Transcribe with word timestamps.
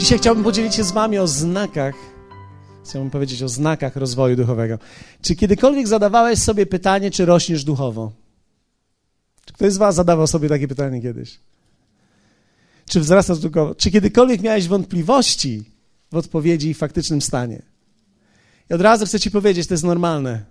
Dzisiaj 0.00 0.18
chciałbym 0.18 0.44
podzielić 0.44 0.74
się 0.74 0.84
z 0.84 0.92
Wami 0.92 1.18
o 1.18 1.26
znakach, 1.26 1.94
chciałbym 2.84 3.10
powiedzieć 3.10 3.42
o 3.42 3.48
znakach 3.48 3.96
rozwoju 3.96 4.36
duchowego. 4.36 4.78
Czy 5.22 5.36
kiedykolwiek 5.36 5.88
zadawałeś 5.88 6.38
sobie 6.38 6.66
pytanie, 6.66 7.10
czy 7.10 7.24
rośniesz 7.24 7.64
duchowo? 7.64 8.12
Czy 9.44 9.52
ktoś 9.52 9.72
z 9.72 9.76
Was 9.76 9.94
zadawał 9.94 10.26
sobie 10.26 10.48
takie 10.48 10.68
pytanie 10.68 11.02
kiedyś? 11.02 11.38
Czy 12.88 13.00
wzrastasz 13.00 13.38
duchowo? 13.38 13.74
Czy 13.74 13.90
kiedykolwiek 13.90 14.42
miałeś 14.42 14.68
wątpliwości 14.68 15.64
w 16.12 16.16
odpowiedzi 16.16 16.70
i 16.70 16.74
faktycznym 16.74 17.20
stanie? 17.20 17.62
I 18.70 18.74
od 18.74 18.80
razu 18.80 19.06
chcę 19.06 19.20
Ci 19.20 19.30
powiedzieć, 19.30 19.66
to 19.66 19.74
jest 19.74 19.84
normalne. 19.84 20.44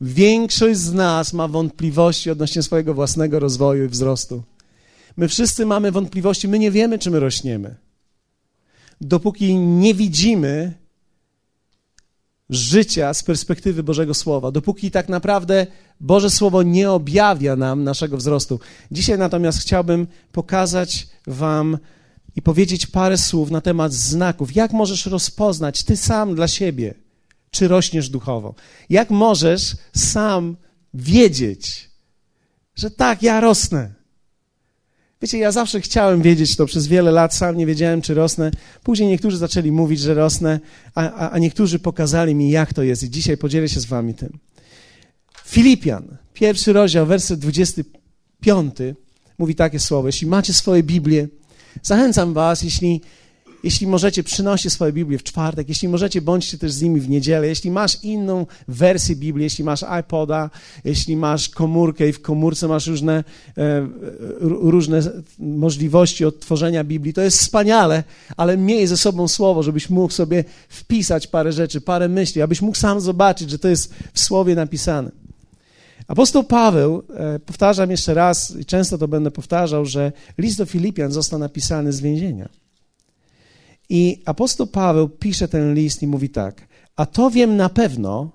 Większość 0.00 0.78
z 0.78 0.92
nas 0.92 1.32
ma 1.32 1.48
wątpliwości 1.48 2.30
odnośnie 2.30 2.62
swojego 2.62 2.94
własnego 2.94 3.38
rozwoju 3.38 3.84
i 3.84 3.88
wzrostu. 3.88 4.42
My 5.16 5.28
wszyscy 5.28 5.66
mamy 5.66 5.92
wątpliwości, 5.92 6.48
my 6.48 6.58
nie 6.58 6.70
wiemy, 6.70 6.98
czy 6.98 7.10
my 7.10 7.20
rośniemy. 7.20 7.89
Dopóki 9.00 9.56
nie 9.56 9.94
widzimy 9.94 10.80
życia 12.50 13.14
z 13.14 13.22
perspektywy 13.22 13.82
Bożego 13.82 14.14
Słowa, 14.14 14.50
dopóki 14.50 14.90
tak 14.90 15.08
naprawdę 15.08 15.66
Boże 16.00 16.30
Słowo 16.30 16.62
nie 16.62 16.90
objawia 16.90 17.56
nam 17.56 17.84
naszego 17.84 18.16
wzrostu. 18.16 18.60
Dzisiaj 18.90 19.18
natomiast 19.18 19.58
chciałbym 19.58 20.06
pokazać 20.32 21.08
Wam 21.26 21.78
i 22.36 22.42
powiedzieć 22.42 22.86
parę 22.86 23.18
słów 23.18 23.50
na 23.50 23.60
temat 23.60 23.92
znaków. 23.92 24.56
Jak 24.56 24.72
możesz 24.72 25.06
rozpoznać 25.06 25.82
Ty 25.82 25.96
sam 25.96 26.34
dla 26.34 26.48
siebie, 26.48 26.94
czy 27.50 27.68
rośniesz 27.68 28.08
duchowo? 28.08 28.54
Jak 28.90 29.10
możesz 29.10 29.76
sam 29.96 30.56
wiedzieć, 30.94 31.90
że 32.74 32.90
tak, 32.90 33.22
ja 33.22 33.40
rosnę? 33.40 33.99
Wiecie, 35.22 35.38
ja 35.38 35.52
zawsze 35.52 35.80
chciałem 35.80 36.22
wiedzieć 36.22 36.56
to 36.56 36.66
przez 36.66 36.86
wiele 36.86 37.10
lat, 37.10 37.34
sam 37.34 37.56
nie 37.56 37.66
wiedziałem, 37.66 38.02
czy 38.02 38.14
rosnę. 38.14 38.50
Później 38.82 39.08
niektórzy 39.08 39.36
zaczęli 39.36 39.72
mówić, 39.72 40.00
że 40.00 40.14
rosnę, 40.14 40.60
a, 40.94 41.12
a, 41.12 41.30
a 41.30 41.38
niektórzy 41.38 41.78
pokazali 41.78 42.34
mi, 42.34 42.50
jak 42.50 42.74
to 42.74 42.82
jest. 42.82 43.02
I 43.02 43.10
dzisiaj 43.10 43.36
podzielę 43.36 43.68
się 43.68 43.80
z 43.80 43.84
wami 43.84 44.14
tym. 44.14 44.38
Filipian, 45.44 46.16
pierwszy 46.34 46.72
rozdział, 46.72 47.06
werset 47.06 47.40
25, 47.40 48.74
mówi 49.38 49.54
takie 49.54 49.80
słowo. 49.80 50.08
Jeśli 50.08 50.26
macie 50.26 50.54
swoje 50.54 50.82
Biblię, 50.82 51.28
zachęcam 51.82 52.34
was, 52.34 52.62
jeśli 52.62 53.00
jeśli 53.62 53.86
możecie, 53.86 54.22
przynoście 54.22 54.70
swoje 54.70 54.92
Biblię 54.92 55.18
w 55.18 55.22
czwartek, 55.22 55.68
jeśli 55.68 55.88
możecie, 55.88 56.22
bądźcie 56.22 56.58
też 56.58 56.72
z 56.72 56.82
nimi 56.82 57.00
w 57.00 57.08
niedzielę. 57.08 57.46
Jeśli 57.46 57.70
masz 57.70 58.04
inną 58.04 58.46
wersję 58.68 59.16
Biblii, 59.16 59.44
jeśli 59.44 59.64
masz 59.64 59.84
iPoda, 60.00 60.50
jeśli 60.84 61.16
masz 61.16 61.48
komórkę 61.48 62.08
i 62.08 62.12
w 62.12 62.22
komórce 62.22 62.68
masz 62.68 62.86
różne, 62.86 63.24
e, 63.58 63.88
różne 64.40 65.00
możliwości 65.38 66.24
odtworzenia 66.24 66.84
Biblii, 66.84 67.12
to 67.12 67.22
jest 67.22 67.38
wspaniale, 67.38 68.04
ale 68.36 68.56
miej 68.56 68.86
ze 68.86 68.96
sobą 68.96 69.28
słowo, 69.28 69.62
żebyś 69.62 69.90
mógł 69.90 70.12
sobie 70.12 70.44
wpisać 70.68 71.26
parę 71.26 71.52
rzeczy, 71.52 71.80
parę 71.80 72.08
myśli, 72.08 72.42
abyś 72.42 72.62
mógł 72.62 72.78
sam 72.78 73.00
zobaczyć, 73.00 73.50
że 73.50 73.58
to 73.58 73.68
jest 73.68 73.94
w 74.12 74.20
słowie 74.20 74.54
napisane. 74.54 75.10
Apostoł 76.08 76.44
Paweł, 76.44 77.02
e, 77.14 77.38
powtarzam 77.38 77.90
jeszcze 77.90 78.14
raz 78.14 78.56
i 78.56 78.64
często 78.64 78.98
to 78.98 79.08
będę 79.08 79.30
powtarzał, 79.30 79.86
że 79.86 80.12
list 80.38 80.58
do 80.58 80.66
Filipian 80.66 81.12
został 81.12 81.38
napisany 81.38 81.92
z 81.92 82.00
więzienia. 82.00 82.59
I 83.90 84.22
apostoł 84.24 84.66
Paweł 84.66 85.08
pisze 85.08 85.48
ten 85.48 85.74
list 85.74 86.02
i 86.02 86.06
mówi 86.06 86.30
tak: 86.30 86.68
A 86.96 87.06
to 87.06 87.30
wiem 87.30 87.56
na 87.56 87.68
pewno, 87.68 88.32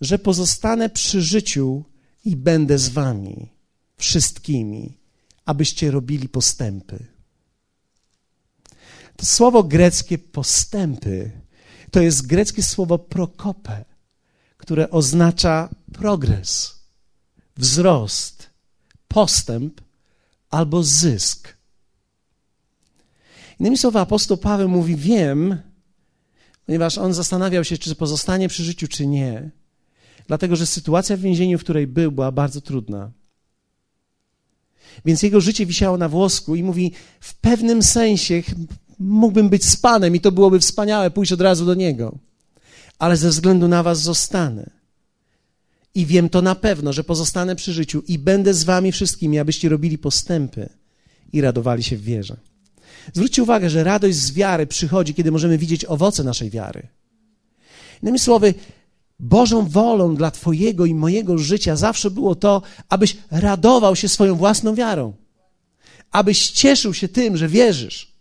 że 0.00 0.18
pozostanę 0.18 0.90
przy 0.90 1.22
życiu 1.22 1.84
i 2.24 2.36
będę 2.36 2.78
z 2.78 2.88
wami, 2.88 3.52
wszystkimi, 3.96 4.98
abyście 5.44 5.90
robili 5.90 6.28
postępy. 6.28 7.06
To 9.16 9.26
słowo 9.26 9.62
greckie 9.62 10.18
postępy 10.18 11.30
to 11.90 12.00
jest 12.00 12.26
greckie 12.26 12.62
słowo 12.62 12.98
prokope, 12.98 13.84
które 14.56 14.90
oznacza 14.90 15.68
progres, 15.92 16.74
wzrost, 17.56 18.50
postęp 19.08 19.80
albo 20.50 20.82
zysk. 20.82 21.57
Innymi 23.60 23.78
słowy, 23.78 23.98
apostoł 23.98 24.36
Paweł 24.36 24.68
mówi: 24.68 24.96
Wiem, 24.96 25.62
ponieważ 26.66 26.98
on 26.98 27.14
zastanawiał 27.14 27.64
się, 27.64 27.78
czy 27.78 27.94
pozostanie 27.94 28.48
przy 28.48 28.64
życiu, 28.64 28.88
czy 28.88 29.06
nie, 29.06 29.50
dlatego 30.26 30.56
że 30.56 30.66
sytuacja 30.66 31.16
w 31.16 31.20
więzieniu, 31.20 31.58
w 31.58 31.64
której 31.64 31.86
był, 31.86 32.12
była 32.12 32.32
bardzo 32.32 32.60
trudna. 32.60 33.10
Więc 35.04 35.22
jego 35.22 35.40
życie 35.40 35.66
wisiało 35.66 35.98
na 35.98 36.08
włosku 36.08 36.54
i 36.54 36.62
mówi: 36.62 36.92
W 37.20 37.34
pewnym 37.34 37.82
sensie 37.82 38.42
mógłbym 38.98 39.48
być 39.48 39.64
z 39.64 39.76
Panem 39.76 40.16
i 40.16 40.20
to 40.20 40.32
byłoby 40.32 40.60
wspaniałe 40.60 41.10
pójść 41.10 41.32
od 41.32 41.40
razu 41.40 41.66
do 41.66 41.74
niego, 41.74 42.18
ale 42.98 43.16
ze 43.16 43.30
względu 43.30 43.68
na 43.68 43.82
Was 43.82 44.02
zostanę. 44.02 44.70
I 45.94 46.06
wiem 46.06 46.28
to 46.28 46.42
na 46.42 46.54
pewno, 46.54 46.92
że 46.92 47.04
pozostanę 47.04 47.56
przy 47.56 47.72
życiu 47.72 48.02
i 48.08 48.18
będę 48.18 48.54
z 48.54 48.64
Wami 48.64 48.92
wszystkimi, 48.92 49.38
abyście 49.38 49.68
robili 49.68 49.98
postępy 49.98 50.68
i 51.32 51.40
radowali 51.40 51.82
się 51.82 51.96
w 51.96 52.02
wierze. 52.02 52.36
Zwróćcie 53.12 53.42
uwagę, 53.42 53.70
że 53.70 53.84
radość 53.84 54.16
z 54.16 54.32
wiary 54.32 54.66
przychodzi, 54.66 55.14
kiedy 55.14 55.30
możemy 55.30 55.58
widzieć 55.58 55.84
owoce 55.84 56.24
naszej 56.24 56.50
wiary. 56.50 56.88
Innymi 58.02 58.18
słowy, 58.18 58.54
Bożą 59.20 59.68
wolą 59.68 60.16
dla 60.16 60.30
Twojego 60.30 60.86
i 60.86 60.94
mojego 60.94 61.38
życia 61.38 61.76
zawsze 61.76 62.10
było 62.10 62.34
to, 62.34 62.62
abyś 62.88 63.16
radował 63.30 63.96
się 63.96 64.08
swoją 64.08 64.34
własną 64.34 64.74
wiarą, 64.74 65.12
abyś 66.10 66.50
cieszył 66.50 66.94
się 66.94 67.08
tym, 67.08 67.36
że 67.36 67.48
wierzysz. 67.48 68.12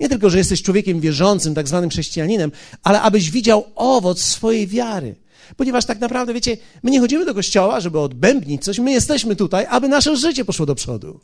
Nie 0.00 0.08
tylko, 0.08 0.30
że 0.30 0.38
jesteś 0.38 0.62
człowiekiem 0.62 1.00
wierzącym, 1.00 1.54
tak 1.54 1.68
zwanym 1.68 1.90
chrześcijaninem, 1.90 2.52
ale 2.82 3.02
abyś 3.02 3.30
widział 3.30 3.64
owoc 3.74 4.22
swojej 4.22 4.66
wiary. 4.66 5.16
Ponieważ 5.56 5.84
tak 5.84 6.00
naprawdę, 6.00 6.34
wiecie, 6.34 6.56
my 6.82 6.90
nie 6.90 7.00
chodzimy 7.00 7.24
do 7.24 7.34
kościoła, 7.34 7.80
żeby 7.80 8.00
odbębnić 8.00 8.64
coś, 8.64 8.78
my 8.78 8.92
jesteśmy 8.92 9.36
tutaj, 9.36 9.66
aby 9.70 9.88
nasze 9.88 10.16
życie 10.16 10.44
poszło 10.44 10.66
do 10.66 10.74
przodu 10.74 11.20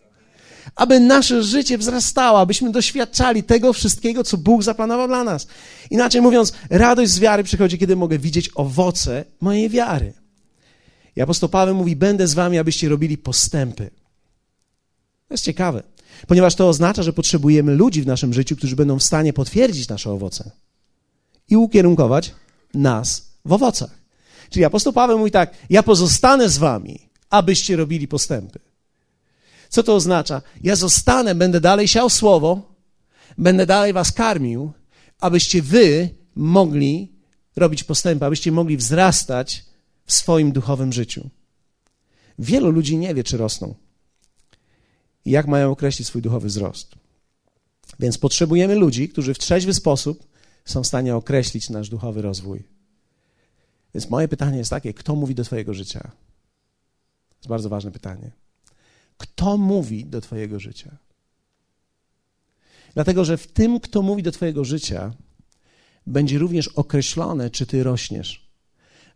aby 0.77 1.01
nasze 1.01 1.43
życie 1.43 1.79
wzrastało, 1.79 2.41
abyśmy 2.41 2.73
doświadczali 2.73 3.43
tego 3.43 3.73
wszystkiego, 3.73 4.25
co 4.25 4.37
Bóg 4.39 4.63
zaplanował 4.63 5.09
dla 5.09 5.25
nas. 5.25 5.47
Inaczej 5.91 6.21
mówiąc, 6.21 6.53
radość 6.71 7.11
z 7.11 7.19
wiary 7.19 7.45
przychodzi, 7.45 7.79
kiedy 7.79 7.97
mogę 7.97 8.19
widzieć 8.19 8.51
owoce 8.55 9.25
mojej 9.41 9.69
wiary. 9.69 10.13
I 11.17 11.21
apostoł 11.21 11.49
Paweł 11.49 11.75
mówi: 11.75 11.97
Będę 11.97 12.27
z 12.27 12.35
wami, 12.35 12.59
abyście 12.59 12.89
robili 12.89 13.19
postępy. 13.19 13.91
To 15.29 15.35
jest 15.35 15.45
ciekawe, 15.45 15.83
ponieważ 16.27 16.55
to 16.55 16.69
oznacza, 16.69 17.03
że 17.03 17.13
potrzebujemy 17.13 17.75
ludzi 17.75 18.03
w 18.03 18.07
naszym 18.07 18.35
życiu, 18.35 18.57
którzy 18.57 18.77
będą 18.77 18.99
w 18.99 19.03
stanie 19.03 19.33
potwierdzić 19.33 19.89
nasze 19.89 20.11
owoce 20.11 20.51
i 21.49 21.57
ukierunkować 21.57 22.35
nas 22.75 23.31
w 23.45 23.53
owocach. 23.53 24.01
Czyli 24.51 24.65
apostoł 24.65 24.93
Paweł 24.93 25.19
mówi 25.19 25.31
tak: 25.31 25.55
Ja 25.71 25.83
pozostanę 25.83 26.49
z 26.49 26.59
wami, 26.59 26.99
abyście 27.31 27.77
robili 27.77 28.09
postępy. 28.09 28.59
Co 29.71 29.83
to 29.83 29.95
oznacza? 29.95 30.43
Ja 30.63 30.77
zostanę, 30.77 31.35
będę 31.35 31.61
dalej 31.61 31.89
siał 31.89 32.11
słowo, 32.11 32.75
będę 33.39 33.67
dalej 33.67 33.93
was 33.93 34.13
karmił, 34.13 34.73
abyście 35.21 35.63
wy 35.63 36.09
mogli 36.35 37.13
robić 37.57 37.85
postępy, 37.85 38.25
abyście 38.25 38.53
mogli 38.53 38.77
wzrastać 38.77 39.65
w 40.05 40.13
swoim 40.13 40.53
duchowym 40.53 40.93
życiu. 40.93 41.31
Wielu 42.39 42.71
ludzi 42.71 42.97
nie 42.97 43.15
wie, 43.15 43.25
czy 43.25 43.37
rosną 43.37 43.75
i 45.25 45.31
jak 45.31 45.47
mają 45.47 45.71
określić 45.71 46.09
swój 46.09 46.23
duchowy 46.23 46.49
wzrost. 46.49 46.95
Więc 48.01 48.19
potrzebujemy 48.19 48.75
ludzi, 48.75 49.09
którzy 49.09 49.35
w 49.35 49.39
trzeźwy 49.39 49.75
sposób 49.75 50.27
są 50.65 50.83
w 50.83 50.87
stanie 50.87 51.17
określić 51.17 51.71
nasz 51.71 51.89
duchowy 51.89 52.23
rozwój. 52.23 52.65
Więc 53.95 54.11
moje 54.11 54.29
pytanie 54.29 54.59
jest 54.59 54.71
takie: 54.71 54.95
kto 54.95 55.17
mówi 55.17 55.35
do 55.35 55.45
Twojego 55.45 55.75
życia? 55.75 56.01
To 57.29 57.37
jest 57.37 57.49
bardzo 57.49 57.69
ważne 57.69 57.91
pytanie. 57.91 58.31
Kto 59.21 59.57
mówi 59.57 60.05
do 60.05 60.21
Twojego 60.21 60.61
życia? 60.61 60.97
Dlatego, 62.95 63.25
że 63.25 63.37
w 63.37 63.47
tym, 63.47 63.81
kto 63.81 64.03
mówi 64.03 64.23
do 64.23 64.33
Twojego 64.33 64.65
życia, 64.65 65.15
będzie 66.07 66.39
również 66.39 66.69
określone, 66.69 67.51
czy 67.51 67.67
Ty 67.67 67.83
rośniesz. 67.83 68.51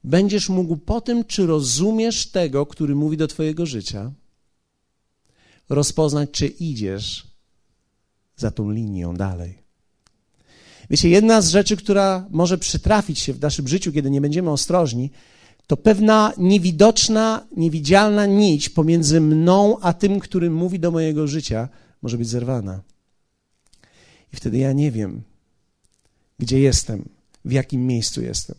Będziesz 0.04 0.48
mógł 0.48 0.76
po 0.76 1.00
tym, 1.00 1.24
czy 1.24 1.46
rozumiesz 1.46 2.30
tego, 2.30 2.66
który 2.66 2.94
mówi 2.94 3.16
do 3.16 3.26
Twojego 3.26 3.66
życia, 3.66 4.12
rozpoznać, 5.68 6.30
czy 6.30 6.46
idziesz 6.46 7.26
za 8.36 8.50
tą 8.50 8.70
linią 8.70 9.14
dalej. 9.14 9.58
Wiecie, 10.90 11.08
jedna 11.08 11.40
z 11.40 11.50
rzeczy, 11.50 11.76
która 11.76 12.26
może 12.30 12.58
przytrafić 12.58 13.18
się 13.18 13.32
w 13.32 13.40
naszym 13.40 13.68
życiu, 13.68 13.92
kiedy 13.92 14.10
nie 14.10 14.20
będziemy 14.20 14.50
ostrożni, 14.50 15.10
to 15.66 15.76
pewna 15.76 16.32
niewidoczna, 16.38 17.46
niewidzialna 17.56 18.26
nić 18.26 18.68
pomiędzy 18.68 19.20
mną 19.20 19.78
a 19.80 19.92
tym, 19.92 20.20
który 20.20 20.50
mówi 20.50 20.80
do 20.80 20.90
mojego 20.90 21.26
życia, 21.26 21.68
może 22.02 22.18
być 22.18 22.28
zerwana. 22.28 22.82
I 24.32 24.36
wtedy 24.36 24.58
ja 24.58 24.72
nie 24.72 24.90
wiem, 24.90 25.22
gdzie 26.38 26.60
jestem, 26.60 27.08
w 27.44 27.52
jakim 27.52 27.86
miejscu 27.86 28.22
jestem. 28.22 28.56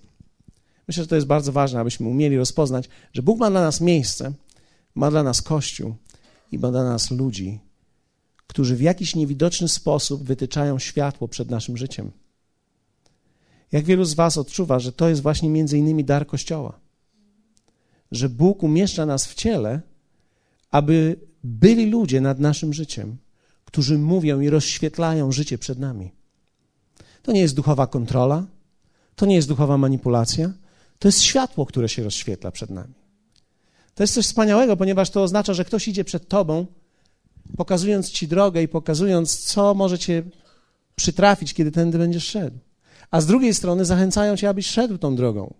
Myślę, 0.87 1.03
że 1.03 1.07
to 1.07 1.15
jest 1.15 1.27
bardzo 1.27 1.51
ważne, 1.51 1.79
abyśmy 1.79 2.07
umieli 2.07 2.37
rozpoznać, 2.37 2.89
że 3.13 3.21
Bóg 3.21 3.39
ma 3.39 3.49
dla 3.49 3.61
nas 3.61 3.81
miejsce, 3.81 4.33
ma 4.95 5.11
dla 5.11 5.23
nas 5.23 5.41
Kościół 5.41 5.95
i 6.51 6.59
ma 6.59 6.71
dla 6.71 6.83
nas 6.83 7.11
ludzi, 7.11 7.59
którzy 8.47 8.75
w 8.75 8.81
jakiś 8.81 9.15
niewidoczny 9.15 9.67
sposób 9.67 10.23
wytyczają 10.23 10.79
światło 10.79 11.27
przed 11.27 11.49
naszym 11.49 11.77
życiem. 11.77 12.11
Jak 13.71 13.85
wielu 13.85 14.05
z 14.05 14.13
Was 14.13 14.37
odczuwa, 14.37 14.79
że 14.79 14.91
to 14.91 15.09
jest 15.09 15.21
właśnie 15.21 15.49
między 15.49 15.77
innymi 15.77 16.03
dar 16.03 16.27
Kościoła? 16.27 16.84
Że 18.11 18.29
Bóg 18.29 18.63
umieszcza 18.63 19.05
nas 19.05 19.25
w 19.25 19.33
ciele, 19.33 19.81
aby 20.71 21.19
byli 21.43 21.85
ludzie 21.89 22.21
nad 22.21 22.39
naszym 22.39 22.73
życiem, 22.73 23.17
którzy 23.65 23.97
mówią 23.97 24.39
i 24.39 24.49
rozświetlają 24.49 25.31
życie 25.31 25.57
przed 25.57 25.79
nami. 25.79 26.11
To 27.23 27.31
nie 27.31 27.41
jest 27.41 27.55
duchowa 27.55 27.87
kontrola, 27.87 28.45
to 29.15 29.25
nie 29.25 29.35
jest 29.35 29.47
duchowa 29.47 29.77
manipulacja, 29.77 30.53
to 30.99 31.07
jest 31.07 31.21
światło, 31.21 31.65
które 31.65 31.89
się 31.89 32.03
rozświetla 32.03 32.51
przed 32.51 32.69
nami. 32.69 32.93
To 33.95 34.03
jest 34.03 34.13
coś 34.13 34.25
wspaniałego, 34.25 34.77
ponieważ 34.77 35.09
to 35.09 35.23
oznacza, 35.23 35.53
że 35.53 35.65
ktoś 35.65 35.87
idzie 35.87 36.03
przed 36.03 36.27
tobą, 36.27 36.65
pokazując 37.57 38.09
ci 38.09 38.27
drogę 38.27 38.63
i 38.63 38.67
pokazując, 38.67 39.39
co 39.39 39.73
może 39.73 39.99
cię 39.99 40.23
przytrafić, 40.95 41.53
kiedy 41.53 41.71
tędy 41.71 41.97
będziesz 41.97 42.27
szedł. 42.27 42.57
A 43.11 43.21
z 43.21 43.25
drugiej 43.25 43.53
strony 43.53 43.85
zachęcają 43.85 44.37
cię, 44.37 44.49
abyś 44.49 44.67
szedł 44.67 44.97
tą 44.97 45.15
drogą, 45.15 45.53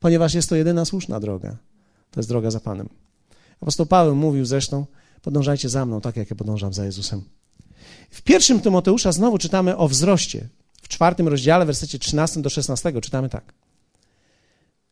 ponieważ 0.00 0.34
jest 0.34 0.48
to 0.48 0.56
jedyna 0.56 0.84
słuszna 0.84 1.20
droga. 1.20 1.56
To 2.10 2.20
jest 2.20 2.28
droga 2.28 2.50
za 2.50 2.60
Panem. 2.60 2.88
Apostoł 3.60 3.86
Paweł 3.86 4.16
mówił 4.16 4.44
zresztą, 4.44 4.86
podążajcie 5.22 5.68
za 5.68 5.86
mną, 5.86 6.00
tak 6.00 6.16
jak 6.16 6.30
ja 6.30 6.36
podążam 6.36 6.72
za 6.72 6.84
Jezusem. 6.84 7.22
W 8.10 8.22
pierwszym 8.22 8.60
Tymoteusza 8.60 9.12
znowu 9.12 9.38
czytamy 9.38 9.76
o 9.76 9.88
wzroście. 9.88 10.48
W 10.82 10.88
czwartym 10.88 11.28
rozdziale, 11.28 11.66
wersecie 11.66 11.98
13 11.98 12.42
do 12.42 12.50
16 12.50 13.00
czytamy 13.00 13.28
tak. 13.28 13.54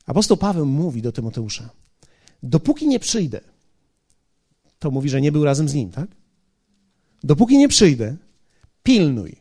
Apostoł 0.07 0.37
Paweł 0.37 0.67
mówi 0.67 1.03
do 1.03 1.13
Tymoteusza, 1.13 1.71
dopóki 2.43 2.89
nie 2.89 3.01
przyjdę, 3.01 3.41
to 4.79 4.91
mówi, 4.91 5.09
że 5.09 5.21
nie 5.21 5.33
był 5.33 5.45
razem 5.45 5.69
z 5.69 5.75
nim, 5.75 5.91
tak? 5.91 6.09
Dopóki 7.25 7.59
nie 7.59 7.69
przyjdę, 7.69 8.17
pilnuj. 8.83 9.37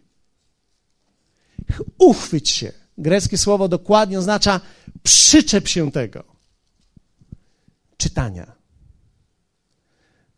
Uchwyć 1.97 2.49
się. 2.49 2.71
Greckie 2.97 3.37
słowo 3.37 3.67
dokładnie 3.67 4.19
oznacza 4.19 4.61
przyczep 5.03 5.67
się 5.67 5.91
tego. 5.91 6.23
Czytania. 7.97 8.57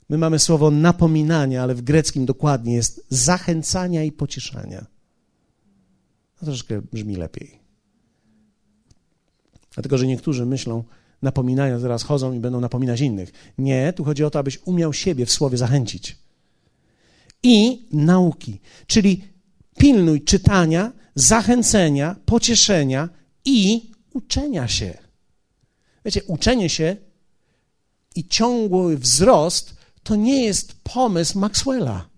My 0.09 0.17
mamy 0.17 0.39
słowo 0.39 0.71
napominania, 0.71 1.63
ale 1.63 1.75
w 1.75 1.81
greckim 1.81 2.25
dokładnie 2.25 2.73
jest 2.73 3.05
zachęcania 3.09 4.03
i 4.03 4.11
pocieszania. 4.11 4.85
To 6.39 6.45
troszkę 6.45 6.81
brzmi 6.81 7.15
lepiej. 7.15 7.59
Dlatego, 9.73 9.97
że 9.97 10.07
niektórzy 10.07 10.45
myślą, 10.45 10.83
napominają, 11.21 11.81
teraz 11.81 12.03
chodzą 12.03 12.33
i 12.33 12.39
będą 12.39 12.59
napominać 12.59 13.01
innych. 13.01 13.31
Nie, 13.57 13.93
tu 13.93 14.03
chodzi 14.03 14.23
o 14.23 14.29
to, 14.29 14.39
abyś 14.39 14.59
umiał 14.65 14.93
siebie 14.93 15.25
w 15.25 15.31
słowie 15.31 15.57
zachęcić. 15.57 16.17
I 17.43 17.87
nauki, 17.91 18.59
czyli 18.87 19.23
pilnuj 19.79 20.21
czytania, 20.21 20.91
zachęcenia, 21.15 22.15
pocieszenia 22.25 23.09
i 23.45 23.91
uczenia 24.13 24.67
się. 24.67 24.97
Wiecie, 26.05 26.23
uczenie 26.23 26.69
się 26.69 26.95
i 28.15 28.27
ciągły 28.27 28.97
wzrost 28.97 29.75
to 30.03 30.15
nie 30.15 30.43
jest 30.43 30.73
pomysł 30.83 31.39
Maxwella. 31.39 32.09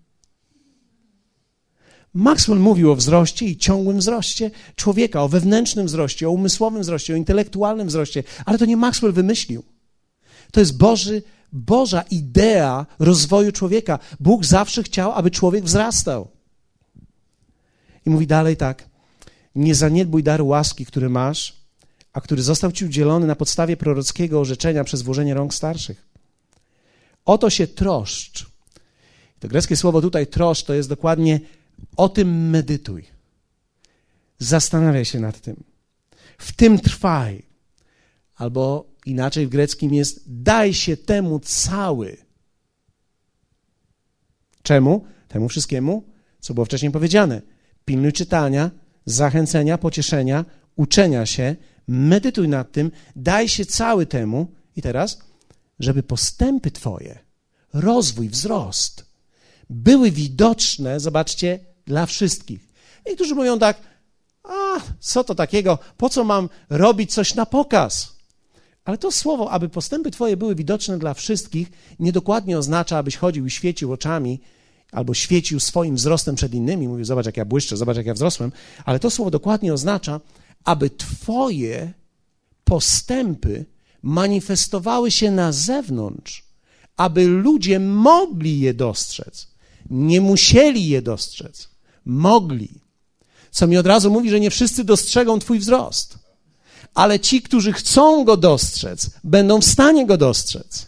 Maxwell 2.14 2.58
mówił 2.58 2.90
o 2.90 2.96
wzroście 2.96 3.46
i 3.46 3.56
ciągłym 3.56 3.98
wzroście 3.98 4.50
człowieka, 4.76 5.22
o 5.22 5.28
wewnętrznym 5.28 5.86
wzroście, 5.86 6.28
o 6.28 6.30
umysłowym 6.30 6.82
wzroście, 6.82 7.12
o 7.14 7.16
intelektualnym 7.16 7.88
wzroście, 7.88 8.22
ale 8.44 8.58
to 8.58 8.64
nie 8.64 8.76
Maxwell 8.76 9.12
wymyślił. 9.12 9.62
To 10.52 10.60
jest 10.60 10.76
Boży, 10.78 11.22
Boża 11.52 12.02
idea 12.10 12.86
rozwoju 12.98 13.52
człowieka. 13.52 13.98
Bóg 14.20 14.44
zawsze 14.44 14.82
chciał, 14.82 15.12
aby 15.12 15.30
człowiek 15.30 15.64
wzrastał. 15.64 16.28
I 18.06 18.10
mówi 18.10 18.26
dalej 18.26 18.56
tak: 18.56 18.88
Nie 19.54 19.74
zaniedbuj 19.74 20.22
daru 20.22 20.46
łaski, 20.46 20.86
który 20.86 21.08
masz, 21.08 21.56
a 22.12 22.20
który 22.20 22.42
został 22.42 22.72
ci 22.72 22.84
udzielony 22.84 23.26
na 23.26 23.36
podstawie 23.36 23.76
prorockiego 23.76 24.40
orzeczenia 24.40 24.84
przez 24.84 25.02
włożenie 25.02 25.34
rąk 25.34 25.54
starszych. 25.54 26.06
Oto 27.24 27.50
się 27.50 27.66
troszcz. 27.66 28.46
To 29.38 29.48
greckie 29.48 29.76
słowo 29.76 30.00
tutaj 30.00 30.26
troszcz 30.26 30.64
to 30.64 30.74
jest 30.74 30.88
dokładnie 30.88 31.40
o 31.96 32.08
tym 32.08 32.50
medytuj. 32.50 33.04
Zastanawiaj 34.38 35.04
się 35.04 35.20
nad 35.20 35.40
tym. 35.40 35.64
W 36.38 36.52
tym 36.52 36.78
trwaj. 36.78 37.42
Albo 38.34 38.86
inaczej 39.06 39.46
w 39.46 39.50
greckim 39.50 39.94
jest 39.94 40.22
daj 40.26 40.74
się 40.74 40.96
temu 40.96 41.40
cały. 41.40 42.16
Czemu? 44.62 45.04
Temu 45.28 45.48
wszystkiemu, 45.48 46.04
co 46.40 46.54
było 46.54 46.64
wcześniej 46.66 46.92
powiedziane. 46.92 47.42
Pilnuj 47.84 48.12
czytania, 48.12 48.70
zachęcenia, 49.06 49.78
pocieszenia, 49.78 50.44
uczenia 50.76 51.26
się, 51.26 51.56
medytuj 51.88 52.48
nad 52.48 52.72
tym, 52.72 52.90
daj 53.16 53.48
się 53.48 53.66
cały 53.66 54.06
temu. 54.06 54.46
I 54.76 54.82
teraz, 54.82 55.18
żeby 55.80 56.02
postępy 56.02 56.70
Twoje, 56.70 57.18
rozwój, 57.72 58.28
wzrost 58.28 59.12
były 59.70 60.10
widoczne, 60.10 61.00
zobaczcie, 61.00 61.58
dla 61.86 62.06
wszystkich. 62.06 62.68
Niektórzy 63.06 63.34
mówią 63.34 63.58
tak, 63.58 63.80
a 64.44 64.80
co 65.00 65.24
to 65.24 65.34
takiego, 65.34 65.78
po 65.96 66.08
co 66.08 66.24
mam 66.24 66.48
robić 66.70 67.14
coś 67.14 67.34
na 67.34 67.46
pokaz? 67.46 68.12
Ale 68.84 68.98
to 68.98 69.12
słowo, 69.12 69.50
aby 69.50 69.68
postępy 69.68 70.10
Twoje 70.10 70.36
były 70.36 70.54
widoczne 70.54 70.98
dla 70.98 71.14
wszystkich, 71.14 71.70
niedokładnie 71.98 72.58
oznacza, 72.58 72.98
abyś 72.98 73.16
chodził 73.16 73.46
i 73.46 73.50
świecił 73.50 73.92
oczami, 73.92 74.40
albo 74.92 75.14
świecił 75.14 75.60
swoim 75.60 75.96
wzrostem 75.96 76.34
przed 76.34 76.54
innymi, 76.54 76.88
mówił, 76.88 77.04
zobacz 77.04 77.26
jak 77.26 77.36
ja 77.36 77.44
błyszczę, 77.44 77.76
zobacz 77.76 77.96
jak 77.96 78.06
ja 78.06 78.14
wzrosłem, 78.14 78.52
ale 78.84 78.98
to 78.98 79.10
słowo 79.10 79.30
dokładnie 79.30 79.74
oznacza, 79.74 80.20
aby 80.64 80.90
Twoje 80.90 81.92
postępy 82.64 83.64
manifestowały 84.02 85.10
się 85.10 85.30
na 85.30 85.52
zewnątrz, 85.52 86.44
aby 86.96 87.24
ludzie 87.24 87.80
mogli 87.80 88.60
je 88.60 88.74
dostrzec, 88.74 89.48
nie 89.90 90.20
musieli 90.20 90.88
je 90.88 91.02
dostrzec 91.02 91.72
mogli. 92.04 92.68
Co 93.50 93.66
mi 93.66 93.76
od 93.76 93.86
razu 93.86 94.10
mówi, 94.10 94.30
że 94.30 94.40
nie 94.40 94.50
wszyscy 94.50 94.84
dostrzegą 94.84 95.38
Twój 95.38 95.58
wzrost. 95.58 96.18
Ale 96.94 97.20
ci, 97.20 97.42
którzy 97.42 97.72
chcą 97.72 98.24
go 98.24 98.36
dostrzec, 98.36 99.10
będą 99.24 99.60
w 99.60 99.64
stanie 99.64 100.06
go 100.06 100.16
dostrzec. 100.16 100.86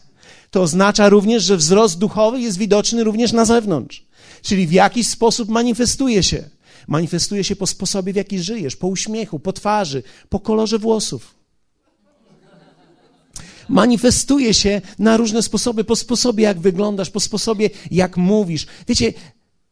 To 0.54 0.62
oznacza 0.62 1.08
również, 1.08 1.42
że 1.42 1.56
wzrost 1.56 1.98
duchowy 1.98 2.40
jest 2.40 2.58
widoczny 2.58 3.04
również 3.04 3.32
na 3.32 3.44
zewnątrz. 3.44 4.04
Czyli 4.42 4.66
w 4.66 4.72
jakiś 4.72 5.06
sposób 5.08 5.48
manifestuje 5.48 6.22
się. 6.22 6.50
Manifestuje 6.88 7.44
się 7.44 7.56
po 7.56 7.66
sposobie, 7.66 8.12
w 8.12 8.16
jaki 8.16 8.38
żyjesz, 8.42 8.76
po 8.76 8.86
uśmiechu, 8.86 9.38
po 9.38 9.52
twarzy, 9.52 10.02
po 10.28 10.40
kolorze 10.40 10.78
włosów. 10.78 11.34
Manifestuje 13.68 14.54
się 14.54 14.82
na 14.98 15.16
różne 15.16 15.42
sposoby, 15.42 15.84
po 15.84 15.96
sposobie, 15.96 16.44
jak 16.44 16.60
wyglądasz, 16.60 17.10
po 17.10 17.20
sposobie, 17.20 17.70
jak 17.90 18.16
mówisz. 18.16 18.66
Wiecie, 18.88 19.12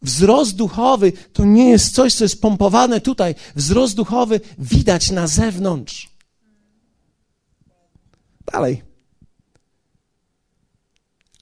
Wzrost 0.02 0.56
duchowy 0.56 1.12
to 1.32 1.44
nie 1.44 1.70
jest 1.70 1.94
coś, 1.94 2.14
co 2.14 2.24
jest 2.24 2.40
pompowane 2.40 3.00
tutaj. 3.00 3.34
Wzrost 3.56 3.96
duchowy 3.96 4.40
widać 4.58 5.10
na 5.10 5.26
zewnątrz. 5.26 6.10
Dalej. 8.52 8.91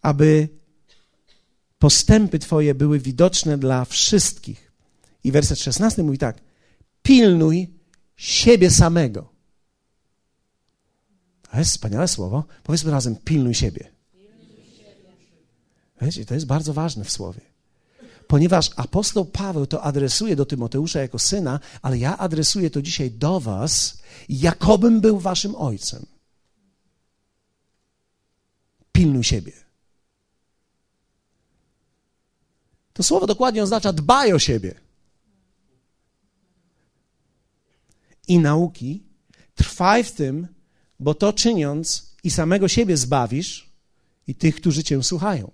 Aby 0.03 0.49
postępy 1.79 2.39
Twoje 2.39 2.75
były 2.75 2.99
widoczne 2.99 3.59
dla 3.59 3.85
wszystkich. 3.85 4.73
I 5.25 5.33
werset 5.33 5.59
16 5.59 6.03
mówi 6.03 6.19
tak: 6.19 6.41
pilnuj 7.03 7.71
siebie 8.17 8.71
samego. 8.71 9.33
To 11.51 11.59
jest 11.59 11.71
wspaniałe 11.71 12.09
słowo. 12.09 12.45
Powiedzmy 12.63 12.91
razem: 12.91 13.17
pilnuj 13.17 13.55
siebie. 13.55 13.91
Wiecie, 16.03 16.25
to 16.25 16.35
jest 16.35 16.47
bardzo 16.47 16.73
ważne 16.73 17.05
w 17.05 17.11
słowie 17.11 17.51
ponieważ 18.31 18.71
apostoł 18.77 19.25
Paweł 19.25 19.67
to 19.67 19.83
adresuje 19.83 20.37
do 20.37 20.47
Tymoteusza 20.47 21.01
jako 21.01 21.19
syna, 21.19 21.61
ale 21.83 21.99
ja 21.99 22.19
adresuję 22.19 22.71
to 22.71 22.83
dzisiaj 22.83 23.11
do 23.11 23.41
Was, 23.41 23.99
jakobym 24.29 25.01
był 25.01 25.19
Waszym 25.19 25.55
ojcem. 25.55 26.07
Pilnuj 28.93 29.25
siebie. 29.25 29.53
To 33.01 33.05
słowo 33.05 33.27
dokładnie 33.27 33.63
oznacza 33.63 33.93
dbaj 33.93 34.33
o 34.33 34.39
siebie. 34.39 34.75
I 38.29 38.39
nauki, 38.39 39.03
trwaj 39.55 40.05
w 40.05 40.13
tym, 40.13 40.49
bo 40.99 41.15
to 41.15 41.33
czyniąc 41.33 42.17
i 42.25 42.31
samego 42.31 42.69
siebie 42.69 42.97
zbawisz, 42.97 43.71
i 44.27 44.35
tych, 44.35 44.57
którzy 44.57 44.85
Cię 44.85 45.03
słuchają. 45.03 45.51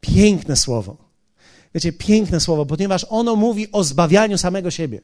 Piękne 0.00 0.56
słowo. 0.56 0.96
Wiecie, 1.74 1.92
piękne 1.92 2.40
słowo, 2.40 2.66
ponieważ 2.66 3.06
ono 3.08 3.36
mówi 3.36 3.72
o 3.72 3.84
zbawianiu 3.84 4.38
samego 4.38 4.70
siebie. 4.70 5.00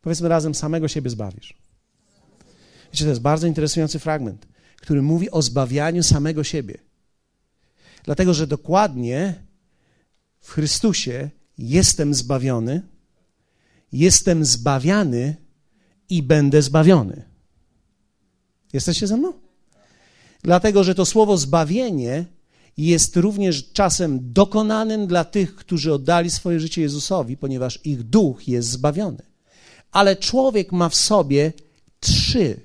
Powiedzmy 0.00 0.28
razem, 0.28 0.54
samego 0.54 0.88
siebie 0.88 1.10
zbawisz. 1.10 1.54
Wiecie, 2.92 3.04
to 3.04 3.10
jest 3.10 3.22
bardzo 3.22 3.46
interesujący 3.46 3.98
fragment, 3.98 4.46
który 4.76 5.02
mówi 5.02 5.30
o 5.30 5.42
zbawianiu 5.42 6.02
samego 6.02 6.44
siebie. 6.44 6.89
Dlatego, 8.04 8.34
że 8.34 8.46
dokładnie 8.46 9.34
w 10.40 10.50
Chrystusie 10.50 11.30
jestem 11.58 12.14
zbawiony, 12.14 12.82
jestem 13.92 14.44
zbawiany 14.44 15.36
i 16.08 16.22
będę 16.22 16.62
zbawiony. 16.62 17.22
Jesteście 18.72 19.06
ze 19.06 19.16
mną? 19.16 19.32
Dlatego, 20.42 20.84
że 20.84 20.94
to 20.94 21.06
słowo 21.06 21.36
zbawienie 21.36 22.24
jest 22.76 23.16
również 23.16 23.72
czasem 23.72 24.32
dokonanym 24.32 25.06
dla 25.06 25.24
tych, 25.24 25.56
którzy 25.56 25.94
oddali 25.94 26.30
swoje 26.30 26.60
życie 26.60 26.82
Jezusowi, 26.82 27.36
ponieważ 27.36 27.80
ich 27.84 28.02
duch 28.02 28.48
jest 28.48 28.68
zbawiony. 28.68 29.22
Ale 29.92 30.16
człowiek 30.16 30.72
ma 30.72 30.88
w 30.88 30.94
sobie 30.94 31.52
trzy 32.00 32.60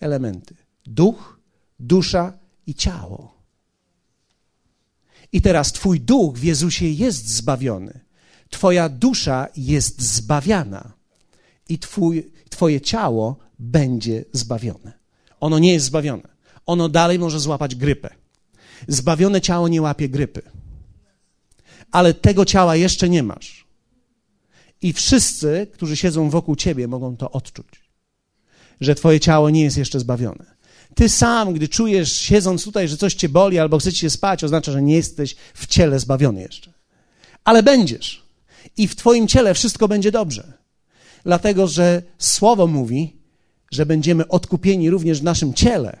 elementy: 0.00 0.54
duch, 0.86 1.40
dusza 1.80 2.39
i 2.70 2.74
ciało. 2.74 3.34
I 5.32 5.42
teraz 5.42 5.72
Twój 5.72 6.00
duch 6.00 6.38
w 6.38 6.44
Jezusie 6.44 6.86
jest 6.86 7.28
zbawiony, 7.28 8.00
Twoja 8.50 8.88
dusza 8.88 9.48
jest 9.56 10.02
zbawiana 10.02 10.92
i 11.68 11.78
twój, 11.78 12.32
Twoje 12.50 12.80
ciało 12.80 13.36
będzie 13.58 14.24
zbawione. 14.32 14.92
Ono 15.40 15.58
nie 15.58 15.72
jest 15.72 15.86
zbawione. 15.86 16.28
Ono 16.66 16.88
dalej 16.88 17.18
może 17.18 17.40
złapać 17.40 17.74
grypę. 17.74 18.10
Zbawione 18.88 19.40
ciało 19.40 19.68
nie 19.68 19.82
łapie 19.82 20.08
grypy. 20.08 20.42
Ale 21.90 22.14
tego 22.14 22.44
ciała 22.44 22.76
jeszcze 22.76 23.08
nie 23.08 23.22
masz. 23.22 23.66
I 24.82 24.92
wszyscy, 24.92 25.66
którzy 25.72 25.96
siedzą 25.96 26.30
wokół 26.30 26.56
ciebie, 26.56 26.88
mogą 26.88 27.16
to 27.16 27.30
odczuć, 27.30 27.90
że 28.80 28.94
twoje 28.94 29.20
ciało 29.20 29.50
nie 29.50 29.62
jest 29.62 29.76
jeszcze 29.76 30.00
zbawione. 30.00 30.59
Ty 30.94 31.08
sam, 31.08 31.52
gdy 31.52 31.68
czujesz, 31.68 32.12
siedząc 32.12 32.64
tutaj, 32.64 32.88
że 32.88 32.96
coś 32.96 33.14
cię 33.14 33.28
boli 33.28 33.58
albo 33.58 33.78
chce 33.78 33.92
się 33.92 34.10
spać, 34.10 34.44
oznacza, 34.44 34.72
że 34.72 34.82
nie 34.82 34.96
jesteś 34.96 35.36
w 35.54 35.66
ciele 35.66 36.00
zbawiony 36.00 36.40
jeszcze. 36.40 36.72
Ale 37.44 37.62
będziesz. 37.62 38.22
I 38.76 38.88
w 38.88 38.96
twoim 38.96 39.28
ciele 39.28 39.54
wszystko 39.54 39.88
będzie 39.88 40.12
dobrze. 40.12 40.52
Dlatego, 41.24 41.66
że 41.66 42.02
Słowo 42.18 42.66
mówi, 42.66 43.16
że 43.70 43.86
będziemy 43.86 44.28
odkupieni 44.28 44.90
również 44.90 45.20
w 45.20 45.24
naszym 45.24 45.54
ciele. 45.54 45.98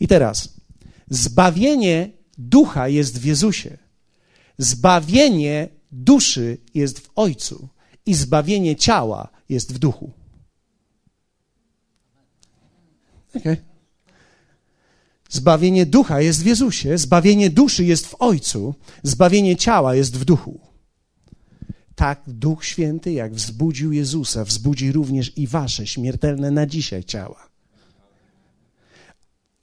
I 0.00 0.08
teraz, 0.08 0.54
zbawienie 1.10 2.10
ducha 2.38 2.88
jest 2.88 3.20
w 3.20 3.24
Jezusie. 3.24 3.78
Zbawienie 4.58 5.68
duszy 5.92 6.58
jest 6.74 6.98
w 6.98 7.10
Ojcu 7.16 7.68
i 8.06 8.14
zbawienie 8.14 8.76
ciała 8.76 9.28
jest 9.48 9.74
w 9.74 9.78
duchu. 9.78 10.10
Okay. 13.36 13.67
Zbawienie 15.28 15.86
ducha 15.86 16.20
jest 16.20 16.42
w 16.42 16.46
Jezusie, 16.46 16.98
zbawienie 16.98 17.50
duszy 17.50 17.84
jest 17.84 18.06
w 18.06 18.14
Ojcu, 18.18 18.74
zbawienie 19.02 19.56
ciała 19.56 19.94
jest 19.94 20.16
w 20.16 20.24
duchu. 20.24 20.60
Tak 21.94 22.22
Duch 22.26 22.64
Święty, 22.64 23.12
jak 23.12 23.34
wzbudził 23.34 23.92
Jezusa, 23.92 24.44
wzbudzi 24.44 24.92
również 24.92 25.38
i 25.38 25.46
wasze 25.46 25.86
śmiertelne 25.86 26.50
na 26.50 26.66
dzisiaj 26.66 27.04
ciała. 27.04 27.48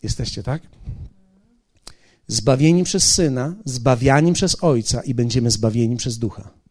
Jesteście 0.03 0.43
tak? 0.43 0.61
Zbawieni 2.27 2.83
przez 2.83 3.13
Syna, 3.13 3.55
zbawiani 3.65 4.33
przez 4.33 4.63
Ojca 4.63 5.01
i 5.01 5.13
będziemy 5.13 5.51
zbawieni 5.51 5.97
przez 5.97 6.17
Ducha. 6.17 6.64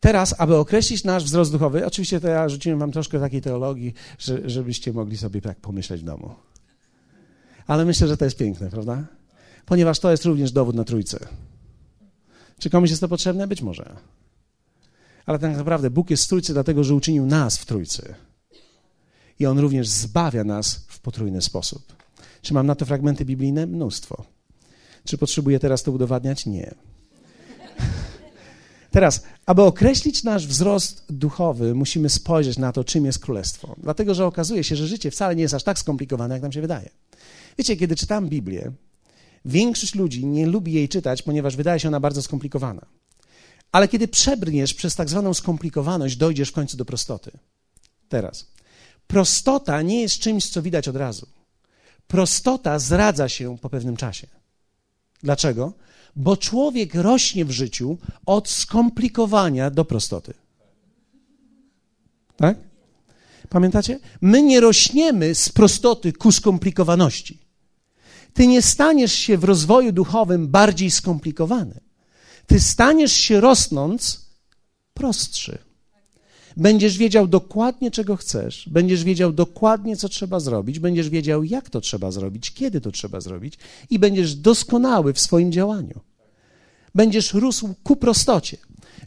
Teraz, 0.00 0.34
aby 0.38 0.56
określić 0.56 1.04
nasz 1.04 1.24
wzrost 1.24 1.52
duchowy, 1.52 1.86
oczywiście 1.86 2.20
to 2.20 2.28
ja 2.28 2.48
rzuciłem 2.48 2.78
wam 2.78 2.92
troszkę 2.92 3.20
takiej 3.20 3.40
teologii, 3.42 3.94
że, 4.18 4.50
żebyście 4.50 4.92
mogli 4.92 5.16
sobie 5.16 5.40
tak 5.40 5.60
pomyśleć 5.60 6.00
w 6.00 6.04
domu. 6.04 6.34
Ale 7.66 7.84
myślę, 7.84 8.08
że 8.08 8.16
to 8.16 8.24
jest 8.24 8.36
piękne, 8.36 8.70
prawda? 8.70 9.04
Ponieważ 9.66 9.98
to 9.98 10.10
jest 10.10 10.24
również 10.24 10.52
dowód 10.52 10.76
na 10.76 10.84
trójcę. 10.84 11.28
Czy 12.58 12.70
komuś 12.70 12.90
jest 12.90 13.00
to 13.00 13.08
potrzebne? 13.08 13.46
Być 13.46 13.62
może. 13.62 13.96
Ale 15.26 15.38
tak 15.38 15.56
naprawdę 15.56 15.90
Bóg 15.90 16.10
jest 16.10 16.24
w 16.24 16.28
trójcy 16.28 16.52
dlatego, 16.52 16.84
że 16.84 16.94
uczynił 16.94 17.26
nas 17.26 17.58
w 17.58 17.66
trójcy. 17.66 18.14
I 19.38 19.46
On 19.46 19.58
również 19.58 19.88
zbawia 19.88 20.44
nas 20.44 20.84
w 20.88 21.00
potrójny 21.00 21.42
sposób. 21.42 21.92
Czy 22.42 22.54
mam 22.54 22.66
na 22.66 22.74
to 22.74 22.86
fragmenty 22.86 23.24
biblijne? 23.24 23.66
Mnóstwo. 23.66 24.24
Czy 25.04 25.18
potrzebuję 25.18 25.58
teraz 25.58 25.82
to 25.82 25.92
udowadniać? 25.92 26.46
Nie. 26.46 26.74
Teraz, 28.90 29.22
aby 29.46 29.62
określić 29.62 30.24
nasz 30.24 30.46
wzrost 30.46 31.04
duchowy, 31.08 31.74
musimy 31.74 32.10
spojrzeć 32.10 32.58
na 32.58 32.72
to, 32.72 32.84
czym 32.84 33.04
jest 33.04 33.18
królestwo. 33.18 33.76
Dlatego, 33.78 34.14
że 34.14 34.26
okazuje 34.26 34.64
się, 34.64 34.76
że 34.76 34.86
życie 34.86 35.10
wcale 35.10 35.36
nie 35.36 35.42
jest 35.42 35.54
aż 35.54 35.62
tak 35.62 35.78
skomplikowane, 35.78 36.34
jak 36.34 36.42
nam 36.42 36.52
się 36.52 36.60
wydaje. 36.60 36.90
Wiecie, 37.58 37.76
kiedy 37.76 37.96
czytam 37.96 38.28
Biblię, 38.28 38.72
większość 39.44 39.94
ludzi 39.94 40.26
nie 40.26 40.46
lubi 40.46 40.72
jej 40.72 40.88
czytać, 40.88 41.22
ponieważ 41.22 41.56
wydaje 41.56 41.80
się 41.80 41.88
ona 41.88 42.00
bardzo 42.00 42.22
skomplikowana. 42.22 42.86
Ale 43.72 43.88
kiedy 43.88 44.08
przebrniesz 44.08 44.74
przez 44.74 44.94
tak 44.94 45.08
zwaną 45.08 45.34
skomplikowaność, 45.34 46.16
dojdziesz 46.16 46.48
w 46.48 46.52
końcu 46.52 46.76
do 46.76 46.84
prostoty. 46.84 47.30
Teraz, 48.08 48.46
prostota 49.06 49.82
nie 49.82 50.00
jest 50.00 50.18
czymś, 50.18 50.48
co 50.48 50.62
widać 50.62 50.88
od 50.88 50.96
razu. 50.96 51.26
Prostota 52.06 52.78
zradza 52.78 53.28
się 53.28 53.58
po 53.58 53.70
pewnym 53.70 53.96
czasie. 53.96 54.26
Dlaczego? 55.22 55.72
Bo 56.20 56.36
człowiek 56.36 56.94
rośnie 56.94 57.44
w 57.44 57.50
życiu 57.50 57.98
od 58.26 58.48
skomplikowania 58.48 59.70
do 59.70 59.84
prostoty. 59.84 60.34
Tak? 62.36 62.58
Pamiętacie? 63.48 63.98
My 64.20 64.42
nie 64.42 64.60
rośniemy 64.60 65.34
z 65.34 65.48
prostoty 65.48 66.12
ku 66.12 66.32
skomplikowaności. 66.32 67.38
Ty 68.34 68.46
nie 68.46 68.62
staniesz 68.62 69.12
się 69.12 69.38
w 69.38 69.44
rozwoju 69.44 69.92
duchowym 69.92 70.48
bardziej 70.48 70.90
skomplikowany. 70.90 71.80
Ty 72.46 72.60
staniesz 72.60 73.12
się 73.12 73.40
rosnąc 73.40 74.26
prostszy. 74.94 75.58
Będziesz 76.56 76.98
wiedział 76.98 77.28
dokładnie, 77.28 77.90
czego 77.90 78.16
chcesz, 78.16 78.68
będziesz 78.68 79.04
wiedział 79.04 79.32
dokładnie, 79.32 79.96
co 79.96 80.08
trzeba 80.08 80.40
zrobić, 80.40 80.78
będziesz 80.78 81.08
wiedział, 81.08 81.44
jak 81.44 81.70
to 81.70 81.80
trzeba 81.80 82.10
zrobić, 82.10 82.50
kiedy 82.50 82.80
to 82.80 82.90
trzeba 82.90 83.20
zrobić 83.20 83.58
i 83.90 83.98
będziesz 83.98 84.34
doskonały 84.34 85.12
w 85.12 85.20
swoim 85.20 85.52
działaniu. 85.52 86.00
Będziesz 86.94 87.34
rósł 87.34 87.74
ku 87.82 87.96
prostocie. 87.96 88.56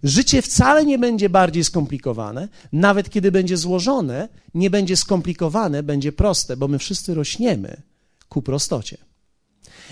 Życie 0.03 0.41
wcale 0.41 0.85
nie 0.85 0.99
będzie 0.99 1.29
bardziej 1.29 1.63
skomplikowane, 1.63 2.47
nawet 2.71 3.09
kiedy 3.09 3.31
będzie 3.31 3.57
złożone, 3.57 4.29
nie 4.53 4.69
będzie 4.69 4.97
skomplikowane, 4.97 5.83
będzie 5.83 6.11
proste, 6.11 6.57
bo 6.57 6.67
my 6.67 6.79
wszyscy 6.79 7.13
rośniemy 7.13 7.81
ku 8.29 8.41
prostocie. 8.41 8.97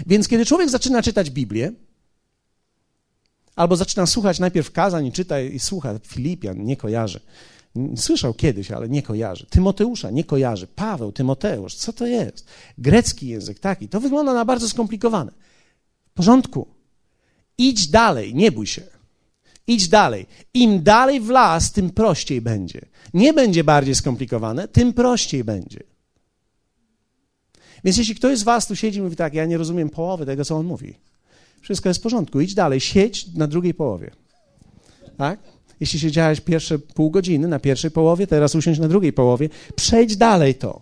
Więc 0.08 0.28
kiedy 0.28 0.46
człowiek 0.46 0.70
zaczyna 0.70 1.02
czytać 1.02 1.30
Biblię, 1.30 1.72
albo 3.56 3.76
zaczyna 3.76 4.06
słuchać 4.06 4.40
najpierw 4.40 4.72
kazań 4.72 5.06
i 5.06 5.12
czyta 5.12 5.42
i 5.42 5.60
słucha 5.60 6.00
Filipian, 6.08 6.64
nie 6.64 6.78
kojarzy. 6.78 7.20
Słyszał 7.96 8.34
kiedyś, 8.34 8.72
ale 8.72 8.90
nie 8.90 9.04
kojarzy. 9.04 9.46
Tymoteusza 9.50 10.12
nie 10.12 10.24
kojarzy. 10.24 10.68
Paweł, 10.68 11.12
Tymoteusz, 11.12 11.76
co 11.76 11.94
to 11.94 12.08
jest? 12.08 12.48
Grecki 12.78 13.28
język 13.28 13.60
taki. 13.60 13.88
To 13.88 14.00
wygląda 14.00 14.34
na 14.34 14.46
bardzo 14.46 14.70
skomplikowane. 14.70 15.32
W 16.06 16.14
porządku. 16.14 16.68
Idź 17.62 17.88
dalej, 17.88 18.36
nie 18.36 18.52
bój 18.52 18.68
się. 18.68 18.82
Idź 19.68 19.88
dalej. 19.88 20.26
Im 20.54 20.84
dalej 20.84 21.22
w 21.22 21.30
las, 21.30 21.72
tym 21.72 21.90
prościej 21.90 22.42
będzie. 22.42 22.82
Nie 23.14 23.34
będzie 23.34 23.64
bardziej 23.64 23.96
skomplikowane, 23.96 24.68
tym 24.68 24.94
prościej 24.94 25.44
będzie. 25.44 25.84
Więc 27.84 27.98
jeśli 27.98 28.16
ktoś 28.16 28.38
z 28.38 28.44
was 28.44 28.68
tu 28.68 28.76
siedzi 28.76 29.00
i 29.00 29.02
mówi 29.02 29.16
tak, 29.16 29.34
ja 29.34 29.46
nie 29.46 29.58
rozumiem 29.58 29.90
połowy 29.90 30.26
tego, 30.26 30.46
co 30.46 30.58
on 30.58 30.66
mówi, 30.66 30.96
wszystko 31.62 31.90
jest 31.90 32.00
w 32.00 32.04
porządku, 32.04 32.42
idź 32.42 32.54
dalej, 32.54 32.80
siedź 32.80 33.28
na 33.34 33.48
drugiej 33.48 33.74
połowie. 33.74 34.12
Tak? 35.18 35.40
Jeśli 35.80 36.00
siedziałeś 36.00 36.42
pierwsze 36.42 36.80
pół 36.80 37.12
godziny 37.12 37.48
na 37.48 37.60
pierwszej 37.60 37.92
połowie, 37.92 38.28
teraz 38.28 38.56
usiądź 38.56 38.80
na 38.80 38.88
drugiej 38.88 39.14
połowie, 39.14 39.50
przejdź 39.76 40.18
dalej 40.18 40.56
to. 40.56 40.82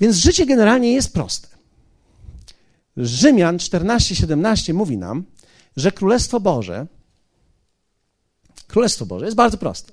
Więc 0.00 0.16
życie 0.16 0.46
generalnie 0.46 0.92
jest 0.92 1.12
proste. 1.12 1.57
Rzymian 2.98 3.56
14:17 3.56 4.74
mówi 4.74 4.96
nam, 4.96 5.24
że 5.76 5.92
Królestwo 5.92 6.40
Boże, 6.40 6.86
Królestwo 8.66 9.06
Boże 9.06 9.24
jest 9.24 9.36
bardzo 9.36 9.58
proste. 9.58 9.92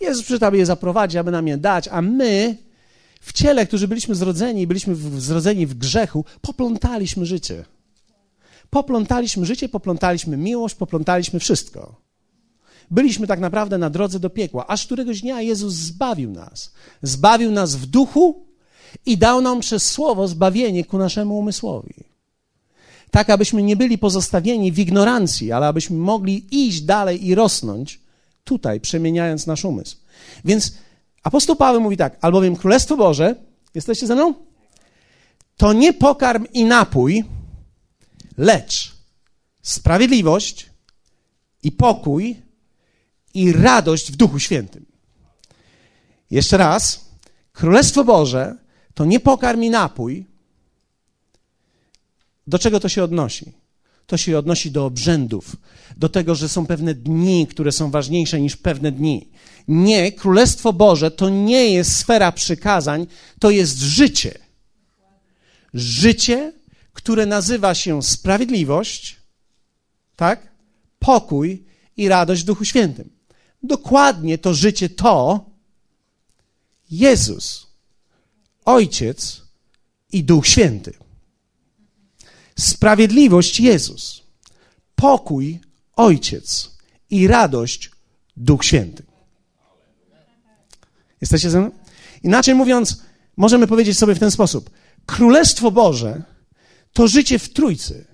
Jezus 0.00 0.22
przyszedł, 0.22 0.44
aby 0.44 0.58
je 0.58 0.66
zaprowadzić, 0.66 1.16
aby 1.16 1.30
nam 1.30 1.48
je 1.48 1.56
dać, 1.56 1.88
a 1.88 2.02
my 2.02 2.56
w 3.20 3.32
ciele, 3.32 3.66
którzy 3.66 3.88
byliśmy 3.88 4.14
zrodzeni, 4.14 4.66
byliśmy 4.66 4.94
zrodzeni 5.20 5.66
w 5.66 5.74
grzechu, 5.74 6.24
poplątaliśmy 6.40 7.26
życie. 7.26 7.64
Poplątaliśmy 8.70 9.46
życie, 9.46 9.68
poplątaliśmy 9.68 10.36
miłość, 10.36 10.74
poplątaliśmy 10.74 11.40
wszystko. 11.40 12.00
Byliśmy 12.90 13.26
tak 13.26 13.40
naprawdę 13.40 13.78
na 13.78 13.90
drodze 13.90 14.20
do 14.20 14.30
piekła, 14.30 14.66
aż 14.66 14.86
któregoś 14.86 15.20
dnia 15.20 15.40
Jezus 15.40 15.74
zbawił 15.74 16.30
nas. 16.30 16.72
Zbawił 17.02 17.50
nas 17.50 17.76
w 17.76 17.86
duchu 17.86 18.46
i 19.06 19.18
dał 19.18 19.40
nam 19.40 19.60
przez 19.60 19.90
słowo 19.90 20.28
zbawienie 20.28 20.84
ku 20.84 20.98
naszemu 20.98 21.38
umysłowi. 21.38 22.13
Tak, 23.14 23.30
abyśmy 23.30 23.62
nie 23.62 23.76
byli 23.76 23.98
pozostawieni 23.98 24.72
w 24.72 24.78
ignorancji, 24.78 25.52
ale 25.52 25.66
abyśmy 25.66 25.96
mogli 25.96 26.46
iść 26.50 26.80
dalej 26.80 27.26
i 27.26 27.34
rosnąć 27.34 28.00
tutaj, 28.44 28.80
przemieniając 28.80 29.46
nasz 29.46 29.64
umysł. 29.64 29.96
Więc 30.44 30.74
apostoł 31.22 31.56
Paweł 31.56 31.80
mówi 31.80 31.96
tak, 31.96 32.18
albowiem 32.20 32.56
Królestwo 32.56 32.96
Boże, 32.96 33.34
jesteście 33.74 34.06
ze 34.06 34.14
mną? 34.14 34.34
to 35.56 35.72
nie 35.72 35.92
pokarm 35.92 36.46
i 36.52 36.64
napój, 36.64 37.24
lecz 38.38 38.92
sprawiedliwość 39.62 40.70
i 41.62 41.72
pokój 41.72 42.36
i 43.34 43.52
radość 43.52 44.12
w 44.12 44.16
Duchu 44.16 44.38
Świętym. 44.38 44.86
Jeszcze 46.30 46.56
raz, 46.56 47.04
Królestwo 47.52 48.04
Boże 48.04 48.56
to 48.94 49.04
nie 49.04 49.20
pokarm 49.20 49.62
i 49.62 49.70
napój. 49.70 50.33
Do 52.46 52.58
czego 52.58 52.80
to 52.80 52.88
się 52.88 53.04
odnosi? 53.04 53.52
To 54.06 54.16
się 54.16 54.38
odnosi 54.38 54.70
do 54.70 54.86
obrzędów, 54.86 55.56
do 55.96 56.08
tego, 56.08 56.34
że 56.34 56.48
są 56.48 56.66
pewne 56.66 56.94
dni, 56.94 57.46
które 57.46 57.72
są 57.72 57.90
ważniejsze 57.90 58.40
niż 58.40 58.56
pewne 58.56 58.92
dni. 58.92 59.28
Nie, 59.68 60.12
Królestwo 60.12 60.72
Boże 60.72 61.10
to 61.10 61.28
nie 61.28 61.70
jest 61.70 61.96
sfera 61.96 62.32
przykazań, 62.32 63.06
to 63.38 63.50
jest 63.50 63.78
życie. 63.78 64.38
Życie, 65.74 66.52
które 66.92 67.26
nazywa 67.26 67.74
się 67.74 68.02
sprawiedliwość, 68.02 69.16
tak? 70.16 70.52
Pokój 70.98 71.64
i 71.96 72.08
radość 72.08 72.42
w 72.42 72.46
Duchu 72.46 72.64
Świętym. 72.64 73.10
Dokładnie 73.62 74.38
to 74.38 74.54
życie 74.54 74.88
to 74.88 75.44
Jezus, 76.90 77.66
Ojciec 78.64 79.42
i 80.12 80.24
Duch 80.24 80.46
Święty. 80.46 81.03
Sprawiedliwość 82.58 83.60
Jezus, 83.60 84.22
pokój 84.96 85.60
Ojciec 85.96 86.70
i 87.10 87.26
radość 87.26 87.90
Duch 88.36 88.64
Święty. 88.64 89.02
Jesteście 91.20 91.50
ze 91.50 91.60
mną? 91.60 91.70
Inaczej 92.22 92.54
mówiąc, 92.54 93.02
możemy 93.36 93.66
powiedzieć 93.66 93.98
sobie 93.98 94.14
w 94.14 94.18
ten 94.18 94.30
sposób: 94.30 94.70
Królestwo 95.06 95.70
Boże 95.70 96.22
to 96.92 97.08
życie 97.08 97.38
w 97.38 97.52
Trójcy, 97.52 98.06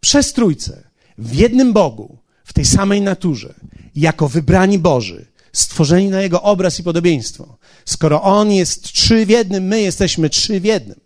przez 0.00 0.32
Trójcę, 0.32 0.88
w 1.18 1.34
jednym 1.34 1.72
Bogu, 1.72 2.18
w 2.44 2.52
tej 2.52 2.64
samej 2.64 3.00
naturze, 3.00 3.54
jako 3.94 4.28
wybrani 4.28 4.78
Boży, 4.78 5.26
stworzeni 5.52 6.08
na 6.08 6.20
Jego 6.20 6.42
obraz 6.42 6.80
i 6.80 6.82
podobieństwo. 6.82 7.58
Skoro 7.84 8.22
On 8.22 8.52
jest 8.52 8.82
trzy 8.82 9.26
w 9.26 9.28
jednym, 9.28 9.64
my 9.64 9.80
jesteśmy 9.80 10.30
trzy 10.30 10.60
w 10.60 10.64
jednym. 10.64 11.00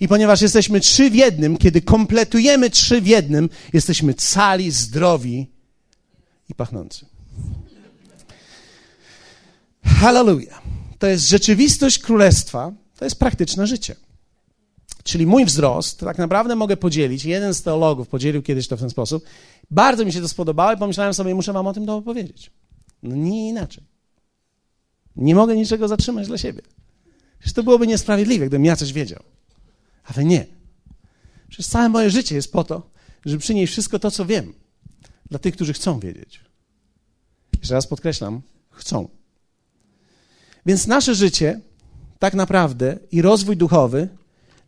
I 0.00 0.08
ponieważ 0.08 0.42
jesteśmy 0.42 0.80
trzy 0.80 1.10
w 1.10 1.14
jednym, 1.14 1.56
kiedy 1.56 1.82
kompletujemy 1.82 2.70
trzy 2.70 3.00
w 3.00 3.06
jednym, 3.06 3.48
jesteśmy 3.72 4.14
cali, 4.14 4.70
zdrowi 4.70 5.46
i 6.48 6.54
pachnący. 6.54 7.06
Hallelujah. 9.84 10.62
To 10.98 11.06
jest 11.06 11.28
rzeczywistość 11.28 11.98
królestwa, 11.98 12.72
to 12.98 13.04
jest 13.04 13.18
praktyczne 13.18 13.66
życie. 13.66 13.96
Czyli 15.04 15.26
mój 15.26 15.44
wzrost, 15.44 16.00
tak 16.00 16.18
naprawdę 16.18 16.56
mogę 16.56 16.76
podzielić, 16.76 17.24
jeden 17.24 17.54
z 17.54 17.62
teologów 17.62 18.08
podzielił 18.08 18.42
kiedyś 18.42 18.68
to 18.68 18.76
w 18.76 18.80
ten 18.80 18.90
sposób. 18.90 19.24
Bardzo 19.70 20.04
mi 20.04 20.12
się 20.12 20.20
to 20.20 20.28
spodobało 20.28 20.72
i 20.72 20.76
pomyślałem 20.76 21.14
sobie, 21.14 21.34
muszę 21.34 21.52
wam 21.52 21.66
o 21.66 21.72
tym 21.72 21.86
to 21.86 21.96
opowiedzieć. 21.96 22.50
No 23.02 23.16
nie 23.16 23.48
inaczej. 23.48 23.84
Nie 25.16 25.34
mogę 25.34 25.56
niczego 25.56 25.88
zatrzymać 25.88 26.26
dla 26.26 26.38
siebie. 26.38 26.62
Przecież 27.38 27.54
to 27.54 27.62
byłoby 27.62 27.86
niesprawiedliwe, 27.86 28.46
gdybym 28.46 28.64
ja 28.64 28.76
coś 28.76 28.92
wiedział. 28.92 29.22
Ale 30.04 30.24
nie. 30.24 30.46
Przecież 31.48 31.66
całe 31.66 31.88
moje 31.88 32.10
życie 32.10 32.34
jest 32.34 32.52
po 32.52 32.64
to, 32.64 32.90
żeby 33.24 33.38
przynieść 33.38 33.72
wszystko 33.72 33.98
to, 33.98 34.10
co 34.10 34.26
wiem, 34.26 34.54
dla 35.30 35.38
tych, 35.38 35.54
którzy 35.54 35.72
chcą 35.72 36.00
wiedzieć. 36.00 36.40
Jeszcze 37.58 37.74
raz 37.74 37.86
podkreślam, 37.86 38.42
chcą. 38.70 39.08
Więc 40.66 40.86
nasze 40.86 41.14
życie, 41.14 41.60
tak 42.18 42.34
naprawdę, 42.34 42.98
i 43.12 43.22
rozwój 43.22 43.56
duchowy 43.56 44.08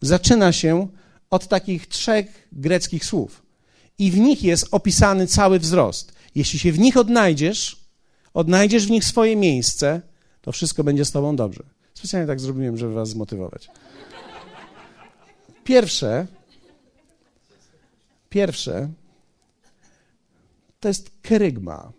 zaczyna 0.00 0.52
się 0.52 0.88
od 1.30 1.48
takich 1.48 1.86
trzech 1.86 2.48
greckich 2.52 3.04
słów. 3.04 3.42
I 3.98 4.10
w 4.10 4.18
nich 4.18 4.42
jest 4.42 4.68
opisany 4.70 5.26
cały 5.26 5.58
wzrost. 5.58 6.12
Jeśli 6.34 6.58
się 6.58 6.72
w 6.72 6.78
nich 6.78 6.96
odnajdziesz, 6.96 7.76
odnajdziesz 8.34 8.86
w 8.86 8.90
nich 8.90 9.04
swoje 9.04 9.36
miejsce, 9.36 10.02
to 10.40 10.52
wszystko 10.52 10.84
będzie 10.84 11.04
z 11.04 11.10
tobą 11.10 11.36
dobrze. 11.36 11.62
Specjalnie 11.94 12.26
tak 12.26 12.40
zrobiłem, 12.40 12.76
żeby 12.76 12.94
was 12.94 13.08
zmotywować. 13.08 13.70
Pierwsze, 15.64 16.26
pierwsze 18.30 18.88
to 20.80 20.88
jest 20.88 21.10
kerygma. 21.22 21.92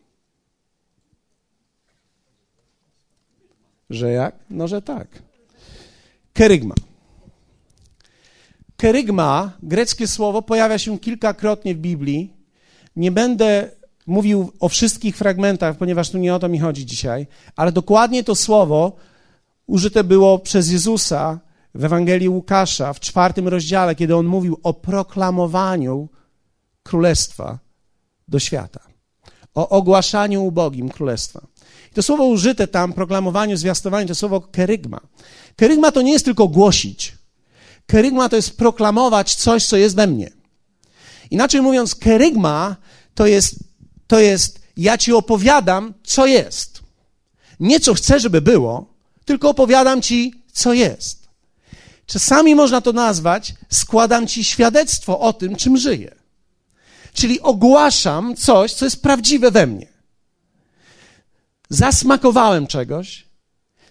Że 3.89 4.11
jak? 4.11 4.35
No, 4.49 4.67
że 4.67 4.81
tak. 4.81 5.07
Kerygma. 6.33 6.75
Kerygma, 8.77 9.57
greckie 9.63 10.07
słowo, 10.07 10.41
pojawia 10.41 10.77
się 10.77 10.99
kilkakrotnie 10.99 11.75
w 11.75 11.77
Biblii. 11.77 12.33
Nie 12.95 13.11
będę 13.11 13.69
mówił 14.07 14.51
o 14.59 14.69
wszystkich 14.69 15.17
fragmentach, 15.17 15.77
ponieważ 15.77 16.09
tu 16.09 16.17
nie 16.17 16.35
o 16.35 16.39
to 16.39 16.49
mi 16.49 16.59
chodzi 16.59 16.85
dzisiaj, 16.85 17.27
ale 17.55 17.71
dokładnie 17.71 18.23
to 18.23 18.35
słowo 18.35 18.95
użyte 19.67 20.03
było 20.03 20.39
przez 20.39 20.71
Jezusa 20.71 21.39
w 21.75 21.85
Ewangelii 21.85 22.29
Łukasza 22.29 22.93
w 22.93 22.99
czwartym 22.99 23.47
rozdziale, 23.47 23.95
kiedy 23.95 24.15
on 24.15 24.25
mówił 24.25 24.59
o 24.63 24.73
proklamowaniu 24.73 26.09
królestwa 26.83 27.59
do 28.27 28.39
świata, 28.39 28.79
o 29.55 29.69
ogłaszaniu 29.69 30.43
ubogim 30.43 30.89
królestwa. 30.89 31.47
I 31.91 31.95
to 31.95 32.03
słowo 32.03 32.25
użyte 32.25 32.67
tam, 32.67 32.93
proklamowaniu, 32.93 33.57
zwiastowaniu, 33.57 34.07
to 34.07 34.15
słowo 34.15 34.41
kerygma. 34.41 34.99
Kerygma 35.55 35.91
to 35.91 36.01
nie 36.01 36.11
jest 36.11 36.25
tylko 36.25 36.47
głosić. 36.47 37.17
Kerygma 37.85 38.29
to 38.29 38.35
jest 38.35 38.57
proklamować 38.57 39.35
coś, 39.35 39.65
co 39.65 39.77
jest 39.77 39.95
we 39.95 40.07
mnie. 40.07 40.31
Inaczej 41.31 41.61
mówiąc, 41.61 41.95
kerygma 41.95 42.75
to 43.15 43.27
jest, 43.27 43.55
to 44.07 44.19
jest 44.19 44.63
ja 44.77 44.97
ci 44.97 45.13
opowiadam, 45.13 45.93
co 46.03 46.25
jest. 46.25 46.81
Nie 47.59 47.79
co 47.79 47.93
chcę, 47.93 48.19
żeby 48.19 48.41
było, 48.41 48.93
tylko 49.25 49.49
opowiadam 49.49 50.01
ci, 50.01 50.43
co 50.51 50.73
jest. 50.73 51.22
Czasami 52.13 52.55
można 52.55 52.81
to 52.81 52.93
nazwać, 52.93 53.53
składam 53.69 54.27
ci 54.27 54.43
świadectwo 54.43 55.19
o 55.19 55.33
tym, 55.33 55.55
czym 55.55 55.77
żyję. 55.77 56.15
Czyli 57.13 57.41
ogłaszam 57.41 58.35
coś, 58.35 58.73
co 58.73 58.85
jest 58.85 59.01
prawdziwe 59.01 59.51
we 59.51 59.67
mnie. 59.67 59.87
Zasmakowałem 61.69 62.67
czegoś, 62.67 63.25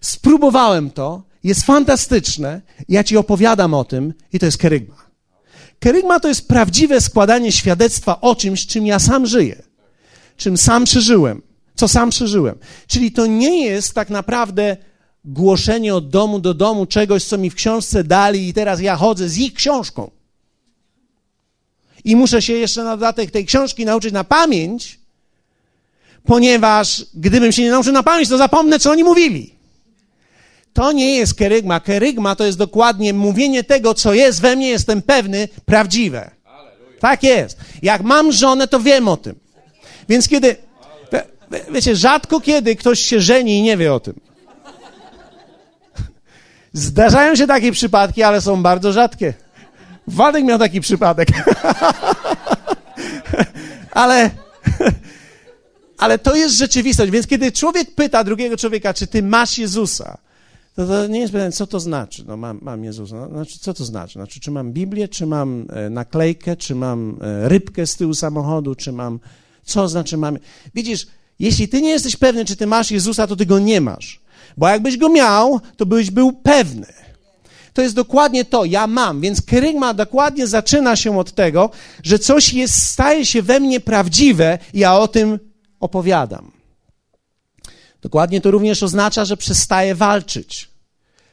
spróbowałem 0.01 0.91
to 0.91 1.23
jest 1.45 1.63
fantastyczne. 1.63 2.61
Ja 2.89 3.05
ci 3.05 3.17
opowiadam 3.17 3.75
o 3.75 3.85
tym 3.85 4.15
i 4.33 4.39
to 4.39 4.47
jest 4.47 4.59
kerygma. 4.59 5.07
Kerygma 5.79 6.21
to 6.21 6.29
jest 6.29 6.49
prawdziwe 6.49 7.01
składanie 7.01 7.53
świadectwa 7.53 8.21
o 8.21 8.37
czymś, 8.37 8.67
czym 8.67 8.87
ja 8.87 8.99
sam 8.99 9.27
żyję, 9.27 9.63
czym 10.37 10.57
sam 10.57 10.85
przeżyłem, 10.85 11.43
co 11.75 11.89
sam 11.89 12.11
przeżyłem. 12.11 12.59
Czyli 12.87 13.13
to 13.13 13.27
nie 13.27 13.67
jest 13.67 13.95
tak 13.95 14.11
naprawdę 14.11 14.77
głoszenie 15.25 15.95
od 15.95 16.09
domu 16.09 16.39
do 16.39 16.55
domu 16.55 16.87
czegoś, 16.87 17.25
co 17.25 17.39
mi 17.39 17.51
w 17.51 17.55
książce 17.55 18.05
dali 18.05 18.49
i 18.49 18.53
teraz 18.53 18.81
ja 18.81 18.97
chodzę 18.97 19.29
z 19.29 19.39
ich 19.39 19.55
książką. 19.55 20.11
I 22.05 22.17
muszę 22.17 22.43
się 22.43 22.53
jeszcze 22.53 22.85
na 22.85 22.97
dodatek 22.97 23.31
tej 23.31 23.47
książki 23.47 23.85
nauczyć 23.85 24.13
na 24.13 24.25
pamięć, 24.25 24.99
ponieważ 26.25 27.07
gdybym 27.15 27.53
się 27.53 27.63
nie 27.63 27.71
nauczył 27.71 27.93
na 27.93 28.03
pamięć, 28.03 28.29
to 28.29 28.39
zapomnę, 28.39 28.79
co 28.79 28.91
oni 28.91 29.05
mówili. 29.05 29.55
To 30.73 30.93
nie 30.93 31.17
jest 31.17 31.35
kerygma. 31.35 31.81
Kerygma 31.81 32.37
to 32.37 32.45
jest 32.45 32.59
dokładnie 32.59 33.13
mówienie 33.13 33.65
tego, 33.65 33.95
co 33.95 34.15
jest 34.15 34.41
we 34.41 34.57
mnie, 34.57 34.69
jestem 34.69 35.03
pewny, 35.03 35.49
prawdziwe. 35.65 36.31
Tak 37.01 37.23
jest. 37.23 37.59
Jak 37.83 38.03
mam 38.03 38.33
żonę, 38.33 38.69
to 38.69 38.81
wiem 38.81 39.09
o 39.09 39.17
tym. 39.17 39.35
Więc 40.09 40.29
kiedy, 40.29 40.57
wiecie, 41.73 41.97
rzadko 41.97 42.41
kiedy 42.41 42.77
ktoś 42.77 43.01
się 43.01 43.21
żeni 43.21 43.59
i 43.59 43.63
nie 43.63 43.77
wie 43.77 43.95
o 43.95 44.01
tym. 44.01 44.15
Zdarzają 46.73 47.37
się 47.37 47.47
takie 47.47 47.73
przypadki, 47.73 48.23
ale 48.23 48.41
są 48.41 48.63
bardzo 48.63 48.93
rzadkie. 48.93 49.35
Władek 50.07 50.45
miał 50.45 50.59
taki 50.59 50.81
przypadek. 50.81 51.29
ale, 54.03 54.31
ale 55.99 56.19
to 56.19 56.37
jest 56.37 56.57
rzeczywistość. 56.57 57.13
Więc 57.13 57.27
kiedy 57.27 57.53
człowiek 57.53 57.95
pyta 57.95 58.25
drugiego 58.25 58.57
człowieka, 58.57 58.95
czy 58.95 59.07
ty 59.07 59.23
masz 59.23 59.59
Jezusa, 59.59 60.19
to, 60.77 60.87
to 60.87 61.07
nie 61.07 61.21
jest 61.21 61.33
pytanie, 61.33 61.53
co 61.53 61.67
to 61.67 61.81
znaczy. 61.81 62.25
No, 62.27 62.37
mam, 62.37 62.59
mam 62.63 62.85
Jezusa. 62.85 63.17
No, 63.17 63.29
znaczy, 63.29 63.59
co 63.59 63.75
to 63.75 63.85
znaczy? 63.85 64.13
Znaczy, 64.13 64.41
czy 64.41 64.51
mam 64.51 64.73
Biblię, 64.73 65.09
czy 65.09 65.27
mam 65.27 65.67
e, 65.71 65.91
naklejkę, 65.91 66.57
czy 66.57 66.75
mam 66.75 67.19
e, 67.21 67.49
rybkę 67.49 67.87
z 67.87 67.97
tyłu 67.97 68.15
samochodu, 68.15 68.75
czy 68.75 68.93
mam. 68.93 69.21
Co 69.65 69.89
znaczy 69.89 70.17
mam. 70.17 70.39
Widzisz, 70.75 71.07
jeśli 71.39 71.69
ty 71.69 71.83
nie 71.83 71.91
jesteś 71.91 72.17
pewny, 72.17 72.45
czy 72.45 72.57
ty 72.57 72.67
masz 72.67 72.91
Jezusa, 72.91 73.27
to 73.27 73.37
ty 73.37 73.47
go 73.47 73.59
nie 73.59 73.81
masz. 73.81 74.22
Bo 74.57 74.69
jakbyś 74.69 74.97
go 74.97 75.09
miał, 75.09 75.61
to 75.77 75.87
byś 75.87 76.11
był 76.11 76.33
pewny. 76.33 76.87
To 77.73 77.83
jest 77.83 77.95
dokładnie 77.95 78.45
to, 78.45 78.65
ja 78.65 78.87
mam. 78.87 79.21
Więc 79.21 79.43
kerygma 79.43 79.95
dokładnie 79.95 80.47
zaczyna 80.47 80.97
się 80.97 81.19
od 81.19 81.33
tego, 81.33 81.71
że 82.03 82.19
coś 82.19 82.53
jest, 82.53 82.83
staje 82.83 83.27
się 83.27 83.43
we 83.43 83.61
mnie 83.61 83.81
prawdziwe 83.81 84.59
i 84.75 84.79
ja 84.79 84.99
o 84.99 85.09
tym 85.09 85.39
opowiadam. 85.81 86.53
Dokładnie 88.03 88.41
to 88.41 88.51
również 88.51 88.83
oznacza, 88.83 89.25
że 89.25 89.37
przestaje 89.37 89.95
walczyć. 89.95 90.69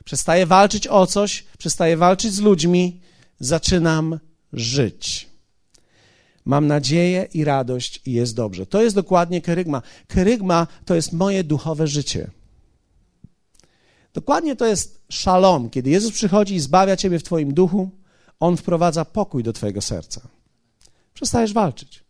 Przestaje 0.05 0.45
walczyć 0.45 0.87
o 0.87 1.07
coś, 1.07 1.45
przestaje 1.57 1.97
walczyć 1.97 2.33
z 2.33 2.39
ludźmi, 2.39 3.01
zaczynam 3.39 4.19
żyć. 4.53 5.29
Mam 6.45 6.67
nadzieję 6.67 7.27
i 7.33 7.43
radość 7.43 8.01
i 8.05 8.11
jest 8.13 8.35
dobrze. 8.35 8.65
To 8.65 8.81
jest 8.81 8.95
dokładnie 8.95 9.41
kerygma. 9.41 9.81
Kerygma 10.07 10.67
to 10.85 10.95
jest 10.95 11.13
moje 11.13 11.43
duchowe 11.43 11.87
życie. 11.87 12.31
Dokładnie 14.13 14.55
to 14.55 14.65
jest 14.65 15.01
szalom. 15.09 15.69
Kiedy 15.69 15.89
Jezus 15.89 16.11
przychodzi 16.11 16.55
i 16.55 16.59
zbawia 16.59 16.97
ciebie 16.97 17.19
w 17.19 17.23
twoim 17.23 17.53
duchu, 17.53 17.89
On 18.39 18.57
wprowadza 18.57 19.05
pokój 19.05 19.43
do 19.43 19.53
twojego 19.53 19.81
serca. 19.81 20.21
Przestajesz 21.13 21.53
walczyć. 21.53 22.03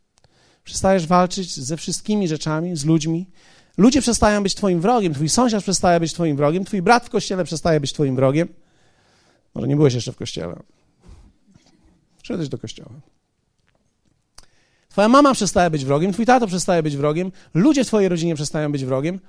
Przestajesz 0.64 1.08
walczyć 1.08 1.56
ze 1.56 1.78
wszystkimi 1.78 2.28
rzeczami, 2.28 2.76
z 2.76 2.86
ludźmi. 2.86 3.28
Ludzie 3.78 4.02
przestają 4.02 4.44
być 4.44 4.56
twoim 4.56 4.82
wrogiem, 4.82 5.14
twój 5.14 5.30
sąsiad 5.30 5.64
przestaje 5.64 6.00
być 6.00 6.14
twoim 6.14 6.38
wrogiem, 6.38 6.66
twój 6.66 6.82
brat 6.82 7.06
w 7.06 7.10
kościele 7.10 7.44
przestaje 7.44 7.80
być 7.80 7.94
twoim 7.94 8.16
wrogiem. 8.16 8.48
Może 9.56 9.68
nie 9.68 9.76
byłeś 9.76 9.94
jeszcze 9.94 10.12
w 10.12 10.16
kościele. 10.16 10.56
Przyszedłeś 12.18 12.50
do 12.50 12.58
kościoła. 12.58 12.92
Twoja 14.90 15.10
mama 15.10 15.34
przestaje 15.34 15.70
być 15.70 15.86
wrogiem, 15.86 16.14
twój 16.14 16.26
tato 16.26 16.48
przestaje 16.48 16.84
być 16.84 16.98
wrogiem, 16.98 17.32
ludzie 17.54 17.84
w 17.84 17.88
twojej 17.88 18.10
rodzinie 18.10 18.36
przestają 18.36 18.72
być 18.72 18.86
wrogiem. 18.86 19.20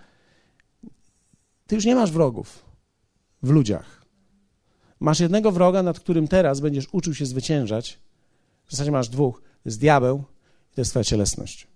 Ty 1.70 1.76
już 1.76 1.84
nie 1.84 1.94
masz 1.94 2.10
wrogów 2.10 2.64
w 3.42 3.50
ludziach. 3.50 4.06
Masz 5.00 5.20
jednego 5.20 5.52
wroga, 5.52 5.82
nad 5.82 6.00
którym 6.00 6.28
teraz 6.28 6.60
będziesz 6.60 6.88
uczył 6.92 7.14
się 7.14 7.26
zwyciężać. 7.26 7.98
W 8.66 8.70
zasadzie 8.70 8.90
masz 8.90 9.08
dwóch. 9.08 9.40
To 9.40 9.68
jest 9.68 9.80
diabeł 9.80 10.24
i 10.72 10.74
to 10.74 10.80
jest 10.80 10.90
twoja 10.90 11.04
cielesność. 11.04 11.66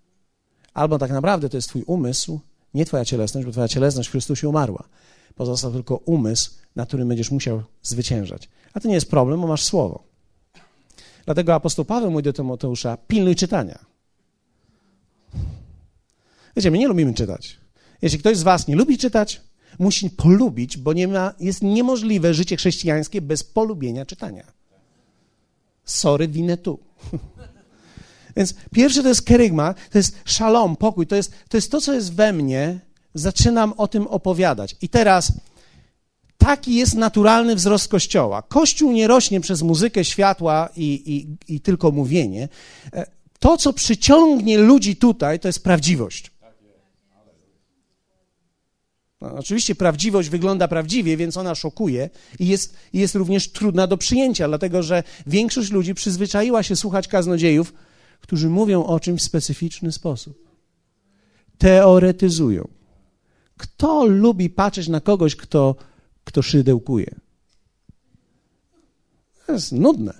Albo 0.72 0.98
tak 0.98 1.10
naprawdę 1.10 1.48
to 1.48 1.56
jest 1.56 1.68
twój 1.68 1.82
umysł, 1.82 2.40
nie 2.74 2.84
twoja 2.84 3.04
cielesność, 3.04 3.46
bo 3.46 3.52
twoja 3.52 3.68
cielesność 3.68 4.08
w 4.08 4.12
Chrystusie 4.12 4.48
umarła. 4.48 4.84
Pozostał 5.34 5.72
tylko 5.72 5.96
umysł, 5.96 6.50
na 6.76 6.86
którym 6.86 7.08
będziesz 7.08 7.30
musiał 7.30 7.62
zwyciężać. 7.82 8.48
A 8.72 8.80
to 8.80 8.88
nie 8.88 8.94
jest 8.94 9.10
problem, 9.10 9.40
bo 9.40 9.46
masz 9.46 9.62
słowo. 9.62 10.02
Dlatego 11.24 11.54
apostoł 11.54 11.84
Paweł 11.84 12.10
mówi 12.10 12.22
do 12.22 12.32
Tymoteusza, 12.32 12.96
pilnuj 12.96 13.36
czytania. 13.36 13.78
Wiecie, 16.56 16.70
my 16.70 16.78
nie 16.78 16.88
lubimy 16.88 17.14
czytać. 17.14 17.60
Jeśli 18.02 18.18
ktoś 18.18 18.36
z 18.36 18.42
was 18.42 18.68
nie 18.68 18.76
lubi 18.76 18.98
czytać, 18.98 19.40
musi 19.78 20.10
polubić, 20.10 20.76
bo 20.76 20.92
nie 20.92 21.08
ma, 21.08 21.34
jest 21.40 21.62
niemożliwe 21.62 22.34
życie 22.34 22.56
chrześcijańskie 22.56 23.20
bez 23.20 23.44
polubienia 23.44 24.06
czytania. 24.06 24.44
Sorry, 25.84 26.28
winę 26.28 26.56
tu. 26.56 26.78
Więc 28.36 28.54
pierwsze 28.74 29.02
to 29.02 29.08
jest 29.08 29.22
kerygma, 29.22 29.74
to 29.90 29.98
jest 29.98 30.16
szalom, 30.24 30.76
pokój, 30.76 31.06
to 31.06 31.16
jest, 31.16 31.32
to 31.48 31.56
jest 31.56 31.70
to, 31.70 31.80
co 31.80 31.92
jest 31.92 32.14
we 32.14 32.32
mnie. 32.32 32.80
Zaczynam 33.14 33.72
o 33.76 33.88
tym 33.88 34.06
opowiadać. 34.06 34.76
I 34.82 34.88
teraz 34.88 35.32
taki 36.38 36.74
jest 36.74 36.94
naturalny 36.94 37.54
wzrost 37.54 37.88
Kościoła. 37.88 38.42
Kościół 38.42 38.92
nie 38.92 39.06
rośnie 39.06 39.40
przez 39.40 39.62
muzykę, 39.62 40.04
światła 40.04 40.68
i, 40.76 41.02
i, 41.48 41.54
i 41.54 41.60
tylko 41.60 41.90
mówienie. 41.90 42.48
E, 42.92 43.06
to, 43.38 43.56
co 43.56 43.72
przyciągnie 43.72 44.58
ludzi 44.58 44.96
tutaj, 44.96 45.40
to 45.40 45.48
jest 45.48 45.64
prawdziwość. 45.64 46.30
No, 49.24 49.34
oczywiście 49.38 49.74
prawdziwość 49.74 50.28
wygląda 50.28 50.68
prawdziwie, 50.68 51.16
więc 51.16 51.36
ona 51.36 51.54
szokuje 51.54 52.10
i 52.38 52.46
jest, 52.46 52.76
jest 52.92 53.14
również 53.14 53.52
trudna 53.52 53.86
do 53.86 53.96
przyjęcia, 53.96 54.48
dlatego 54.48 54.82
że 54.82 55.02
większość 55.26 55.70
ludzi 55.70 55.94
przyzwyczaiła 55.94 56.62
się 56.62 56.76
słuchać 56.76 57.08
kaznodziejów, 57.08 57.72
którzy 58.20 58.48
mówią 58.48 58.84
o 58.84 59.00
czymś 59.00 59.20
w 59.20 59.24
specyficzny 59.24 59.92
sposób. 59.92 60.48
Teoretyzują. 61.58 62.68
Kto 63.56 64.04
lubi 64.04 64.50
patrzeć 64.50 64.88
na 64.88 65.00
kogoś, 65.00 65.36
kto, 65.36 65.76
kto 66.24 66.42
szydełkuje? 66.42 67.14
To 69.46 69.52
jest 69.52 69.72
nudne. 69.72 70.12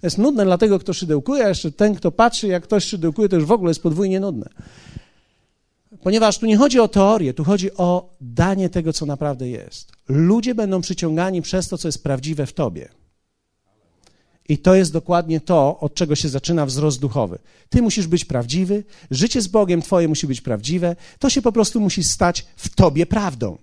To 0.00 0.06
jest 0.06 0.18
nudne 0.18 0.44
dla 0.44 0.58
tego, 0.58 0.78
kto 0.78 0.92
szydełkuje, 0.92 1.44
a 1.44 1.48
jeszcze 1.48 1.72
ten, 1.72 1.94
kto 1.94 2.10
patrzy, 2.10 2.46
jak 2.46 2.62
ktoś 2.62 2.84
szydełkuje, 2.84 3.28
to 3.28 3.36
już 3.36 3.44
w 3.44 3.52
ogóle 3.52 3.70
jest 3.70 3.82
podwójnie 3.82 4.20
nudne. 4.20 4.48
Ponieważ 6.04 6.38
tu 6.38 6.46
nie 6.46 6.56
chodzi 6.56 6.80
o 6.80 6.88
teorię, 6.88 7.34
tu 7.34 7.44
chodzi 7.44 7.74
o 7.74 8.16
danie 8.20 8.68
tego, 8.68 8.92
co 8.92 9.06
naprawdę 9.06 9.48
jest. 9.48 9.92
Ludzie 10.08 10.54
będą 10.54 10.80
przyciągani 10.80 11.42
przez 11.42 11.68
to, 11.68 11.78
co 11.78 11.88
jest 11.88 12.02
prawdziwe 12.02 12.46
w 12.46 12.52
tobie. 12.52 12.88
I 14.48 14.58
to 14.58 14.74
jest 14.74 14.92
dokładnie 14.92 15.40
to, 15.40 15.80
od 15.80 15.94
czego 15.94 16.14
się 16.14 16.28
zaczyna 16.28 16.66
wzrost 16.66 17.00
duchowy. 17.00 17.38
Ty 17.68 17.82
musisz 17.82 18.06
być 18.06 18.24
prawdziwy, 18.24 18.84
życie 19.10 19.40
z 19.40 19.48
Bogiem 19.48 19.82
Twoje 19.82 20.08
musi 20.08 20.26
być 20.26 20.40
prawdziwe, 20.40 20.96
to 21.18 21.30
się 21.30 21.42
po 21.42 21.52
prostu 21.52 21.80
musi 21.80 22.04
stać 22.04 22.46
w 22.56 22.74
Tobie 22.74 23.06
prawdą. 23.06 23.58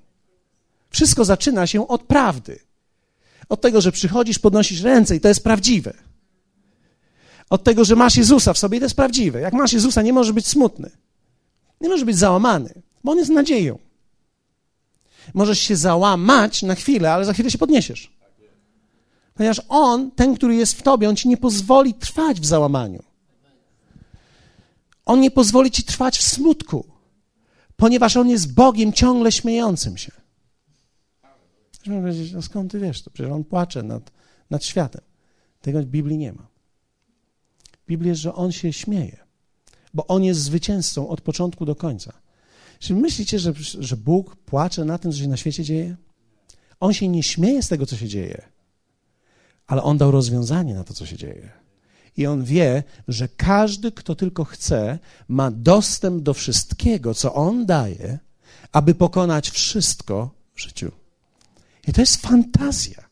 Wszystko 0.89 1.25
zaczyna 1.25 1.67
się 1.67 1.87
od 1.87 2.03
prawdy. 2.03 2.59
Od 3.49 3.61
tego, 3.61 3.81
że 3.81 3.91
przychodzisz, 3.91 4.39
podnosisz 4.39 4.81
ręce 4.81 5.15
i 5.15 5.19
to 5.19 5.27
jest 5.27 5.43
prawdziwe. 5.43 5.93
Od 7.49 7.63
tego, 7.63 7.85
że 7.85 7.95
masz 7.95 8.15
Jezusa 8.15 8.53
w 8.53 8.57
sobie 8.57 8.77
i 8.77 8.79
to 8.79 8.85
jest 8.85 8.95
prawdziwe. 8.95 9.41
Jak 9.41 9.53
masz 9.53 9.73
Jezusa, 9.73 10.01
nie 10.01 10.13
możesz 10.13 10.33
być 10.33 10.47
smutny. 10.47 11.00
Nie 11.81 11.89
możesz 11.89 12.05
być 12.05 12.17
załamany, 12.17 12.81
bo 13.03 13.11
On 13.11 13.17
jest 13.17 13.31
nadzieją. 13.31 13.79
Możesz 15.33 15.59
się 15.59 15.75
załamać 15.75 16.63
na 16.63 16.75
chwilę, 16.75 17.13
ale 17.13 17.25
za 17.25 17.33
chwilę 17.33 17.51
się 17.51 17.57
podniesiesz. 17.57 18.11
Ponieważ 19.33 19.61
On, 19.69 20.11
ten, 20.11 20.35
który 20.35 20.55
jest 20.55 20.73
w 20.73 20.81
tobie, 20.81 21.09
On 21.09 21.15
ci 21.15 21.29
nie 21.29 21.37
pozwoli 21.37 21.93
trwać 21.93 22.39
w 22.39 22.45
załamaniu. 22.45 23.03
On 25.05 25.21
nie 25.21 25.31
pozwoli 25.31 25.71
ci 25.71 25.83
trwać 25.83 26.17
w 26.17 26.23
smutku, 26.23 26.85
ponieważ 27.75 28.17
On 28.17 28.29
jest 28.29 28.53
Bogiem 28.53 28.93
ciągle 28.93 29.31
śmiejącym 29.31 29.97
się. 29.97 30.11
Można 31.85 32.01
powiedzieć, 32.01 32.31
no 32.31 32.41
skąd 32.41 32.71
ty 32.71 32.79
wiesz 32.79 33.01
to? 33.01 33.11
Przecież 33.11 33.31
On 33.31 33.43
płacze 33.43 33.83
nad, 33.83 34.11
nad 34.49 34.65
światem. 34.65 35.01
Tego 35.61 35.81
w 35.81 35.85
Biblii 35.85 36.17
nie 36.17 36.33
ma. 36.33 36.47
W 37.83 37.85
Biblii 37.87 38.09
jest, 38.09 38.21
że 38.21 38.35
On 38.35 38.51
się 38.51 38.73
śmieje, 38.73 39.17
bo 39.93 40.07
On 40.07 40.23
jest 40.23 40.41
zwycięzcą 40.41 41.07
od 41.07 41.21
początku 41.21 41.65
do 41.65 41.75
końca. 41.75 42.13
Czy 42.79 42.93
myślicie, 42.93 43.39
że, 43.39 43.53
że 43.79 43.97
Bóg 43.97 44.35
płacze 44.35 44.85
na 44.85 44.97
tym, 44.97 45.11
co 45.11 45.17
się 45.17 45.27
na 45.27 45.37
świecie 45.37 45.63
dzieje? 45.63 45.95
On 46.79 46.93
się 46.93 47.07
nie 47.07 47.23
śmieje 47.23 47.63
z 47.63 47.67
tego, 47.67 47.85
co 47.85 47.95
się 47.97 48.07
dzieje 48.07 48.51
ale 49.71 49.83
on 49.83 49.97
dał 49.97 50.11
rozwiązanie 50.11 50.73
na 50.73 50.83
to, 50.83 50.93
co 50.93 51.05
się 51.05 51.17
dzieje. 51.17 51.49
I 52.17 52.27
on 52.27 52.43
wie, 52.43 52.83
że 53.07 53.27
każdy, 53.27 53.91
kto 53.91 54.15
tylko 54.15 54.43
chce, 54.43 54.99
ma 55.27 55.51
dostęp 55.51 56.23
do 56.23 56.33
wszystkiego, 56.33 57.13
co 57.13 57.33
on 57.33 57.65
daje, 57.65 58.19
aby 58.71 58.95
pokonać 58.95 59.49
wszystko 59.49 60.29
w 60.53 60.61
życiu. 60.61 60.91
I 61.87 61.93
to 61.93 62.01
jest 62.01 62.21
fantazja. 62.21 63.09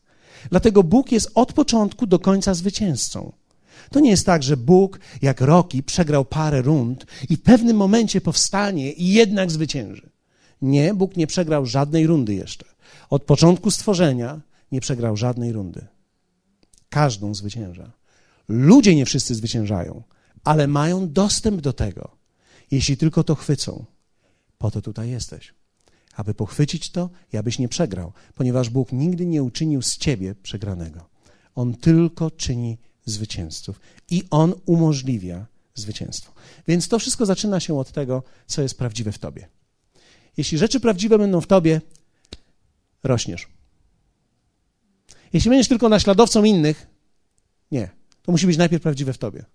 Dlatego 0.49 0.83
Bóg 0.83 1.11
jest 1.11 1.31
od 1.35 1.53
początku 1.53 2.07
do 2.07 2.19
końca 2.19 2.53
zwycięzcą. 2.53 3.31
To 3.91 3.99
nie 3.99 4.09
jest 4.09 4.25
tak, 4.25 4.43
że 4.43 4.57
Bóg, 4.57 4.99
jak 5.21 5.41
Roki, 5.41 5.83
przegrał 5.83 6.25
parę 6.25 6.61
rund 6.61 7.05
i 7.29 7.37
w 7.37 7.41
pewnym 7.41 7.77
momencie 7.77 8.21
powstanie 8.21 8.91
i 8.91 9.13
jednak 9.13 9.51
zwycięży. 9.51 10.09
Nie, 10.61 10.93
Bóg 10.93 11.17
nie 11.17 11.27
przegrał 11.27 11.65
żadnej 11.65 12.07
rundy 12.07 12.33
jeszcze. 12.33 12.65
Od 13.09 13.23
początku 13.23 13.71
stworzenia 13.71 14.41
nie 14.71 14.81
przegrał 14.81 15.17
żadnej 15.17 15.51
rundy. 15.51 15.87
Każdą 16.89 17.35
zwycięża. 17.35 17.91
Ludzie 18.47 18.95
nie 18.95 19.05
wszyscy 19.05 19.35
zwyciężają, 19.35 20.03
ale 20.43 20.67
mają 20.67 21.11
dostęp 21.11 21.61
do 21.61 21.73
tego, 21.73 22.11
jeśli 22.71 22.97
tylko 22.97 23.23
to 23.23 23.35
chwycą. 23.35 23.85
Po 24.57 24.71
to 24.71 24.81
tutaj 24.81 25.09
jesteś. 25.09 25.53
Aby 26.15 26.33
pochwycić 26.33 26.91
to 26.91 27.09
i 27.33 27.37
abyś 27.37 27.59
nie 27.59 27.69
przegrał, 27.69 28.11
ponieważ 28.35 28.69
Bóg 28.69 28.91
nigdy 28.91 29.25
nie 29.25 29.43
uczynił 29.43 29.81
z 29.81 29.97
ciebie 29.97 30.35
przegranego. 30.35 31.09
On 31.55 31.73
tylko 31.73 32.31
czyni 32.31 32.77
zwycięzców 33.09 33.79
i 34.09 34.23
on 34.29 34.53
umożliwia 34.65 35.45
zwycięstwo. 35.75 36.33
Więc 36.67 36.87
to 36.87 36.99
wszystko 36.99 37.25
zaczyna 37.25 37.59
się 37.59 37.79
od 37.79 37.91
tego, 37.91 38.23
co 38.47 38.61
jest 38.61 38.77
prawdziwe 38.77 39.11
w 39.11 39.19
tobie. 39.19 39.47
Jeśli 40.37 40.57
rzeczy 40.57 40.79
prawdziwe 40.79 41.17
będą 41.17 41.41
w 41.41 41.47
tobie, 41.47 41.81
rośniesz. 43.03 43.47
Jeśli 45.33 45.49
będziesz 45.49 45.67
tylko 45.67 45.89
naśladowcą 45.89 46.43
innych, 46.43 46.87
nie. 47.71 47.89
To 48.21 48.31
musi 48.31 48.47
być 48.47 48.57
najpierw 48.57 48.83
prawdziwe 48.83 49.13
w 49.13 49.17
tobie. 49.17 49.45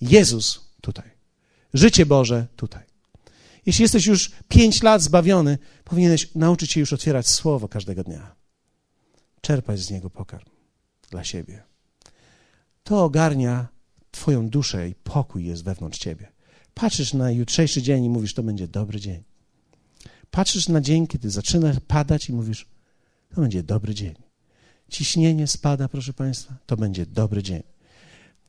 Jezus 0.00 0.60
tutaj. 0.80 1.10
Życie 1.74 2.06
Boże 2.06 2.46
tutaj. 2.56 2.82
Jeśli 3.66 3.82
jesteś 3.82 4.06
już 4.06 4.30
pięć 4.48 4.82
lat 4.82 5.02
zbawiony, 5.02 5.58
powinieneś 5.84 6.34
nauczyć 6.34 6.72
się 6.72 6.80
już 6.80 6.92
otwierać 6.92 7.28
słowo 7.28 7.68
każdego 7.68 8.04
dnia. 8.04 8.34
Czerpać 9.40 9.80
z 9.80 9.90
niego 9.90 10.10
pokarm 10.10 10.48
dla 11.10 11.24
siebie. 11.24 11.62
To 12.84 13.04
ogarnia 13.04 13.68
Twoją 14.10 14.48
duszę 14.48 14.88
i 14.88 14.94
pokój 14.94 15.44
jest 15.44 15.64
wewnątrz 15.64 15.98
Ciebie. 15.98 16.32
Patrzysz 16.74 17.14
na 17.14 17.30
jutrzejszy 17.30 17.82
dzień 17.82 18.04
i 18.04 18.08
mówisz, 18.08 18.34
to 18.34 18.42
będzie 18.42 18.68
dobry 18.68 19.00
dzień. 19.00 19.22
Patrzysz 20.30 20.68
na 20.68 20.80
dzień, 20.80 21.06
kiedy 21.06 21.30
zaczyna 21.30 21.72
padać 21.86 22.28
i 22.28 22.32
mówisz, 22.32 22.66
to 23.34 23.40
będzie 23.40 23.62
dobry 23.62 23.94
dzień 23.94 24.14
ciśnienie 24.94 25.46
spada, 25.46 25.88
proszę 25.88 26.12
Państwa, 26.12 26.54
to 26.66 26.76
będzie 26.76 27.06
dobry 27.06 27.42
dzień. 27.42 27.62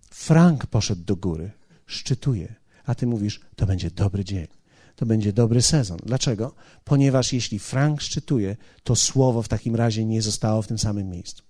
Frank 0.10 0.66
poszedł 0.66 1.04
do 1.04 1.16
góry, 1.16 1.52
szczytuje, 1.86 2.56
a 2.86 2.96
ty 2.96 3.08
mówisz, 3.08 3.40
to 3.56 3.66
będzie 3.66 3.92
dobry 3.92 4.24
dzień. 4.26 4.48
To 4.96 5.06
będzie 5.06 5.34
dobry 5.34 5.62
sezon. 5.62 5.98
Dlaczego? 6.06 6.56
Ponieważ 6.84 7.34
jeśli 7.34 7.60
Frank 7.60 8.02
szczytuje, 8.02 8.58
to 8.84 8.96
słowo 8.96 9.42
w 9.42 9.48
takim 9.48 9.76
razie 9.76 10.06
nie 10.06 10.22
zostało 10.22 10.62
w 10.62 10.68
tym 10.68 10.80
samym 10.80 11.10
miejscu. 11.10 11.44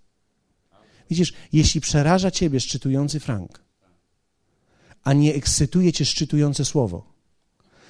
Widzisz, 1.09 1.33
jeśli 1.53 1.81
przeraża 1.81 2.31
ciebie 2.31 2.59
szczytujący 2.59 3.19
frank, 3.19 3.61
a 5.03 5.13
nie 5.13 5.33
ekscytuje 5.35 5.93
cię 5.93 6.05
szczytujące 6.05 6.65
słowo, 6.65 7.05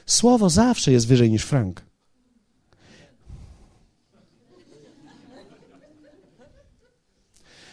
słowo 0.05 0.49
zawsze 0.49 0.91
jest 0.91 1.07
wyżej 1.07 1.31
niż 1.31 1.43
frank. 1.43 1.85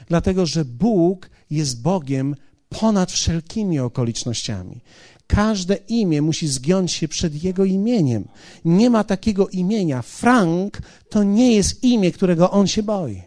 Dlatego, 0.09 0.47
że 0.47 0.65
Bóg 0.65 1.31
jest 1.51 1.83
Bogiem 1.83 2.37
ponad 2.69 3.13
wszelkimi 3.13 3.79
okolicznościami. 3.79 4.81
Każde 5.27 5.75
imię 5.77 6.23
musi 6.23 6.49
zgiąć 6.49 6.93
się 6.93 7.09
przed 7.09 7.45
Jego 7.45 7.65
imieniem. 7.65 8.29
Nie 8.65 8.91
ma 8.91 9.05
takiego 9.05 9.49
imienia. 9.49 10.03
Frank 10.03 10.83
to 11.09 11.23
nie 11.23 11.55
jest 11.55 11.85
imię, 11.85 12.13
którego 12.13 12.51
on 12.51 12.67
się 12.67 12.83
boi. 12.83 13.23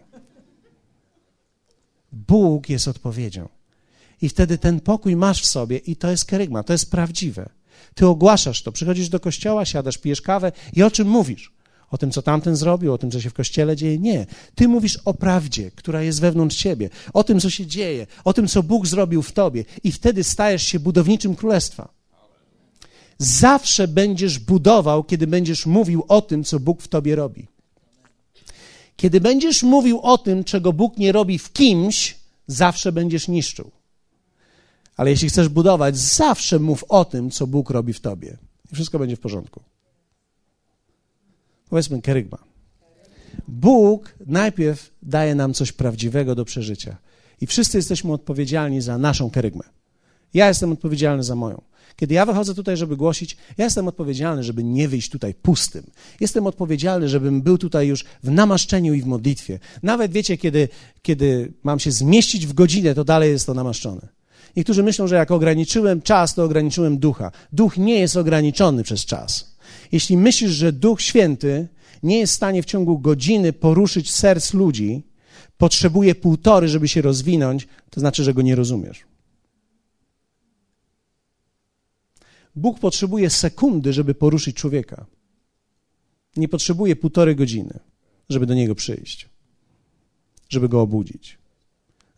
Bóg 2.16 2.70
jest 2.70 2.88
odpowiedzią. 2.88 3.50
I 4.22 4.30
wtedy 4.30 4.58
ten 4.58 4.80
pokój 4.80 5.16
masz 5.16 5.42
w 5.42 5.46
sobie 5.46 5.78
i 5.78 5.96
to 5.96 6.12
jest 6.12 6.26
kerygma, 6.26 6.64
to 6.64 6.74
jest 6.74 6.92
prawdziwe. 6.92 7.50
Ty 7.94 8.08
ogłaszasz 8.08 8.62
to, 8.62 8.72
przychodzisz 8.72 9.10
do 9.10 9.20
kościoła, 9.20 9.66
siadasz, 9.66 9.98
pijesz 9.98 10.22
kawę 10.22 10.52
i 10.74 10.84
o 10.84 10.92
czym 10.92 11.08
mówisz? 11.08 11.54
O 11.92 11.98
tym, 11.98 12.12
co 12.12 12.22
tamten 12.22 12.56
zrobił, 12.56 12.94
o 12.94 12.98
tym, 12.98 13.12
co 13.12 13.22
się 13.22 13.30
w 13.30 13.34
kościele 13.34 13.76
dzieje? 13.76 14.00
Nie. 14.00 14.26
Ty 14.56 14.68
mówisz 14.68 14.98
o 15.06 15.14
prawdzie, 15.14 15.72
która 15.72 16.02
jest 16.02 16.22
wewnątrz 16.22 16.58
ciebie, 16.58 16.90
o 17.14 17.24
tym, 17.24 17.40
co 17.40 17.50
się 17.50 17.66
dzieje, 17.66 18.08
o 18.24 18.34
tym, 18.34 18.48
co 18.48 18.64
Bóg 18.64 18.88
zrobił 18.88 19.22
w 19.22 19.32
tobie, 19.32 19.66
i 19.84 19.92
wtedy 19.92 20.24
stajesz 20.24 20.64
się 20.64 20.80
budowniczym 20.80 21.36
królestwa. 21.36 21.94
Zawsze 23.18 23.88
będziesz 23.88 24.40
budował, 24.40 25.04
kiedy 25.04 25.28
będziesz 25.28 25.66
mówił 25.66 26.04
o 26.08 26.22
tym, 26.22 26.44
co 26.44 26.60
Bóg 26.60 26.82
w 26.82 26.88
tobie 26.88 27.16
robi. 27.16 27.48
Kiedy 28.96 29.22
będziesz 29.22 29.64
mówił 29.64 30.00
o 30.00 30.18
tym, 30.18 30.44
czego 30.44 30.74
Bóg 30.74 30.98
nie 30.98 31.12
robi 31.12 31.40
w 31.40 31.54
kimś, 31.54 32.18
zawsze 32.48 32.92
będziesz 32.92 33.28
niszczył. 33.28 33.72
Ale 34.98 35.10
jeśli 35.10 35.30
chcesz 35.30 35.50
budować, 35.50 35.98
zawsze 35.98 36.60
mów 36.60 36.84
o 36.90 37.06
tym, 37.06 37.32
co 37.32 37.48
Bóg 37.48 37.70
robi 37.70 37.94
w 37.94 38.00
tobie. 38.00 38.38
I 38.72 38.76
wszystko 38.76 39.00
będzie 39.00 39.16
w 39.16 39.20
porządku. 39.20 39.62
Powiedzmy 41.70 42.02
kerygma. 42.02 42.38
Bóg 43.48 44.16
najpierw 44.28 44.92
daje 45.02 45.36
nam 45.36 45.54
coś 45.54 45.72
prawdziwego 45.72 46.36
do 46.36 46.46
przeżycia. 46.46 46.98
I 47.42 47.48
wszyscy 47.48 47.78
jesteśmy 47.78 48.14
odpowiedzialni 48.14 48.82
za 48.82 48.98
naszą 48.98 49.30
kerygmę. 49.30 49.75
Ja 50.36 50.48
jestem 50.48 50.72
odpowiedzialny 50.72 51.24
za 51.24 51.36
moją. 51.36 51.62
Kiedy 51.96 52.14
ja 52.14 52.26
wychodzę 52.26 52.56
tutaj, 52.56 52.78
żeby 52.78 52.98
głosić, 52.98 53.38
ja 53.58 53.66
jestem 53.66 53.88
odpowiedzialny, 53.88 54.44
żeby 54.44 54.64
nie 54.64 54.88
wyjść 54.88 55.10
tutaj 55.10 55.34
pustym. 55.34 55.84
Jestem 56.20 56.48
odpowiedzialny, 56.48 57.10
żebym 57.10 57.42
był 57.42 57.58
tutaj 57.58 57.88
już 57.88 58.06
w 58.24 58.32
namaszczeniu 58.32 58.94
i 58.94 59.02
w 59.02 59.06
modlitwie. 59.06 59.60
Nawet 59.84 60.12
wiecie, 60.12 60.38
kiedy, 60.38 60.70
kiedy 61.02 61.54
mam 61.64 61.80
się 61.80 61.92
zmieścić 61.92 62.48
w 62.48 62.54
godzinę, 62.54 62.96
to 62.96 63.04
dalej 63.04 63.32
jest 63.32 63.46
to 63.46 63.54
namaszczone. 63.54 64.08
Niektórzy 64.56 64.84
myślą, 64.84 65.08
że 65.08 65.16
jak 65.16 65.32
ograniczyłem 65.32 66.02
czas, 66.02 66.36
to 66.36 66.44
ograniczyłem 66.44 66.98
ducha. 66.98 67.32
Duch 67.54 67.78
nie 67.78 68.00
jest 68.00 68.18
ograniczony 68.18 68.84
przez 68.84 69.06
czas. 69.06 69.56
Jeśli 69.92 70.18
myślisz, 70.18 70.52
że 70.52 70.72
Duch 70.74 71.02
Święty 71.02 71.68
nie 72.04 72.20
jest 72.20 72.34
w 72.34 72.36
stanie 72.36 72.64
w 72.64 72.66
ciągu 72.66 73.00
godziny 73.00 73.54
poruszyć 73.54 74.12
serc 74.12 74.54
ludzi, 74.54 75.04
potrzebuje 75.58 76.16
półtory, 76.16 76.68
żeby 76.68 76.88
się 76.88 77.02
rozwinąć, 77.02 77.68
to 77.90 78.00
znaczy, 78.00 78.24
że 78.24 78.34
go 78.34 78.42
nie 78.42 78.56
rozumiesz. 78.56 79.15
Bóg 82.56 82.80
potrzebuje 82.80 83.30
sekundy, 83.30 83.94
żeby 83.94 84.16
poruszyć 84.16 84.56
człowieka. 84.56 85.06
Nie 86.36 86.48
potrzebuje 86.48 86.96
półtorej 86.96 87.36
godziny, 87.36 87.80
żeby 88.30 88.46
do 88.46 88.54
niego 88.54 88.76
przyjść, 88.76 89.30
żeby 90.50 90.70
go 90.70 90.82
obudzić. 90.82 91.38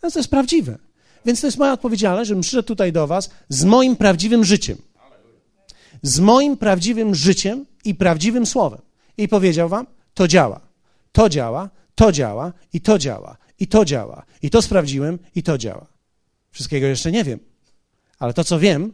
No 0.04 0.12
to 0.12 0.19
jest 0.19 0.30
prawdziwe. 0.30 0.78
Więc 1.26 1.41
to 1.41 1.47
jest 1.47 1.58
moja 1.58 1.73
odpowiedzialność, 1.73 2.28
żebym 2.28 2.41
przyszedł 2.41 2.67
tutaj 2.67 2.91
do 2.91 3.08
Was 3.08 3.30
z 3.50 3.63
moim 3.63 3.95
prawdziwym 3.95 4.43
życiem. 4.43 4.78
Z 6.02 6.19
moim 6.19 6.58
prawdziwym 6.58 7.15
życiem 7.15 7.65
i 7.86 7.95
prawdziwym 7.95 8.45
słowem. 8.45 8.82
I 9.17 9.28
powiedział 9.28 9.69
Wam, 9.69 9.88
to 10.13 10.28
działa, 10.28 10.62
to 11.12 11.30
działa, 11.30 11.69
to 11.95 12.12
działa 12.12 12.54
i 12.73 12.82
to 12.82 13.00
działa, 13.00 13.38
i 13.60 13.67
to 13.67 13.86
działa, 13.86 14.26
i 14.41 14.50
to 14.50 14.62
sprawdziłem, 14.62 15.19
i 15.36 15.43
to 15.43 15.58
działa. 15.58 15.88
Wszystkiego 16.52 16.88
jeszcze 16.88 17.12
nie 17.12 17.23
wiem, 17.23 17.39
ale 18.19 18.34
to, 18.34 18.43
co 18.43 18.60
wiem, 18.60 18.93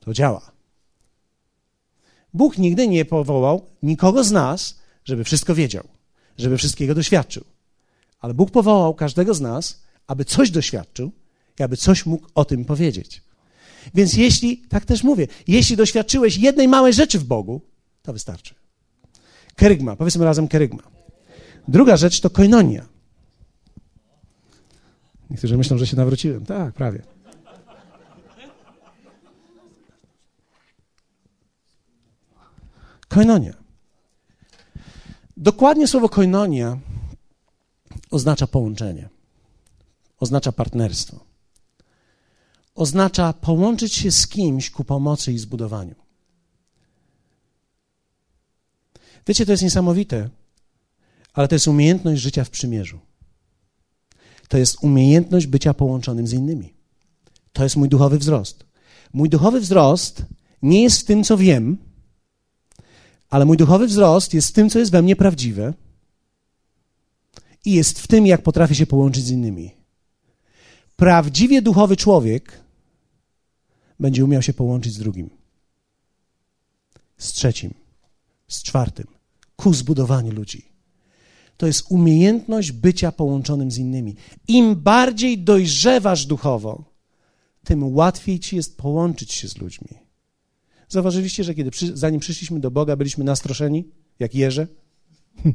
to 0.00 0.14
działa. 0.14 0.50
Bóg 2.34 2.58
nigdy 2.58 2.88
nie 2.88 3.04
powołał 3.04 3.66
nikogo 3.82 4.24
z 4.24 4.30
nas, 4.30 4.78
żeby 5.04 5.24
wszystko 5.24 5.54
wiedział, 5.54 5.88
żeby 6.38 6.58
wszystkiego 6.58 6.94
doświadczył. 6.94 7.44
Ale 8.20 8.34
Bóg 8.34 8.50
powołał 8.50 8.94
każdego 8.94 9.34
z 9.34 9.40
nas, 9.40 9.82
aby 10.06 10.24
coś 10.24 10.50
doświadczył 10.50 11.12
i 11.60 11.62
aby 11.62 11.76
coś 11.76 12.06
mógł 12.06 12.26
o 12.34 12.44
tym 12.44 12.64
powiedzieć. 12.64 13.22
Więc 13.94 14.14
jeśli, 14.14 14.56
tak 14.56 14.84
też 14.84 15.04
mówię, 15.04 15.26
jeśli 15.48 15.76
doświadczyłeś 15.76 16.36
jednej 16.36 16.68
małej 16.68 16.92
rzeczy 16.92 17.18
w 17.18 17.24
Bogu, 17.24 17.60
to 18.02 18.12
wystarczy. 18.12 18.54
Kerygma, 19.56 19.96
powiedzmy 19.96 20.24
razem 20.24 20.48
kerygma. 20.48 20.82
Druga 21.68 21.96
rzecz 21.96 22.20
to 22.20 22.30
koinonia. 22.30 22.86
Niektórzy 25.30 25.56
myślą, 25.56 25.78
że 25.78 25.86
się 25.86 25.96
nawróciłem. 25.96 26.46
Tak, 26.46 26.74
prawie. 26.74 27.02
Koinonia. 33.10 33.54
Dokładnie 35.36 35.88
słowo 35.88 36.08
koinonia 36.08 36.78
oznacza 38.10 38.46
połączenie, 38.46 39.08
oznacza 40.20 40.52
partnerstwo, 40.52 41.20
oznacza 42.74 43.32
połączyć 43.32 43.94
się 43.94 44.10
z 44.10 44.26
kimś 44.26 44.70
ku 44.70 44.84
pomocy 44.84 45.32
i 45.32 45.38
zbudowaniu. 45.38 45.94
Wiecie, 49.26 49.46
to 49.46 49.52
jest 49.52 49.62
niesamowite, 49.62 50.30
ale 51.32 51.48
to 51.48 51.54
jest 51.54 51.68
umiejętność 51.68 52.22
życia 52.22 52.44
w 52.44 52.50
przymierzu. 52.50 53.00
To 54.48 54.58
jest 54.58 54.84
umiejętność 54.84 55.46
bycia 55.46 55.74
połączonym 55.74 56.26
z 56.26 56.32
innymi. 56.32 56.74
To 57.52 57.62
jest 57.62 57.76
mój 57.76 57.88
duchowy 57.88 58.18
wzrost. 58.18 58.64
Mój 59.12 59.28
duchowy 59.28 59.60
wzrost 59.60 60.22
nie 60.62 60.82
jest 60.82 61.00
w 61.00 61.04
tym, 61.04 61.24
co 61.24 61.36
wiem, 61.36 61.89
ale 63.30 63.44
mój 63.44 63.56
duchowy 63.56 63.86
wzrost 63.86 64.34
jest 64.34 64.48
w 64.48 64.52
tym, 64.52 64.70
co 64.70 64.78
jest 64.78 64.92
we 64.92 65.02
mnie 65.02 65.16
prawdziwe 65.16 65.74
i 67.64 67.72
jest 67.72 68.00
w 68.00 68.06
tym, 68.06 68.26
jak 68.26 68.42
potrafię 68.42 68.74
się 68.74 68.86
połączyć 68.86 69.24
z 69.24 69.30
innymi. 69.30 69.70
Prawdziwie 70.96 71.62
duchowy 71.62 71.96
człowiek 71.96 72.60
będzie 74.00 74.24
umiał 74.24 74.42
się 74.42 74.52
połączyć 74.52 74.92
z 74.94 74.98
drugim, 74.98 75.30
z 77.18 77.32
trzecim, 77.32 77.74
z 78.48 78.62
czwartym, 78.62 79.06
ku 79.56 79.74
zbudowaniu 79.74 80.32
ludzi. 80.32 80.68
To 81.56 81.66
jest 81.66 81.84
umiejętność 81.88 82.72
bycia 82.72 83.12
połączonym 83.12 83.70
z 83.70 83.78
innymi. 83.78 84.16
Im 84.48 84.76
bardziej 84.76 85.38
dojrzewasz 85.38 86.26
duchowo, 86.26 86.84
tym 87.64 87.94
łatwiej 87.94 88.40
ci 88.40 88.56
jest 88.56 88.76
połączyć 88.76 89.32
się 89.32 89.48
z 89.48 89.58
ludźmi. 89.58 89.88
Zauważyliście, 90.90 91.44
że 91.44 91.54
kiedy 91.54 91.70
przy, 91.70 91.96
zanim 91.96 92.20
przyszliśmy 92.20 92.60
do 92.60 92.70
Boga, 92.70 92.96
byliśmy 92.96 93.24
nastroszeni, 93.24 93.88
jak 94.18 94.34
jeże? 94.34 94.66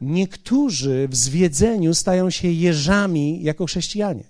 Niektórzy 0.00 1.08
w 1.08 1.16
zwiedzeniu 1.16 1.94
stają 1.94 2.30
się 2.30 2.48
jeżami 2.48 3.42
jako 3.42 3.66
chrześcijanie. 3.66 4.24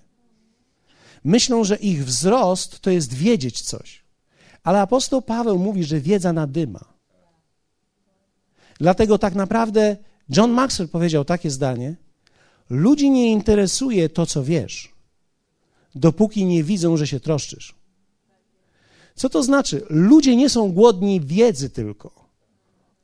Myślą, 1.23 1.63
że 1.63 1.75
ich 1.75 2.05
wzrost 2.05 2.79
to 2.79 2.89
jest 2.89 3.13
wiedzieć 3.13 3.61
coś. 3.61 4.03
Ale 4.63 4.81
apostoł 4.81 5.21
Paweł 5.21 5.59
mówi, 5.59 5.83
że 5.83 5.99
wiedza 5.99 6.33
nadyma. 6.33 6.93
Dlatego 8.79 9.17
tak 9.17 9.35
naprawdę 9.35 9.97
John 10.29 10.51
Maxwell 10.51 10.89
powiedział 10.89 11.25
takie 11.25 11.51
zdanie: 11.51 11.95
Ludzi 12.69 13.11
nie 13.11 13.31
interesuje 13.31 14.09
to, 14.09 14.25
co 14.25 14.43
wiesz, 14.43 14.93
dopóki 15.95 16.45
nie 16.45 16.63
widzą, 16.63 16.97
że 16.97 17.07
się 17.07 17.19
troszczysz. 17.19 17.82
Co 19.15 19.29
to 19.29 19.43
znaczy? 19.43 19.85
Ludzie 19.89 20.35
nie 20.35 20.49
są 20.49 20.71
głodni 20.71 21.21
wiedzy 21.21 21.69
tylko. 21.69 22.29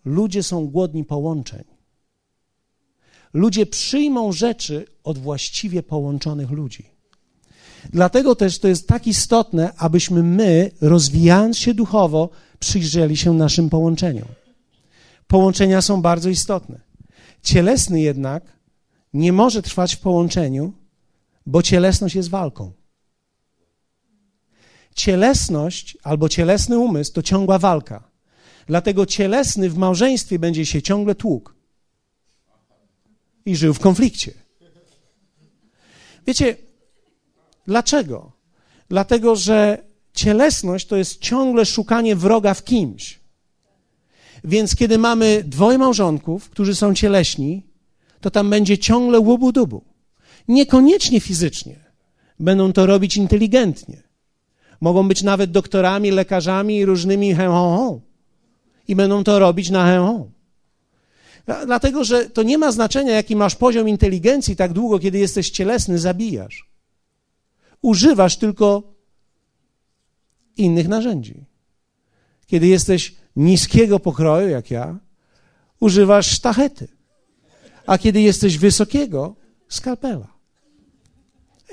Ludzie 0.05 0.43
są 0.43 0.67
głodni 0.67 1.05
połączeń. 1.05 1.63
Ludzie 3.33 3.65
przyjmą 3.65 4.31
rzeczy 4.31 4.85
od 5.03 5.17
właściwie 5.17 5.83
połączonych 5.83 6.49
ludzi. 6.51 6.85
Dlatego 7.89 8.35
też 8.35 8.59
to 8.59 8.67
jest 8.67 8.87
tak 8.87 9.07
istotne, 9.07 9.73
abyśmy 9.77 10.23
my, 10.23 10.71
rozwijając 10.81 11.57
się 11.57 11.73
duchowo, 11.73 12.29
przyjrzeli 12.59 13.17
się 13.17 13.33
naszym 13.33 13.69
połączeniom. 13.69 14.27
Połączenia 15.27 15.81
są 15.81 16.01
bardzo 16.01 16.29
istotne. 16.29 16.79
Cielesny 17.43 18.01
jednak 18.01 18.43
nie 19.13 19.33
może 19.33 19.61
trwać 19.61 19.95
w 19.95 19.99
połączeniu, 19.99 20.73
bo 21.45 21.61
cielesność 21.61 22.15
jest 22.15 22.29
walką 22.29 22.78
cielesność 24.99 25.97
albo 26.03 26.29
cielesny 26.29 26.79
umysł 26.79 27.13
to 27.13 27.21
ciągła 27.21 27.59
walka. 27.59 28.03
Dlatego 28.67 29.05
cielesny 29.05 29.69
w 29.69 29.77
małżeństwie 29.77 30.39
będzie 30.39 30.65
się 30.65 30.81
ciągle 30.81 31.15
tłukł 31.15 31.51
i 33.45 33.55
żył 33.55 33.73
w 33.73 33.79
konflikcie. 33.79 34.33
Wiecie, 36.27 36.55
dlaczego? 37.67 38.31
Dlatego, 38.89 39.35
że 39.35 39.77
cielesność 40.13 40.87
to 40.87 40.95
jest 40.97 41.21
ciągle 41.21 41.65
szukanie 41.65 42.15
wroga 42.15 42.53
w 42.53 42.63
kimś. 42.63 43.19
Więc 44.43 44.75
kiedy 44.75 44.97
mamy 44.97 45.43
dwoje 45.43 45.77
małżonków, 45.77 46.49
którzy 46.49 46.75
są 46.75 46.93
cieleśni, 46.93 47.63
to 48.21 48.31
tam 48.31 48.49
będzie 48.49 48.77
ciągle 48.77 49.19
łubu-dubu. 49.19 49.81
Niekoniecznie 50.47 51.19
fizycznie. 51.19 51.75
Będą 52.39 52.73
to 52.73 52.85
robić 52.85 53.17
inteligentnie. 53.17 54.08
Mogą 54.81 55.07
być 55.07 55.23
nawet 55.23 55.51
doktorami, 55.51 56.11
lekarzami 56.11 56.77
i 56.77 56.85
różnymi 56.85 57.35
he 57.35 57.99
I 58.87 58.95
będą 58.95 59.23
to 59.23 59.39
robić 59.39 59.69
na 59.69 59.85
he 59.85 60.29
Dlatego, 61.65 62.03
że 62.03 62.29
to 62.29 62.43
nie 62.43 62.57
ma 62.57 62.71
znaczenia, 62.71 63.11
jaki 63.11 63.35
masz 63.35 63.55
poziom 63.55 63.89
inteligencji, 63.89 64.55
tak 64.55 64.73
długo, 64.73 64.99
kiedy 64.99 65.17
jesteś 65.17 65.49
cielesny, 65.49 65.99
zabijasz. 65.99 66.69
Używasz 67.81 68.37
tylko 68.37 68.83
innych 70.57 70.87
narzędzi. 70.87 71.45
Kiedy 72.47 72.67
jesteś 72.67 73.15
niskiego 73.35 73.99
pokroju, 73.99 74.49
jak 74.49 74.71
ja, 74.71 74.99
używasz 75.79 76.27
sztachety. 76.27 76.87
A 77.85 77.97
kiedy 77.97 78.21
jesteś 78.21 78.57
wysokiego, 78.57 79.35
skalpela. 79.69 80.27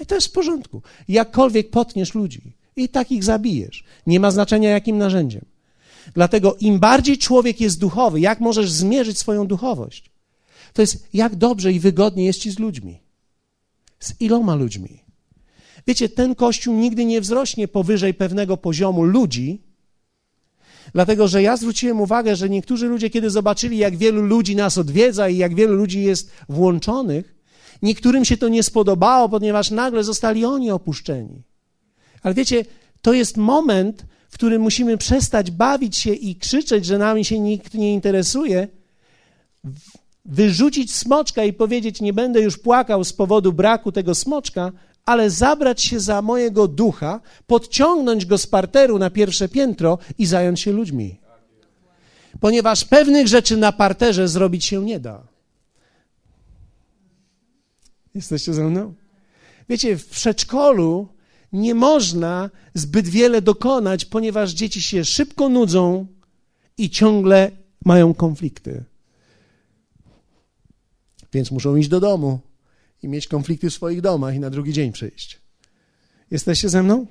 I 0.03 0.07
to 0.07 0.15
jest 0.15 0.27
w 0.27 0.33
porządku. 0.33 0.83
Jakkolwiek 1.09 1.71
potniesz 1.71 2.15
ludzi 2.15 2.56
i 2.77 2.89
tak 2.89 3.13
ich 3.13 3.25
zabijesz. 3.25 3.85
Nie 4.07 4.21
ma 4.21 4.31
znaczenia, 4.31 4.71
jakim 4.71 4.99
narzędziem. 4.99 5.45
Dlatego 6.15 6.57
im 6.61 6.79
bardziej 6.79 7.19
człowiek 7.19 7.61
jest 7.61 7.79
duchowy, 7.79 8.21
jak 8.21 8.41
możesz 8.41 8.71
zmierzyć 8.71 9.19
swoją 9.19 9.47
duchowość? 9.47 10.11
To 10.73 10.83
jest 10.83 11.09
jak 11.15 11.37
dobrze 11.37 11.73
i 11.73 11.81
wygodnie 11.81 12.25
jest 12.25 12.41
ci 12.41 12.51
z 12.51 12.59
ludźmi. 12.59 13.01
Z 14.01 14.21
iloma 14.21 14.55
ludźmi. 14.55 15.03
Wiecie, 15.87 16.09
ten 16.09 16.35
kościół 16.35 16.75
nigdy 16.75 17.05
nie 17.05 17.21
wzrośnie 17.21 17.69
powyżej 17.69 18.15
pewnego 18.15 18.57
poziomu 18.57 19.05
ludzi, 19.05 19.63
dlatego 20.93 21.29
że 21.29 21.43
ja 21.43 21.57
zwróciłem 21.57 22.01
uwagę, 22.01 22.37
że 22.37 22.49
niektórzy 22.49 22.87
ludzie, 22.87 23.11
kiedy 23.11 23.31
zobaczyli, 23.31 23.79
jak 23.79 23.97
wielu 23.97 24.23
ludzi 24.23 24.57
nas 24.57 24.79
odwiedza 24.79 25.29
i 25.29 25.37
jak 25.37 25.55
wielu 25.55 25.75
ludzi 25.75 26.03
jest 26.03 26.31
włączonych, 26.49 27.35
niektórym 27.83 28.25
się 28.25 28.37
to 28.37 28.49
nie 28.49 28.63
spodobało, 28.63 29.29
ponieważ 29.29 29.71
nagle 29.71 30.05
zostali 30.05 30.45
oni 30.45 30.71
opuszczeni. 30.71 31.43
Ale 32.23 32.35
wiecie, 32.35 32.65
to 33.03 33.13
jest 33.13 33.37
moment, 33.37 34.07
w 34.29 34.35
którym 34.35 34.63
musimy 34.63 34.99
przestać 34.99 35.51
bawić 35.51 35.97
się 35.97 36.13
i 36.13 36.37
krzyczeć, 36.37 36.87
że 36.87 36.99
nami 36.99 37.25
się 37.25 37.39
nikt 37.39 37.75
nie 37.75 37.93
interesuje, 37.93 38.69
wyrzucić 40.25 40.95
smoczka 40.95 41.45
i 41.45 41.53
powiedzieć: 41.53 42.01
Nie 42.01 42.13
będę 42.13 42.41
już 42.41 42.59
płakał 42.59 43.05
z 43.05 43.13
powodu 43.13 43.53
braku 43.53 43.93
tego 43.93 44.15
smoczka, 44.15 44.73
ale 45.05 45.31
zabrać 45.31 45.83
się 45.83 46.01
za 46.01 46.23
mojego 46.23 46.69
ducha, 46.69 47.21
podciągnąć 47.47 48.27
go 48.27 48.39
z 48.39 48.47
parteru 48.47 48.99
na 48.99 49.11
pierwsze 49.11 49.49
piętro 49.49 49.99
i 50.19 50.27
zająć 50.27 50.61
się 50.61 50.73
ludźmi. 50.73 51.21
Ponieważ 52.41 52.85
pewnych 52.85 53.29
rzeczy 53.29 53.57
na 53.57 53.73
parterze 53.73 54.29
zrobić 54.29 54.65
się 54.65 54.85
nie 54.85 55.01
da. 55.01 55.23
Jesteście 58.15 58.55
ze 58.55 58.65
mną? 58.65 58.95
Wiecie, 59.69 59.99
w 59.99 60.07
przedszkolu 60.07 61.09
nie 61.57 61.75
można 61.75 62.51
zbyt 62.75 63.09
wiele 63.09 63.43
dokonać, 63.43 64.05
ponieważ 64.05 64.53
dzieci 64.53 64.83
się 64.83 65.05
szybko 65.05 65.49
nudzą 65.49 66.07
i 66.79 66.91
ciągle 66.91 67.51
mają 67.85 68.15
konflikty. 68.15 68.85
Więc 71.33 71.51
muszą 71.51 71.77
iść 71.77 71.89
do 71.89 72.01
domu 72.01 72.41
i 73.03 73.09
mieć 73.09 73.27
konflikty 73.27 73.71
w 73.71 73.75
swoich 73.75 74.01
domach 74.01 74.35
i 74.35 74.41
na 74.41 74.51
drugi 74.51 74.73
dzień 74.73 74.93
przyjść. 74.93 75.41
Jesteście 76.31 76.69
ze 76.69 76.83
mną? 76.83 77.07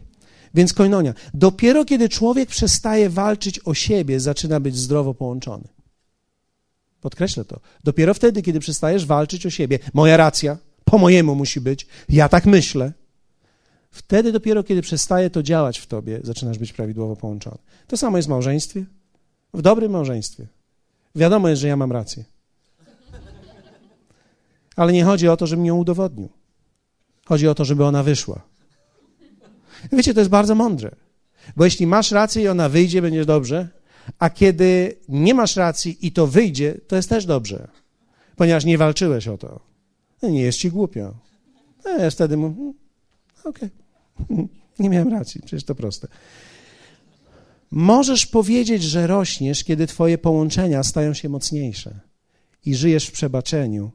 Więc 0.54 0.74
koinonia. 0.74 1.14
Dopiero 1.34 1.86
kiedy 1.86 2.10
człowiek 2.10 2.50
przestaje 2.50 3.10
walczyć 3.10 3.60
o 3.66 3.74
siebie, 3.74 4.20
zaczyna 4.20 4.60
być 4.60 4.76
zdrowo 4.76 5.14
połączony. 5.14 5.68
Podkreślę 7.02 7.46
to. 7.46 7.60
Dopiero 7.84 8.14
wtedy, 8.14 8.42
kiedy 8.42 8.60
przestajesz 8.60 9.06
walczyć 9.06 9.46
o 9.46 9.50
siebie. 9.50 9.80
Moja 9.94 10.18
racja, 10.18 10.58
po 10.86 10.98
mojemu 10.98 11.36
musi 11.36 11.62
być, 11.62 11.88
ja 12.10 12.30
tak 12.30 12.46
myślę. 12.46 12.94
Wtedy 13.96 14.32
dopiero, 14.32 14.64
kiedy 14.64 14.82
przestaje 14.82 15.30
to 15.30 15.44
działać 15.44 15.80
w 15.80 15.88
tobie, 15.88 16.20
zaczynasz 16.24 16.58
być 16.58 16.74
prawidłowo 16.74 17.16
połączony. 17.16 17.58
To 17.88 17.98
samo 17.98 18.18
jest 18.18 18.28
w 18.28 18.30
małżeństwie. 18.30 18.86
W 19.54 19.62
dobrym 19.62 19.92
małżeństwie. 19.92 20.48
Wiadomo 21.16 21.50
jest, 21.50 21.62
że 21.62 21.68
ja 21.68 21.76
mam 21.76 21.92
rację. 21.92 22.24
Ale 24.76 24.94
nie 24.94 25.04
chodzi 25.04 25.28
o 25.28 25.38
to, 25.38 25.48
żebym 25.48 25.66
ją 25.66 25.78
udowodnił. 25.78 26.30
Chodzi 27.26 27.48
o 27.48 27.56
to, 27.56 27.66
żeby 27.66 27.86
ona 27.86 28.04
wyszła. 28.04 28.42
Wiecie, 29.92 30.14
to 30.14 30.20
jest 30.20 30.32
bardzo 30.32 30.56
mądre. 30.56 30.96
Bo 31.56 31.66
jeśli 31.66 31.88
masz 31.88 32.12
rację 32.12 32.44
i 32.44 32.48
ona 32.48 32.70
wyjdzie, 32.70 33.02
będzie 33.02 33.26
dobrze, 33.26 33.68
a 34.20 34.30
kiedy 34.30 34.98
nie 35.10 35.34
masz 35.34 35.56
racji 35.56 36.08
i 36.08 36.12
to 36.12 36.28
wyjdzie, 36.28 36.78
to 36.88 36.96
jest 36.96 37.10
też 37.10 37.26
dobrze. 37.26 37.68
Ponieważ 38.36 38.66
nie 38.66 38.78
walczyłeś 38.78 39.28
o 39.28 39.38
to. 39.38 39.60
Nie 40.24 40.42
jest 40.42 40.58
ci 40.58 40.72
głupio. 40.72 41.14
No, 41.86 41.92
ja 41.92 42.10
wtedy 42.10 42.38
mówię, 42.38 42.56
hmm, 42.56 42.74
okej. 43.44 43.70
Okay. 43.70 43.85
Nie 44.80 44.90
miałem 44.90 45.08
racji, 45.08 45.42
przecież 45.42 45.64
to 45.64 45.76
proste. 45.76 46.08
Możesz 47.72 48.26
powiedzieć, 48.26 48.84
że 48.84 49.08
rośniesz, 49.08 49.64
kiedy 49.64 49.88
Twoje 49.88 50.18
połączenia 50.18 50.84
stają 50.84 51.14
się 51.14 51.30
mocniejsze 51.30 52.00
i 52.66 52.76
żyjesz 52.76 53.08
w 53.08 53.12
przebaczeniu 53.12 53.92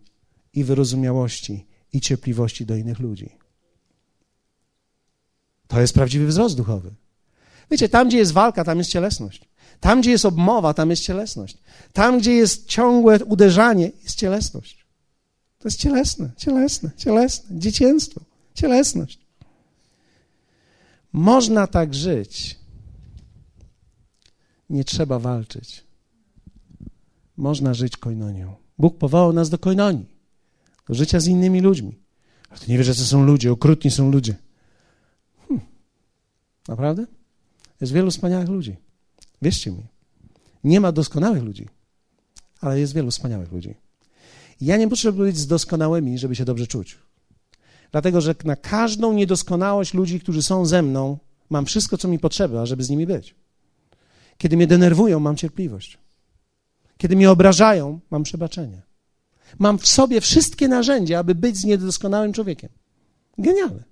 i 0.54 0.64
wyrozumiałości 0.64 1.66
i 1.92 2.00
cierpliwości 2.00 2.66
do 2.66 2.76
innych 2.76 2.98
ludzi. 2.98 3.30
To 5.68 5.80
jest 5.80 5.94
prawdziwy 5.94 6.26
wzrost 6.26 6.56
duchowy. 6.56 6.90
Wiecie, 7.70 7.88
tam, 7.88 8.08
gdzie 8.08 8.18
jest 8.18 8.32
walka, 8.32 8.64
tam 8.64 8.78
jest 8.78 8.90
cielesność. 8.90 9.48
Tam, 9.80 10.00
gdzie 10.00 10.10
jest 10.10 10.24
obmowa, 10.24 10.74
tam 10.74 10.90
jest 10.90 11.02
cielesność. 11.02 11.58
Tam, 11.92 12.18
gdzie 12.18 12.32
jest 12.32 12.66
ciągłe 12.66 13.24
uderzanie, 13.24 13.90
jest 14.02 14.18
cielesność. 14.18 14.86
To 15.58 15.68
jest 15.68 15.80
cielesne, 15.80 16.30
cielesne, 16.36 16.90
cielesne, 16.96 17.58
dzieciństwo, 17.58 18.20
cielesność. 18.54 19.18
Można 21.12 21.66
tak 21.66 21.94
żyć. 21.94 22.58
Nie 24.70 24.84
trzeba 24.84 25.18
walczyć. 25.18 25.84
Można 27.36 27.74
żyć 27.74 27.96
koinonią. 27.96 28.54
Bóg 28.78 28.98
powołał 28.98 29.32
nas 29.32 29.50
do 29.50 29.58
koinonii, 29.58 30.06
do 30.88 30.94
życia 30.94 31.20
z 31.20 31.26
innymi 31.26 31.60
ludźmi. 31.60 31.98
Ale 32.50 32.58
ty 32.58 32.70
nie 32.70 32.78
wiesz, 32.78 32.86
że 32.86 32.94
to 32.94 33.00
są 33.00 33.24
ludzie, 33.24 33.52
okrutni 33.52 33.90
są 33.90 34.10
ludzie. 34.10 34.36
Hmm. 35.48 35.66
Naprawdę? 36.68 37.06
Jest 37.80 37.92
wielu 37.92 38.10
wspaniałych 38.10 38.48
ludzi. 38.48 38.76
Wierzcie 39.42 39.70
mi. 39.70 39.86
Nie 40.64 40.80
ma 40.80 40.92
doskonałych 40.92 41.42
ludzi, 41.42 41.68
ale 42.60 42.80
jest 42.80 42.94
wielu 42.94 43.10
wspaniałych 43.10 43.52
ludzi. 43.52 43.74
Ja 44.60 44.76
nie 44.76 44.86
muszę 44.86 45.12
być 45.12 45.36
z 45.36 45.46
doskonałymi, 45.46 46.18
żeby 46.18 46.36
się 46.36 46.44
dobrze 46.44 46.66
czuć. 46.66 46.98
Dlatego, 47.92 48.20
że 48.20 48.34
na 48.44 48.56
każdą 48.56 49.12
niedoskonałość 49.12 49.94
ludzi, 49.94 50.20
którzy 50.20 50.42
są 50.42 50.66
ze 50.66 50.82
mną, 50.82 51.18
mam 51.50 51.66
wszystko, 51.66 51.98
co 51.98 52.08
mi 52.08 52.18
potrzeba, 52.18 52.66
żeby 52.66 52.84
z 52.84 52.90
nimi 52.90 53.06
być. 53.06 53.34
Kiedy 54.38 54.56
mnie 54.56 54.66
denerwują, 54.66 55.20
mam 55.20 55.36
cierpliwość. 55.36 55.98
Kiedy 56.98 57.16
mnie 57.16 57.30
obrażają, 57.30 58.00
mam 58.10 58.22
przebaczenie. 58.22 58.82
Mam 59.58 59.78
w 59.78 59.86
sobie 59.86 60.20
wszystkie 60.20 60.68
narzędzia, 60.68 61.18
aby 61.18 61.34
być 61.34 61.56
z 61.56 61.64
niedoskonałym 61.64 62.32
człowiekiem. 62.32 62.70
Genialne. 63.38 63.84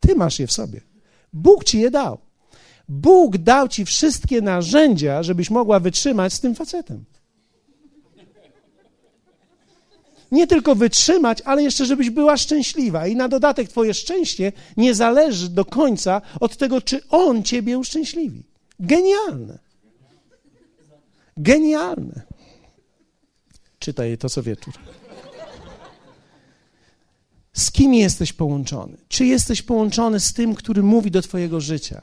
Ty 0.00 0.14
masz 0.14 0.38
je 0.38 0.46
w 0.46 0.52
sobie. 0.52 0.80
Bóg 1.32 1.64
ci 1.64 1.80
je 1.80 1.90
dał. 1.90 2.18
Bóg 2.88 3.38
dał 3.38 3.68
ci 3.68 3.84
wszystkie 3.84 4.40
narzędzia, 4.40 5.22
żebyś 5.22 5.50
mogła 5.50 5.80
wytrzymać 5.80 6.32
z 6.32 6.40
tym 6.40 6.54
facetem. 6.54 7.04
Nie 10.32 10.46
tylko 10.46 10.74
wytrzymać, 10.74 11.42
ale 11.44 11.62
jeszcze, 11.62 11.86
żebyś 11.86 12.10
była 12.10 12.36
szczęśliwa. 12.36 13.06
I 13.06 13.16
na 13.16 13.28
dodatek 13.28 13.68
Twoje 13.68 13.94
szczęście 13.94 14.52
nie 14.76 14.94
zależy 14.94 15.48
do 15.48 15.64
końca 15.64 16.22
od 16.40 16.56
tego, 16.56 16.80
czy 16.80 17.08
On 17.08 17.42
Ciebie 17.42 17.78
uszczęśliwi. 17.78 18.42
Genialne. 18.80 19.58
Genialne. 21.36 22.22
Czytaj 23.78 24.18
to 24.18 24.28
co 24.28 24.42
wieczór. 24.42 24.74
Z 27.52 27.70
kim 27.70 27.94
jesteś 27.94 28.32
połączony? 28.32 28.96
Czy 29.08 29.26
jesteś 29.26 29.62
połączony 29.62 30.20
z 30.20 30.32
tym, 30.32 30.54
który 30.54 30.82
mówi 30.82 31.10
do 31.10 31.22
Twojego 31.22 31.60
życia? 31.60 32.02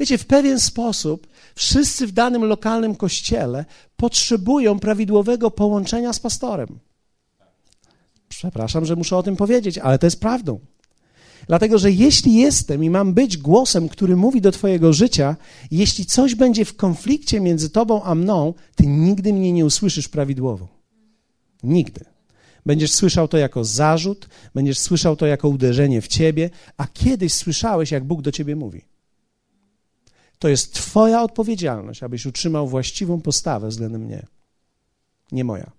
Wiecie, 0.00 0.18
w 0.18 0.26
pewien 0.26 0.60
sposób 0.60 1.26
wszyscy 1.60 2.06
w 2.06 2.12
danym 2.12 2.44
lokalnym 2.44 2.96
kościele 2.96 3.64
potrzebują 3.96 4.78
prawidłowego 4.78 5.50
połączenia 5.50 6.12
z 6.12 6.20
pastorem. 6.20 6.78
Przepraszam, 8.28 8.84
że 8.84 8.96
muszę 8.96 9.16
o 9.16 9.22
tym 9.22 9.36
powiedzieć, 9.36 9.78
ale 9.78 9.98
to 9.98 10.06
jest 10.06 10.20
prawdą. 10.20 10.60
Dlatego, 11.46 11.78
że 11.78 11.90
jeśli 11.90 12.34
jestem 12.34 12.84
i 12.84 12.90
mam 12.90 13.14
być 13.14 13.36
głosem, 13.36 13.88
który 13.88 14.16
mówi 14.16 14.40
do 14.40 14.52
Twojego 14.52 14.92
życia, 14.92 15.36
jeśli 15.70 16.06
coś 16.06 16.34
będzie 16.34 16.64
w 16.64 16.76
konflikcie 16.76 17.40
między 17.40 17.70
Tobą 17.70 18.02
a 18.02 18.14
mną, 18.14 18.54
Ty 18.74 18.86
nigdy 18.86 19.32
mnie 19.32 19.52
nie 19.52 19.64
usłyszysz 19.64 20.08
prawidłowo. 20.08 20.68
Nigdy. 21.62 22.04
Będziesz 22.66 22.92
słyszał 22.92 23.28
to 23.28 23.38
jako 23.38 23.64
zarzut, 23.64 24.28
będziesz 24.54 24.78
słyszał 24.78 25.16
to 25.16 25.26
jako 25.26 25.48
uderzenie 25.48 26.00
w 26.00 26.08
ciebie, 26.08 26.50
a 26.76 26.86
kiedyś 26.86 27.34
słyszałeś, 27.34 27.90
jak 27.90 28.04
Bóg 28.04 28.22
do 28.22 28.32
ciebie 28.32 28.56
mówi. 28.56 28.89
To 30.40 30.48
jest 30.48 30.74
Twoja 30.74 31.22
odpowiedzialność, 31.22 32.02
abyś 32.02 32.26
utrzymał 32.26 32.68
właściwą 32.68 33.20
postawę 33.20 33.68
względem 33.68 34.00
mnie, 34.00 34.26
nie 35.32 35.44
moja. 35.44 35.70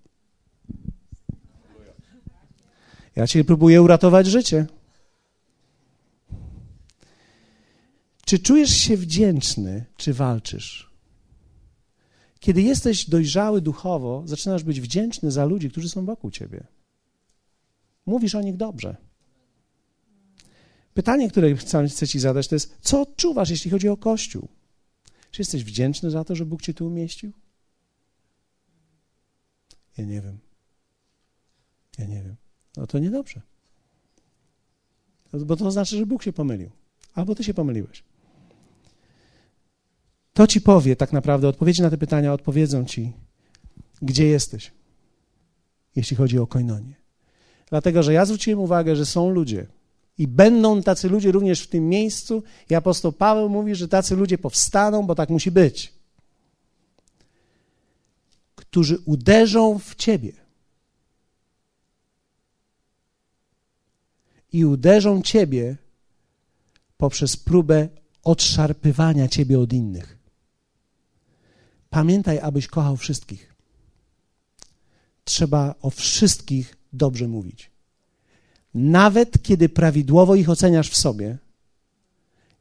Ja 3.16 3.26
Ci 3.26 3.44
próbuję 3.44 3.82
uratować 3.82 4.26
życie. 4.26 4.66
Czy 8.24 8.38
czujesz 8.38 8.70
się 8.70 8.96
wdzięczny, 8.96 9.84
czy 9.96 10.14
walczysz? 10.14 10.90
Kiedy 12.40 12.62
jesteś 12.62 13.10
dojrzały 13.10 13.60
duchowo, 13.60 14.22
zaczynasz 14.26 14.62
być 14.62 14.80
wdzięczny 14.80 15.30
za 15.30 15.44
ludzi, 15.44 15.70
którzy 15.70 15.88
są 15.88 16.04
wokół 16.04 16.30
ciebie. 16.30 16.66
Mówisz 18.06 18.34
o 18.34 18.42
nich 18.42 18.56
dobrze. 18.56 18.96
Pytanie, 20.94 21.30
które 21.30 21.56
chcę 21.56 22.08
Ci 22.08 22.20
zadać, 22.20 22.48
to 22.48 22.54
jest: 22.54 22.76
co 22.80 23.00
odczuwasz, 23.00 23.50
jeśli 23.50 23.70
chodzi 23.70 23.88
o 23.88 23.96
Kościół? 23.96 24.48
Czy 25.30 25.40
jesteś 25.40 25.64
wdzięczny 25.64 26.10
za 26.10 26.24
to, 26.24 26.34
że 26.34 26.46
Bóg 26.46 26.62
Cię 26.62 26.74
tu 26.74 26.86
umieścił? 26.86 27.32
Ja 29.98 30.04
nie 30.04 30.20
wiem. 30.20 30.38
Ja 31.98 32.06
nie 32.06 32.22
wiem. 32.22 32.36
No 32.76 32.86
to 32.86 32.98
niedobrze. 32.98 33.40
Bo 35.32 35.56
to 35.56 35.70
znaczy, 35.70 35.96
że 35.96 36.06
Bóg 36.06 36.22
się 36.22 36.32
pomylił. 36.32 36.70
Albo 37.14 37.34
Ty 37.34 37.44
się 37.44 37.54
pomyliłeś. 37.54 38.04
To 40.32 40.46
Ci 40.46 40.60
powie 40.60 40.96
tak 40.96 41.12
naprawdę, 41.12 41.48
odpowiedzi 41.48 41.82
na 41.82 41.90
te 41.90 41.98
pytania 41.98 42.32
odpowiedzą 42.32 42.84
Ci, 42.84 43.12
gdzie 44.02 44.26
jesteś, 44.26 44.72
jeśli 45.96 46.16
chodzi 46.16 46.38
o 46.38 46.46
koinonię. 46.46 46.94
Dlatego, 47.70 48.02
że 48.02 48.12
ja 48.12 48.24
zwróciłem 48.24 48.58
uwagę, 48.58 48.96
że 48.96 49.06
są 49.06 49.30
ludzie, 49.30 49.66
i 50.18 50.28
będą 50.28 50.82
tacy 50.82 51.08
ludzie 51.08 51.32
również 51.32 51.60
w 51.60 51.68
tym 51.68 51.88
miejscu. 51.88 52.42
I 52.70 52.74
apostoł 52.74 53.12
Paweł 53.12 53.48
mówi, 53.48 53.74
że 53.74 53.88
tacy 53.88 54.16
ludzie 54.16 54.38
powstaną, 54.38 55.06
bo 55.06 55.14
tak 55.14 55.30
musi 55.30 55.50
być. 55.50 55.92
Którzy 58.54 58.98
uderzą 58.98 59.78
w 59.78 59.94
ciebie. 59.94 60.32
I 64.52 64.64
uderzą 64.64 65.22
ciebie 65.22 65.76
poprzez 66.96 67.36
próbę 67.36 67.88
odszarpywania 68.24 69.28
ciebie 69.28 69.58
od 69.58 69.72
innych. 69.72 70.18
Pamiętaj, 71.90 72.38
abyś 72.38 72.66
kochał 72.66 72.96
wszystkich. 72.96 73.54
Trzeba 75.24 75.74
o 75.82 75.90
wszystkich 75.90 76.76
dobrze 76.92 77.28
mówić. 77.28 77.71
Nawet 78.74 79.42
kiedy 79.42 79.68
prawidłowo 79.68 80.34
ich 80.34 80.50
oceniasz 80.50 80.90
w 80.90 80.96
sobie, 80.96 81.38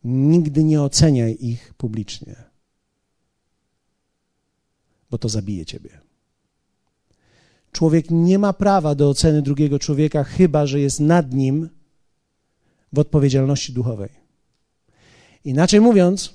nigdy 0.03 0.63
nie 0.63 0.81
oceniaj 0.81 1.37
ich 1.39 1.73
publicznie, 1.73 2.35
bo 5.11 5.17
to 5.17 5.29
zabije 5.29 5.65
ciebie. 5.65 6.01
Człowiek 7.71 8.05
nie 8.09 8.39
ma 8.39 8.53
prawa 8.53 8.95
do 8.95 9.09
oceny 9.09 9.41
drugiego 9.41 9.79
człowieka, 9.79 10.23
chyba 10.23 10.65
że 10.65 10.79
jest 10.79 10.99
nad 10.99 11.33
nim 11.33 11.69
w 12.93 12.99
odpowiedzialności 12.99 13.73
duchowej. 13.73 14.09
Inaczej 15.45 15.81
mówiąc, 15.81 16.33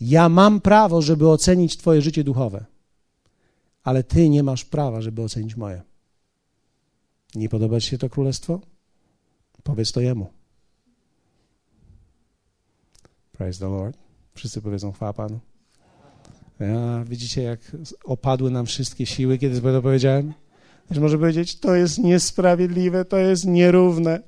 ja 0.00 0.28
mam 0.28 0.60
prawo, 0.60 1.02
żeby 1.02 1.28
ocenić 1.28 1.76
Twoje 1.76 2.02
życie 2.02 2.24
duchowe, 2.24 2.64
ale 3.84 4.02
Ty 4.04 4.28
nie 4.28 4.42
masz 4.42 4.64
prawa, 4.64 5.00
żeby 5.00 5.22
ocenić 5.22 5.56
moje. 5.56 5.82
Nie 7.34 7.48
podoba 7.48 7.80
Ci 7.80 7.90
się 7.90 7.98
to 7.98 8.08
królestwo? 8.08 8.60
Powiedz 9.62 9.92
to 9.92 10.00
Jemu. 10.00 10.26
Praise 13.32 13.60
the 13.60 13.68
Lord. 13.68 13.98
Wszyscy 14.34 14.62
powiedzą 14.62 14.92
chwała 14.92 15.12
Panu. 15.12 15.40
Ja, 16.60 17.04
widzicie, 17.04 17.42
jak 17.42 17.76
opadły 18.04 18.50
nam 18.50 18.66
wszystkie 18.66 19.06
siły, 19.06 19.38
kiedy 19.38 19.60
to 19.60 19.82
powiedziałem? 19.82 20.32
Że 20.90 21.00
może 21.00 21.18
powiedzieć, 21.18 21.58
to 21.60 21.74
jest 21.74 21.98
niesprawiedliwe, 21.98 23.04
to 23.04 23.18
jest 23.18 23.46
nierówne. 23.46 24.22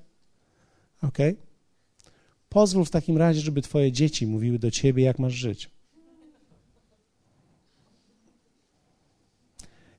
Ok? 1.02 1.18
Pozwól 2.48 2.84
w 2.84 2.90
takim 2.90 3.16
razie, 3.18 3.40
żeby 3.40 3.62
Twoje 3.62 3.92
dzieci 3.92 4.26
mówiły 4.26 4.58
do 4.58 4.70
Ciebie, 4.70 5.04
jak 5.04 5.18
masz 5.18 5.32
żyć. 5.32 5.70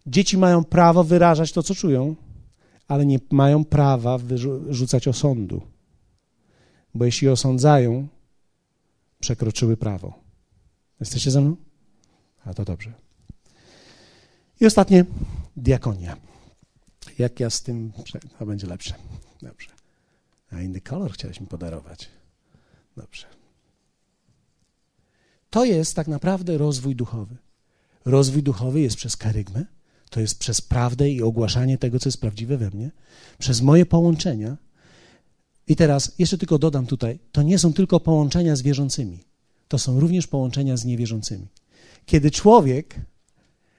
Dzieci 0.08 0.38
mają 0.38 0.64
prawo 0.64 1.04
wyrażać 1.04 1.51
to, 1.51 1.64
co 1.64 1.76
czują 1.76 2.16
ale 2.88 3.06
nie 3.06 3.20
mają 3.32 3.66
prawa 3.66 4.18
wyrzucać 4.18 5.08
osądu, 5.08 5.62
bo 6.94 7.06
jeśli 7.06 7.30
osądzają, 7.30 8.08
przekroczyły 9.20 9.78
prawo. 9.78 10.14
Jesteście 11.00 11.32
ze 11.32 11.42
mną? 11.42 11.56
A 12.46 12.54
to 12.54 12.66
dobrze. 12.66 12.94
I 14.62 14.66
ostatnie, 14.66 15.06
diakonia. 15.58 16.18
Jak 17.18 17.40
ja 17.40 17.50
z 17.50 17.62
tym, 17.62 17.92
to 18.40 18.46
będzie 18.46 18.68
lepsze. 18.68 18.94
Dobrze. 19.42 19.70
A 20.52 20.62
inny 20.62 20.82
kolor 20.82 21.12
chciałeś 21.12 21.42
mi 21.42 21.48
podarować. 21.48 22.10
Dobrze. 22.98 23.28
To 25.50 25.66
jest 25.66 25.96
tak 25.96 26.08
naprawdę 26.08 26.58
rozwój 26.58 26.96
duchowy. 26.96 27.38
Rozwój 28.06 28.44
duchowy 28.44 28.82
jest 28.82 28.96
przez 28.96 29.18
karygmę, 29.18 29.66
to 30.14 30.20
jest 30.20 30.39
przez 30.39 30.61
prawdę 30.61 31.09
i 31.09 31.22
ogłaszanie 31.22 31.78
tego, 31.78 31.99
co 31.99 32.09
jest 32.09 32.22
prawdziwe 32.22 32.57
we 32.57 32.70
mnie, 32.70 32.91
przez 33.39 33.61
moje 33.61 33.86
połączenia. 33.86 34.57
I 35.68 35.76
teraz 35.76 36.16
jeszcze 36.20 36.38
tylko 36.38 36.59
dodam 36.59 36.86
tutaj, 36.86 37.20
to 37.32 37.41
nie 37.41 37.59
są 37.59 37.74
tylko 37.74 37.99
połączenia 37.99 38.55
z 38.55 38.61
wierzącymi, 38.61 39.20
to 39.68 39.80
są 39.80 39.99
również 39.99 40.28
połączenia 40.28 40.78
z 40.78 40.86
niewierzącymi. 40.86 41.47
Kiedy 42.05 42.32
człowiek, 42.32 42.95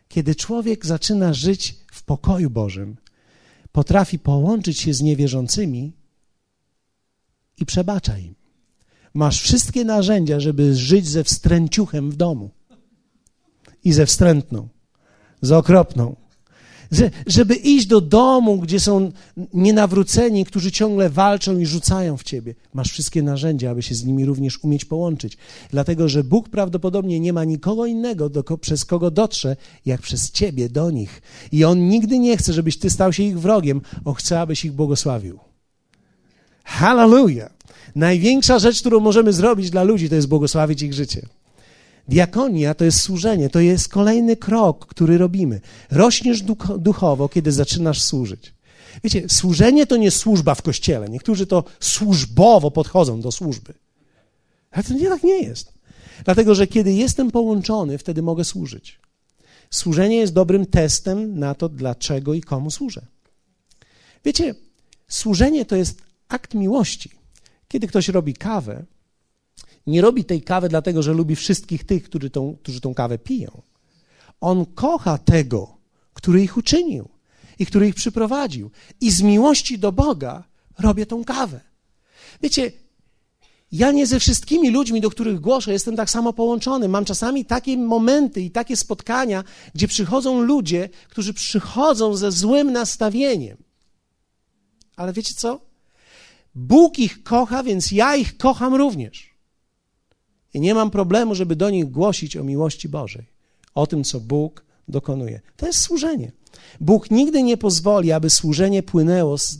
kiedy 0.08 0.34
człowiek 0.34 0.86
zaczyna 0.86 1.34
żyć 1.34 1.76
w 1.92 2.02
pokoju 2.02 2.50
Bożym, 2.50 2.96
potrafi 3.72 4.18
połączyć 4.18 4.80
się 4.80 4.94
z 4.94 5.02
niewierzącymi 5.02 5.92
i 7.58 7.66
przebacza 7.66 8.18
im. 8.18 8.34
Masz 9.14 9.42
wszystkie 9.42 9.84
narzędzia, 9.84 10.40
żeby 10.40 10.74
żyć 10.74 11.08
ze 11.08 11.24
wstręciuchem 11.24 12.10
w 12.10 12.16
domu 12.16 12.50
i 13.84 13.92
ze 13.92 14.06
wstrętną, 14.06 14.68
z 15.42 15.52
okropną, 15.52 16.23
że, 16.92 17.10
żeby 17.26 17.54
iść 17.54 17.86
do 17.86 18.00
domu, 18.00 18.58
gdzie 18.58 18.80
są 18.80 19.12
nienawróceni, 19.54 20.44
którzy 20.44 20.72
ciągle 20.72 21.10
walczą 21.10 21.58
i 21.58 21.66
rzucają 21.66 22.16
w 22.16 22.22
ciebie. 22.22 22.54
Masz 22.74 22.90
wszystkie 22.90 23.22
narzędzia, 23.22 23.70
aby 23.70 23.82
się 23.82 23.94
z 23.94 24.04
nimi 24.04 24.24
również 24.24 24.64
umieć 24.64 24.84
połączyć. 24.84 25.36
Dlatego, 25.70 26.08
że 26.08 26.24
Bóg 26.24 26.48
prawdopodobnie 26.48 27.20
nie 27.20 27.32
ma 27.32 27.44
nikogo 27.44 27.86
innego, 27.86 28.28
do, 28.28 28.58
przez 28.58 28.84
kogo 28.84 29.10
dotrze, 29.10 29.56
jak 29.86 30.00
przez 30.00 30.30
ciebie 30.30 30.68
do 30.68 30.90
nich. 30.90 31.22
I 31.52 31.64
On 31.64 31.88
nigdy 31.88 32.18
nie 32.18 32.36
chce, 32.36 32.52
żebyś 32.52 32.78
ty 32.78 32.90
stał 32.90 33.12
się 33.12 33.22
ich 33.22 33.40
wrogiem, 33.40 33.80
On 34.04 34.14
chce, 34.14 34.40
abyś 34.40 34.64
ich 34.64 34.72
błogosławił. 34.72 35.38
Hallelujah! 36.64 37.50
Największa 37.94 38.58
rzecz, 38.58 38.80
którą 38.80 39.00
możemy 39.00 39.32
zrobić 39.32 39.70
dla 39.70 39.82
ludzi, 39.82 40.08
to 40.08 40.14
jest 40.14 40.28
błogosławić 40.28 40.82
ich 40.82 40.94
życie. 40.94 41.26
Diakonia 42.08 42.74
to 42.74 42.84
jest 42.84 43.00
służenie, 43.00 43.50
to 43.50 43.60
jest 43.60 43.88
kolejny 43.88 44.36
krok, 44.36 44.86
który 44.86 45.18
robimy. 45.18 45.60
Rośniesz 45.90 46.42
duchowo, 46.78 47.28
kiedy 47.28 47.52
zaczynasz 47.52 48.02
służyć. 48.02 48.54
Wiecie, 49.04 49.28
służenie 49.28 49.86
to 49.86 49.96
nie 49.96 50.10
służba 50.10 50.54
w 50.54 50.62
kościele. 50.62 51.08
Niektórzy 51.08 51.46
to 51.46 51.64
służbowo 51.80 52.70
podchodzą 52.70 53.20
do 53.20 53.32
służby. 53.32 53.74
Ale 54.70 54.84
to 54.84 54.94
nie 54.94 55.08
tak 55.08 55.22
nie 55.22 55.42
jest. 55.42 55.72
Dlatego, 56.24 56.54
że 56.54 56.66
kiedy 56.66 56.92
jestem 56.92 57.30
połączony, 57.30 57.98
wtedy 57.98 58.22
mogę 58.22 58.44
służyć. 58.44 59.00
Służenie 59.70 60.16
jest 60.16 60.32
dobrym 60.32 60.66
testem 60.66 61.38
na 61.38 61.54
to, 61.54 61.68
dlaczego 61.68 62.34
i 62.34 62.40
komu 62.40 62.70
służę. 62.70 63.06
Wiecie, 64.24 64.54
służenie 65.08 65.64
to 65.64 65.76
jest 65.76 66.02
akt 66.28 66.54
miłości. 66.54 67.10
Kiedy 67.68 67.86
ktoś 67.86 68.08
robi 68.08 68.34
kawę, 68.34 68.84
nie 69.86 70.00
robi 70.00 70.24
tej 70.24 70.42
kawy 70.42 70.68
dlatego, 70.68 71.02
że 71.02 71.12
lubi 71.12 71.36
wszystkich 71.36 71.84
tych, 71.84 72.04
którzy 72.04 72.30
tą, 72.30 72.56
którzy 72.62 72.80
tą 72.80 72.94
kawę 72.94 73.18
piją. 73.18 73.62
On 74.40 74.66
kocha 74.66 75.18
tego, 75.18 75.76
który 76.14 76.42
ich 76.42 76.56
uczynił 76.56 77.08
i 77.58 77.66
który 77.66 77.88
ich 77.88 77.94
przyprowadził. 77.94 78.70
I 79.00 79.10
z 79.10 79.22
miłości 79.22 79.78
do 79.78 79.92
Boga 79.92 80.44
robię 80.78 81.06
tą 81.06 81.24
kawę. 81.24 81.60
Wiecie, 82.42 82.72
ja 83.72 83.92
nie 83.92 84.06
ze 84.06 84.20
wszystkimi 84.20 84.70
ludźmi, 84.70 85.00
do 85.00 85.10
których 85.10 85.40
głoszę, 85.40 85.72
jestem 85.72 85.96
tak 85.96 86.10
samo 86.10 86.32
połączony. 86.32 86.88
Mam 86.88 87.04
czasami 87.04 87.44
takie 87.44 87.76
momenty 87.76 88.40
i 88.40 88.50
takie 88.50 88.76
spotkania, 88.76 89.44
gdzie 89.74 89.88
przychodzą 89.88 90.40
ludzie, 90.40 90.88
którzy 91.08 91.34
przychodzą 91.34 92.16
ze 92.16 92.32
złym 92.32 92.72
nastawieniem. 92.72 93.56
Ale 94.96 95.12
wiecie 95.12 95.34
co? 95.34 95.60
Bóg 96.54 96.98
ich 96.98 97.22
kocha, 97.22 97.62
więc 97.62 97.92
ja 97.92 98.16
ich 98.16 98.36
kocham 98.36 98.74
również. 98.74 99.33
I 100.54 100.60
nie 100.60 100.74
mam 100.74 100.90
problemu, 100.90 101.34
żeby 101.34 101.56
do 101.56 101.70
nich 101.70 101.90
głosić 101.90 102.36
o 102.36 102.44
miłości 102.44 102.88
Bożej, 102.88 103.26
o 103.74 103.86
tym, 103.86 104.04
co 104.04 104.20
Bóg 104.20 104.64
dokonuje. 104.88 105.40
To 105.56 105.66
jest 105.66 105.78
służenie. 105.78 106.32
Bóg 106.80 107.10
nigdy 107.10 107.42
nie 107.42 107.56
pozwoli, 107.56 108.12
aby 108.12 108.30
służenie 108.30 108.82
płynęło 108.82 109.38
z, 109.38 109.58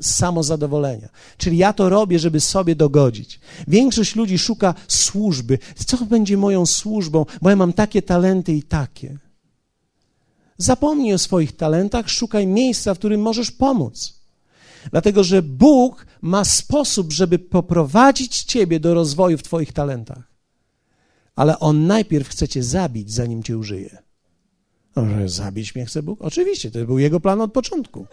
z 0.00 0.14
samozadowolenia. 0.14 1.08
Czyli 1.36 1.56
ja 1.56 1.72
to 1.72 1.88
robię, 1.88 2.18
żeby 2.18 2.40
sobie 2.40 2.76
dogodzić. 2.76 3.40
Większość 3.68 4.16
ludzi 4.16 4.38
szuka 4.38 4.74
służby. 4.88 5.58
Co 5.86 5.96
będzie 5.96 6.36
moją 6.36 6.66
służbą, 6.66 7.26
bo 7.42 7.50
ja 7.50 7.56
mam 7.56 7.72
takie 7.72 8.02
talenty 8.02 8.52
i 8.52 8.62
takie. 8.62 9.18
Zapomnij 10.58 11.14
o 11.14 11.18
swoich 11.18 11.56
talentach, 11.56 12.10
szukaj 12.10 12.46
miejsca, 12.46 12.94
w 12.94 12.98
którym 12.98 13.20
możesz 13.20 13.50
pomóc. 13.50 14.21
Dlatego, 14.90 15.24
że 15.24 15.42
Bóg 15.42 16.06
ma 16.22 16.44
sposób, 16.44 17.12
żeby 17.12 17.38
poprowadzić 17.38 18.42
ciebie 18.42 18.80
do 18.80 18.94
rozwoju 18.94 19.38
w 19.38 19.42
twoich 19.42 19.72
talentach. 19.72 20.32
Ale 21.36 21.58
On 21.58 21.86
najpierw 21.86 22.28
chce 22.28 22.48
cię 22.48 22.62
zabić, 22.62 23.12
zanim 23.12 23.42
cię 23.42 23.58
użyje. 23.58 23.98
Może 24.96 25.28
zabić 25.28 25.74
mnie 25.74 25.86
chce 25.86 26.02
Bóg? 26.02 26.22
Oczywiście, 26.22 26.70
to 26.70 26.84
był 26.84 26.98
Jego 26.98 27.20
plan 27.20 27.40
od 27.40 27.52
początku. 27.52 28.06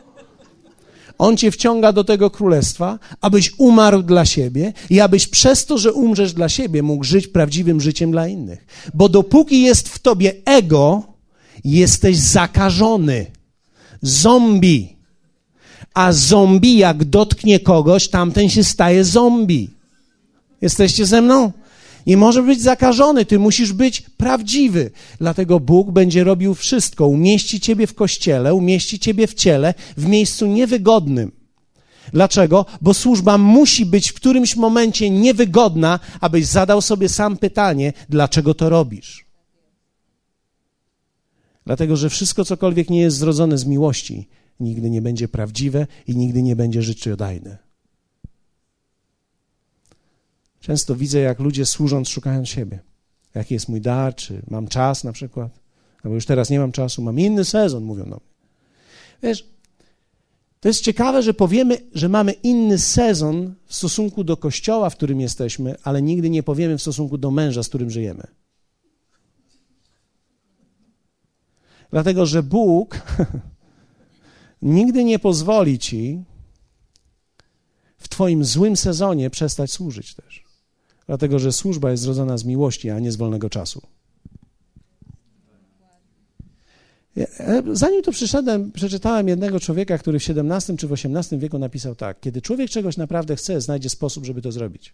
On 1.18 1.38
cię 1.38 1.52
wciąga 1.52 1.94
do 1.94 2.04
tego 2.04 2.30
królestwa, 2.30 3.00
abyś 3.22 3.54
umarł 3.58 4.04
dla 4.04 4.26
siebie 4.26 4.74
i 4.90 5.00
abyś 5.00 5.28
przez 5.28 5.66
to, 5.66 5.78
że 5.78 5.94
umrzesz 5.94 6.34
dla 6.34 6.50
siebie, 6.50 6.84
mógł 6.84 7.04
żyć 7.04 7.28
prawdziwym 7.28 7.82
życiem 7.82 8.12
dla 8.12 8.28
innych. 8.28 8.66
Bo 8.94 9.10
dopóki 9.10 9.62
jest 9.62 9.90
w 9.90 10.00
tobie 10.00 10.34
ego, 10.46 11.04
jesteś 11.64 12.18
zakażony. 12.18 13.26
Zombie. 14.02 14.99
A 15.94 16.12
zombie, 16.12 16.78
jak 16.78 17.04
dotknie 17.04 17.60
kogoś, 17.60 18.08
tamten 18.08 18.50
się 18.50 18.64
staje 18.64 19.04
zombie. 19.04 19.70
Jesteście 20.62 21.06
ze 21.06 21.22
mną? 21.22 21.52
Nie 22.08 22.18
może 22.18 22.44
być 22.44 22.62
zakażony, 22.62 23.26
ty 23.26 23.40
musisz 23.40 23.74
być 23.74 24.02
prawdziwy. 24.02 24.92
Dlatego 25.20 25.60
Bóg 25.60 25.92
będzie 25.92 26.24
robił 26.24 26.54
wszystko. 26.54 27.08
Umieści 27.08 27.60
ciebie 27.60 27.88
w 27.88 27.96
kościele, 27.96 28.54
umieści 28.54 29.00
ciebie 29.00 29.28
w 29.28 29.34
ciele, 29.34 29.74
w 29.98 30.06
miejscu 30.06 30.48
niewygodnym. 30.48 31.32
Dlaczego? 32.14 32.66
Bo 32.82 32.94
służba 32.94 33.38
musi 33.38 33.86
być 33.86 34.10
w 34.10 34.14
którymś 34.14 34.56
momencie 34.56 35.10
niewygodna, 35.10 36.00
abyś 36.22 36.46
zadał 36.46 36.82
sobie 36.82 37.10
sam 37.10 37.38
pytanie, 37.38 37.94
dlaczego 38.10 38.54
to 38.54 38.70
robisz. 38.70 39.26
Dlatego, 41.66 41.96
że 41.96 42.10
wszystko, 42.10 42.46
cokolwiek 42.46 42.90
nie 42.90 43.02
jest 43.02 43.18
zrodzone 43.18 43.58
z 43.58 43.66
miłości, 43.66 44.28
nigdy 44.60 44.90
nie 44.90 45.02
będzie 45.02 45.28
prawdziwe 45.28 45.88
i 46.08 46.16
nigdy 46.16 46.44
nie 46.44 46.56
będzie 46.56 46.82
życiodajne. 46.82 47.58
Często 50.60 50.96
widzę, 50.96 51.20
jak 51.20 51.40
ludzie 51.40 51.66
służąc 51.66 52.10
szukają 52.10 52.46
siebie. 52.46 52.80
Jaki 53.36 53.54
jest 53.54 53.70
mój 53.70 53.82
dar, 53.82 54.16
czy 54.16 54.42
mam 54.48 54.68
czas 54.68 55.04
na 55.04 55.12
przykład, 55.12 55.60
albo 56.04 56.16
już 56.16 56.26
teraz 56.26 56.50
nie 56.50 56.60
mam 56.60 56.72
czasu, 56.72 57.02
mam 57.02 57.20
inny 57.20 57.46
sezon, 57.46 57.84
mówią 57.84 58.04
do 58.04 58.10
mnie. 58.10 58.30
Wiesz, 59.24 59.46
to 60.60 60.68
jest 60.70 60.84
ciekawe, 60.84 61.24
że 61.24 61.34
powiemy, 61.34 61.78
że 61.94 62.10
mamy 62.10 62.32
inny 62.32 62.78
sezon 62.78 63.56
w 63.66 63.76
stosunku 63.76 64.24
do 64.24 64.38
kościoła, 64.38 64.90
w 64.90 64.96
którym 64.96 65.22
jesteśmy, 65.22 65.76
ale 65.84 66.02
nigdy 66.02 66.30
nie 66.30 66.44
powiemy 66.44 66.78
w 66.78 66.82
stosunku 66.82 67.18
do 67.18 67.32
męża, 67.32 67.64
z 67.64 67.70
którym 67.70 67.90
żyjemy. 67.90 68.24
Dlatego, 71.92 72.26
że 72.26 72.44
Bóg 72.44 72.96
nigdy 74.62 75.04
nie 75.04 75.20
pozwoli 75.20 75.80
ci 75.80 76.24
w 77.98 78.10
Twoim 78.10 78.46
złym 78.46 78.76
sezonie 78.76 79.30
przestać 79.30 79.72
służyć 79.72 80.16
też. 80.16 80.44
Dlatego, 81.08 81.40
że 81.40 81.52
służba 81.52 81.92
jest 81.92 82.04
zrodzona 82.04 82.38
z 82.38 82.46
miłości, 82.46 82.90
a 82.90 83.00
nie 83.00 83.12
z 83.12 83.16
wolnego 83.16 83.50
czasu. 83.50 83.82
Zanim 87.74 88.04
tu 88.04 88.12
przyszedłem, 88.12 88.72
przeczytałem 88.72 89.28
jednego 89.28 89.60
człowieka, 89.60 89.98
który 89.98 90.20
w 90.20 90.30
XVII 90.30 90.78
czy 90.78 90.88
w 90.88 90.94
XVIII 90.94 91.40
wieku 91.40 91.60
napisał 91.60 91.96
tak: 91.96 92.20
Kiedy 92.20 92.42
człowiek 92.42 92.70
czegoś 92.70 92.98
naprawdę 92.98 93.36
chce, 93.36 93.62
znajdzie 93.62 93.90
sposób, 93.90 94.26
żeby 94.26 94.42
to 94.42 94.52
zrobić. 94.52 94.94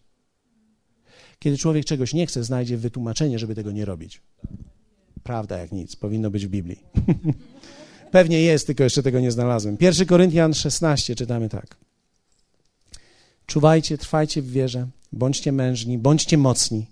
Kiedy 1.39 1.57
człowiek 1.57 1.85
czegoś 1.85 2.13
nie 2.13 2.27
chce, 2.27 2.43
znajdzie 2.43 2.77
wytłumaczenie, 2.77 3.39
żeby 3.39 3.55
tego 3.55 3.71
nie 3.71 3.85
robić. 3.85 4.21
Prawda 5.23 5.57
jak 5.57 5.71
nic, 5.71 5.95
powinno 5.95 6.31
być 6.31 6.45
w 6.45 6.49
Biblii. 6.49 6.79
Pewnie 8.11 8.41
jest, 8.41 8.67
tylko 8.67 8.83
jeszcze 8.83 9.03
tego 9.03 9.19
nie 9.19 9.31
znalazłem. 9.31 9.77
1 9.79 10.07
Koryntian 10.07 10.53
16 10.53 11.15
czytamy 11.15 11.49
tak. 11.49 11.77
Czuwajcie, 13.45 13.97
trwajcie 13.97 14.41
w 14.41 14.51
wierze, 14.51 14.87
bądźcie 15.11 15.51
mężni, 15.51 15.97
bądźcie 15.97 16.37
mocni. 16.37 16.85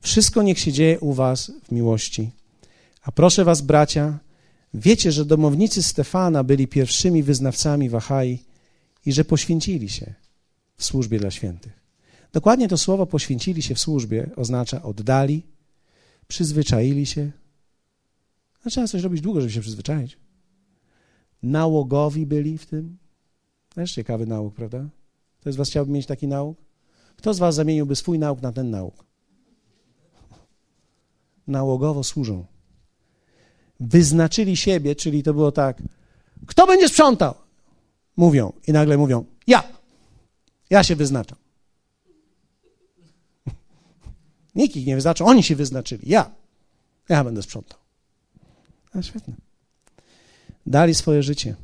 Wszystko 0.00 0.42
niech 0.42 0.58
się 0.58 0.72
dzieje 0.72 1.00
u 1.00 1.12
was 1.12 1.52
w 1.68 1.72
miłości. 1.72 2.30
A 3.02 3.12
proszę 3.12 3.44
was, 3.44 3.60
bracia, 3.60 4.18
wiecie, 4.74 5.12
że 5.12 5.24
domownicy 5.24 5.82
Stefana 5.82 6.44
byli 6.44 6.68
pierwszymi 6.68 7.22
wyznawcami 7.22 7.88
Wahai 7.88 8.38
i 9.06 9.12
że 9.12 9.24
poświęcili 9.24 9.88
się 9.88 10.14
w 10.76 10.84
służbie 10.84 11.18
dla 11.18 11.30
świętych. 11.30 11.72
Dokładnie 12.32 12.68
to 12.68 12.78
słowo 12.78 13.06
poświęcili 13.06 13.62
się 13.62 13.74
w 13.74 13.80
służbie 13.80 14.30
oznacza 14.36 14.82
oddali, 14.82 15.42
przyzwyczaili 16.28 17.06
się. 17.06 17.30
No, 18.64 18.70
trzeba 18.70 18.88
coś 18.88 19.02
robić 19.02 19.20
długo, 19.20 19.40
żeby 19.40 19.52
się 19.52 19.60
przyzwyczaić. 19.60 20.21
Nałogowi 21.42 22.26
byli 22.26 22.58
w 22.58 22.66
tym. 22.66 22.98
Też 23.74 23.92
ciekawy 23.92 24.26
nauk, 24.26 24.54
prawda? 24.54 24.88
Kto 25.40 25.52
z 25.52 25.56
was 25.56 25.68
chciałby 25.68 25.92
mieć 25.92 26.06
taki 26.06 26.28
nauk? 26.28 26.58
Kto 27.16 27.34
z 27.34 27.38
was 27.38 27.54
zamieniłby 27.54 27.96
swój 27.96 28.18
nauk 28.18 28.42
na 28.42 28.52
ten 28.52 28.70
nauk? 28.70 29.04
Nałogowo 31.46 32.04
służą. 32.04 32.46
Wyznaczyli 33.80 34.56
siebie, 34.56 34.96
czyli 34.96 35.22
to 35.22 35.34
było 35.34 35.52
tak, 35.52 35.82
kto 36.46 36.66
będzie 36.66 36.88
sprzątał? 36.88 37.34
Mówią 38.16 38.52
i 38.66 38.72
nagle 38.72 38.98
mówią, 38.98 39.24
ja. 39.46 39.62
Ja 40.70 40.82
się 40.84 40.96
wyznaczam. 40.96 41.38
Nikt 44.54 44.76
ich 44.76 44.86
nie 44.86 44.94
wyznaczył, 44.94 45.26
oni 45.26 45.42
się 45.42 45.56
wyznaczyli. 45.56 46.08
Ja. 46.08 46.30
Ja 47.08 47.24
będę 47.24 47.42
sprzątał. 47.42 47.78
A 48.94 49.02
świetne. 49.02 49.34
Dali 50.66 50.94
swoje 50.94 51.22
życie 51.22 51.56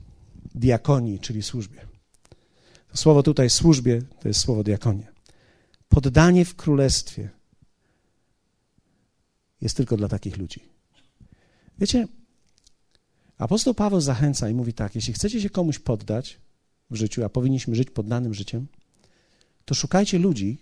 diakonii, 0.55 1.19
czyli 1.19 1.43
służbie. 1.43 1.87
Słowo 2.95 3.23
tutaj 3.23 3.51
służbie 3.51 4.03
to 4.21 4.29
jest 4.29 4.41
słowo 4.41 4.65
diakonia. 4.65 5.07
Poddanie 5.89 6.45
w 6.45 6.57
królestwie 6.57 7.31
jest 9.61 9.77
tylko 9.77 9.97
dla 9.97 10.09
takich 10.09 10.37
ludzi. 10.37 10.61
Wiecie, 11.79 12.09
apostoł 13.39 13.75
Paweł 13.75 14.01
zachęca 14.01 14.49
i 14.49 14.55
mówi 14.55 14.73
tak: 14.73 14.95
jeśli 14.95 15.13
chcecie 15.13 15.41
się 15.41 15.51
komuś 15.51 15.79
poddać 15.79 16.41
w 16.91 16.97
życiu, 16.97 17.25
a 17.25 17.29
powinniśmy 17.29 17.75
żyć 17.75 17.91
poddanym 17.91 18.35
życiem, 18.35 18.67
to 19.65 19.75
szukajcie 19.75 20.19
ludzi, 20.19 20.59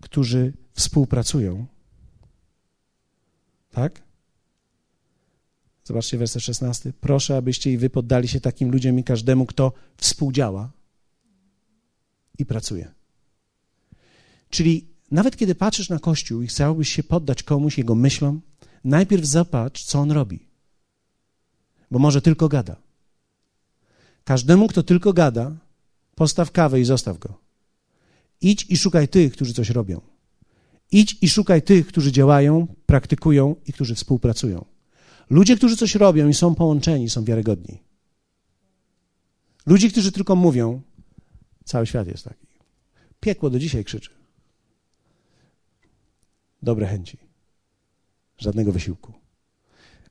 którzy 0.00 0.52
współpracują. 0.72 1.66
Tak? 3.70 4.02
Zobaczcie 5.84 6.18
werset 6.18 6.42
16. 6.42 6.92
Proszę, 7.00 7.36
abyście 7.36 7.72
i 7.72 7.78
wy 7.78 7.90
poddali 7.90 8.28
się 8.28 8.40
takim 8.40 8.70
ludziom 8.70 8.98
i 8.98 9.04
każdemu, 9.04 9.46
kto 9.46 9.72
współdziała 9.96 10.72
i 12.38 12.46
pracuje. 12.46 12.92
Czyli 14.50 14.88
nawet 15.10 15.36
kiedy 15.36 15.54
patrzysz 15.54 15.88
na 15.88 15.98
Kościół 15.98 16.42
i 16.42 16.46
chciałbyś 16.46 16.88
się 16.88 17.02
poddać 17.02 17.42
komuś, 17.42 17.78
jego 17.78 17.94
myślom, 17.94 18.40
najpierw 18.84 19.24
zobacz, 19.24 19.84
co 19.84 19.98
on 19.98 20.10
robi. 20.10 20.46
Bo 21.90 21.98
może 21.98 22.22
tylko 22.22 22.48
gada. 22.48 22.76
Każdemu, 24.24 24.68
kto 24.68 24.82
tylko 24.82 25.12
gada, 25.12 25.56
postaw 26.14 26.50
kawę 26.50 26.80
i 26.80 26.84
zostaw 26.84 27.18
go. 27.18 27.38
Idź 28.40 28.66
i 28.68 28.76
szukaj 28.76 29.08
tych, 29.08 29.32
którzy 29.32 29.54
coś 29.54 29.70
robią. 29.70 30.00
Idź 30.92 31.18
i 31.20 31.28
szukaj 31.28 31.62
tych, 31.62 31.86
którzy 31.86 32.12
działają, 32.12 32.66
praktykują 32.86 33.56
i 33.66 33.72
którzy 33.72 33.94
współpracują. 33.94 34.71
Ludzie, 35.30 35.56
którzy 35.56 35.76
coś 35.76 35.94
robią 35.94 36.28
i 36.28 36.34
są 36.34 36.54
połączeni, 36.54 37.10
są 37.10 37.24
wiarygodni. 37.24 37.82
Ludzie, 39.66 39.90
którzy 39.90 40.12
tylko 40.12 40.36
mówią, 40.36 40.82
cały 41.64 41.86
świat 41.86 42.08
jest 42.08 42.24
taki. 42.24 42.46
Piekło 43.20 43.50
do 43.50 43.58
dzisiaj 43.58 43.84
krzyczy. 43.84 44.10
Dobre 46.62 46.86
chęci. 46.86 47.18
Żadnego 48.38 48.72
wysiłku. 48.72 49.12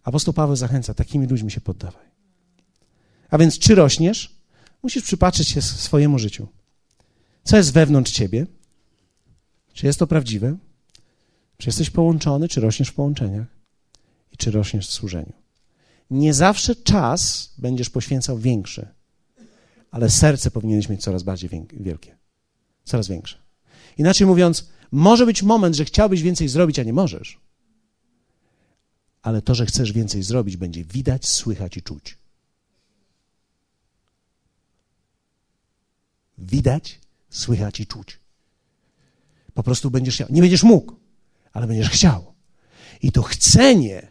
Apostoł 0.03 0.34
Paweł 0.34 0.55
zachęca, 0.55 0.93
takimi 0.93 1.28
ludźmi 1.28 1.51
się 1.51 1.62
poddawaj. 1.62 2.05
A 3.30 3.38
więc, 3.38 3.59
czy 3.59 3.76
rośniesz? 3.76 4.36
Musisz 4.84 5.03
przypatrzeć 5.03 5.47
się 5.47 5.62
swojemu 5.62 6.20
życiu. 6.20 6.47
Co 7.43 7.57
jest 7.57 7.74
wewnątrz 7.74 8.12
ciebie? 8.12 8.47
Czy 9.74 9.86
jest 9.86 9.99
to 9.99 10.07
prawdziwe? 10.07 10.57
Czy 11.57 11.70
jesteś 11.70 11.89
połączony, 11.89 12.47
czy 12.47 12.62
rośniesz 12.62 12.89
w 12.89 12.93
połączeniach? 12.93 13.61
Czy 14.41 14.51
rośniesz 14.51 14.87
w 14.87 14.93
służeniu. 14.93 15.33
Nie 16.11 16.33
zawsze 16.33 16.75
czas 16.75 17.53
będziesz 17.57 17.89
poświęcał 17.89 18.37
większy, 18.37 18.87
ale 19.91 20.09
serce 20.09 20.51
powinieneś 20.51 20.89
mieć 20.89 21.01
coraz 21.01 21.23
bardziej 21.23 21.49
wielkie, 21.73 22.17
coraz 22.83 23.07
większe. 23.07 23.37
Inaczej 23.97 24.27
mówiąc, 24.27 24.69
może 24.91 25.25
być 25.25 25.43
moment, 25.43 25.75
że 25.75 25.85
chciałbyś 25.85 26.21
więcej 26.21 26.47
zrobić, 26.47 26.79
a 26.79 26.83
nie 26.83 26.93
możesz. 26.93 27.39
ale 29.21 29.41
to, 29.41 29.55
że 29.55 29.65
chcesz 29.65 29.91
więcej 29.91 30.23
zrobić, 30.23 30.57
będzie 30.57 30.83
widać, 30.83 31.27
słychać 31.27 31.77
i 31.77 31.81
czuć. 31.81 32.17
Widać, 36.37 36.99
słychać 37.29 37.79
i 37.79 37.85
czuć. 37.85 38.19
Po 39.53 39.63
prostu 39.63 39.91
będziesz 39.91 40.15
chciał. 40.15 40.27
Nie 40.29 40.41
będziesz 40.41 40.63
mógł, 40.63 40.95
ale 41.53 41.67
będziesz 41.67 41.89
chciał. 41.89 42.33
I 43.01 43.11
to 43.11 43.21
chcenie 43.21 44.11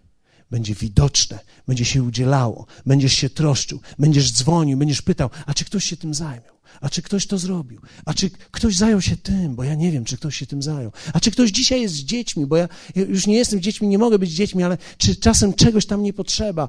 będzie 0.51 0.74
widoczne, 0.74 1.38
będzie 1.66 1.84
się 1.84 2.03
udzielało, 2.03 2.66
będziesz 2.86 3.12
się 3.12 3.30
troszczył, 3.30 3.80
będziesz 3.98 4.32
dzwonił, 4.32 4.78
będziesz 4.78 5.03
pytał, 5.03 5.30
a 5.46 5.55
czy 5.55 5.64
ktoś 5.64 5.84
się 5.84 5.96
tym 5.96 6.14
zajął? 6.14 6.61
A 6.80 6.88
czy 6.88 7.03
ktoś 7.03 7.26
to 7.26 7.38
zrobił? 7.38 7.80
A 8.05 8.14
czy 8.14 8.30
ktoś 8.30 8.76
zajął 8.76 9.01
się 9.01 9.16
tym? 9.16 9.55
Bo 9.55 9.64
ja 9.64 9.74
nie 9.74 9.92
wiem, 9.92 10.05
czy 10.05 10.16
ktoś 10.16 10.36
się 10.36 10.46
tym 10.46 10.62
zajął. 10.62 10.92
A 11.12 11.20
czy 11.20 11.30
ktoś 11.30 11.51
dzisiaj 11.51 11.82
jest 11.82 11.94
z 11.94 11.98
dziećmi? 11.98 12.46
Bo 12.46 12.57
ja 12.57 12.68
już 12.94 13.26
nie 13.26 13.36
jestem 13.36 13.61
dziećmi, 13.61 13.88
nie 13.88 13.98
mogę 13.98 14.18
być 14.18 14.30
dziećmi, 14.30 14.62
ale 14.62 14.78
czy 14.98 15.16
czasem 15.16 15.55
czegoś 15.55 15.86
tam 15.86 16.03
nie 16.03 16.12
potrzeba? 16.12 16.68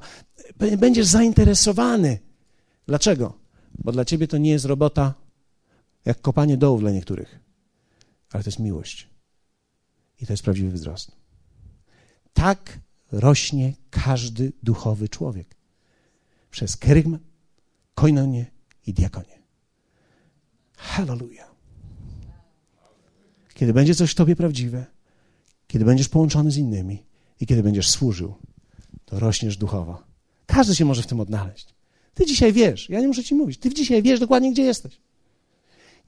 Będziesz 0.78 1.06
zainteresowany. 1.06 2.18
Dlaczego? 2.86 3.38
Bo 3.78 3.92
dla 3.92 4.04
ciebie 4.04 4.28
to 4.28 4.38
nie 4.38 4.50
jest 4.50 4.64
robota 4.64 5.14
jak 6.04 6.20
kopanie 6.20 6.56
dołów 6.56 6.80
dla 6.80 6.90
niektórych, 6.90 7.40
ale 8.32 8.44
to 8.44 8.48
jest 8.48 8.58
miłość. 8.58 9.08
I 10.20 10.26
to 10.26 10.32
jest 10.32 10.42
prawdziwy 10.42 10.70
wzrost. 10.70 11.12
Tak 12.32 12.80
rośnie 13.12 13.72
każdy 13.90 14.52
duchowy 14.62 15.08
człowiek. 15.08 15.56
Przez 16.50 16.76
kerygmat, 16.76 17.20
koinonię 17.94 18.46
i 18.86 18.94
diakonię. 18.94 19.42
Hallelujah. 20.76 21.54
Kiedy 23.54 23.72
będzie 23.72 23.94
coś 23.94 24.10
w 24.10 24.14
tobie 24.14 24.36
prawdziwe, 24.36 24.86
kiedy 25.66 25.84
będziesz 25.84 26.08
połączony 26.08 26.50
z 26.50 26.56
innymi 26.56 27.04
i 27.40 27.46
kiedy 27.46 27.62
będziesz 27.62 27.90
służył, 27.90 28.34
to 29.04 29.18
rośniesz 29.18 29.56
duchowo. 29.56 30.02
Każdy 30.46 30.74
się 30.74 30.84
może 30.84 31.02
w 31.02 31.06
tym 31.06 31.20
odnaleźć. 31.20 31.74
Ty 32.14 32.26
dzisiaj 32.26 32.52
wiesz, 32.52 32.88
ja 32.88 33.00
nie 33.00 33.08
muszę 33.08 33.24
ci 33.24 33.34
mówić, 33.34 33.58
ty 33.58 33.74
dzisiaj 33.74 34.02
wiesz 34.02 34.20
dokładnie, 34.20 34.52
gdzie 34.52 34.62
jesteś. 34.62 35.00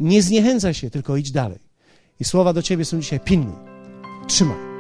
Nie 0.01 0.23
zniechęcaj 0.23 0.75
się, 0.75 0.91
tylko 0.91 1.17
idź 1.17 1.31
dalej. 1.31 1.59
I 2.21 2.25
słowa 2.25 2.53
do 2.53 2.63
ciebie 2.63 2.85
są 2.85 3.01
dzisiaj 3.01 3.21
pilne. 3.21 3.53
Trzymaj. 4.29 4.74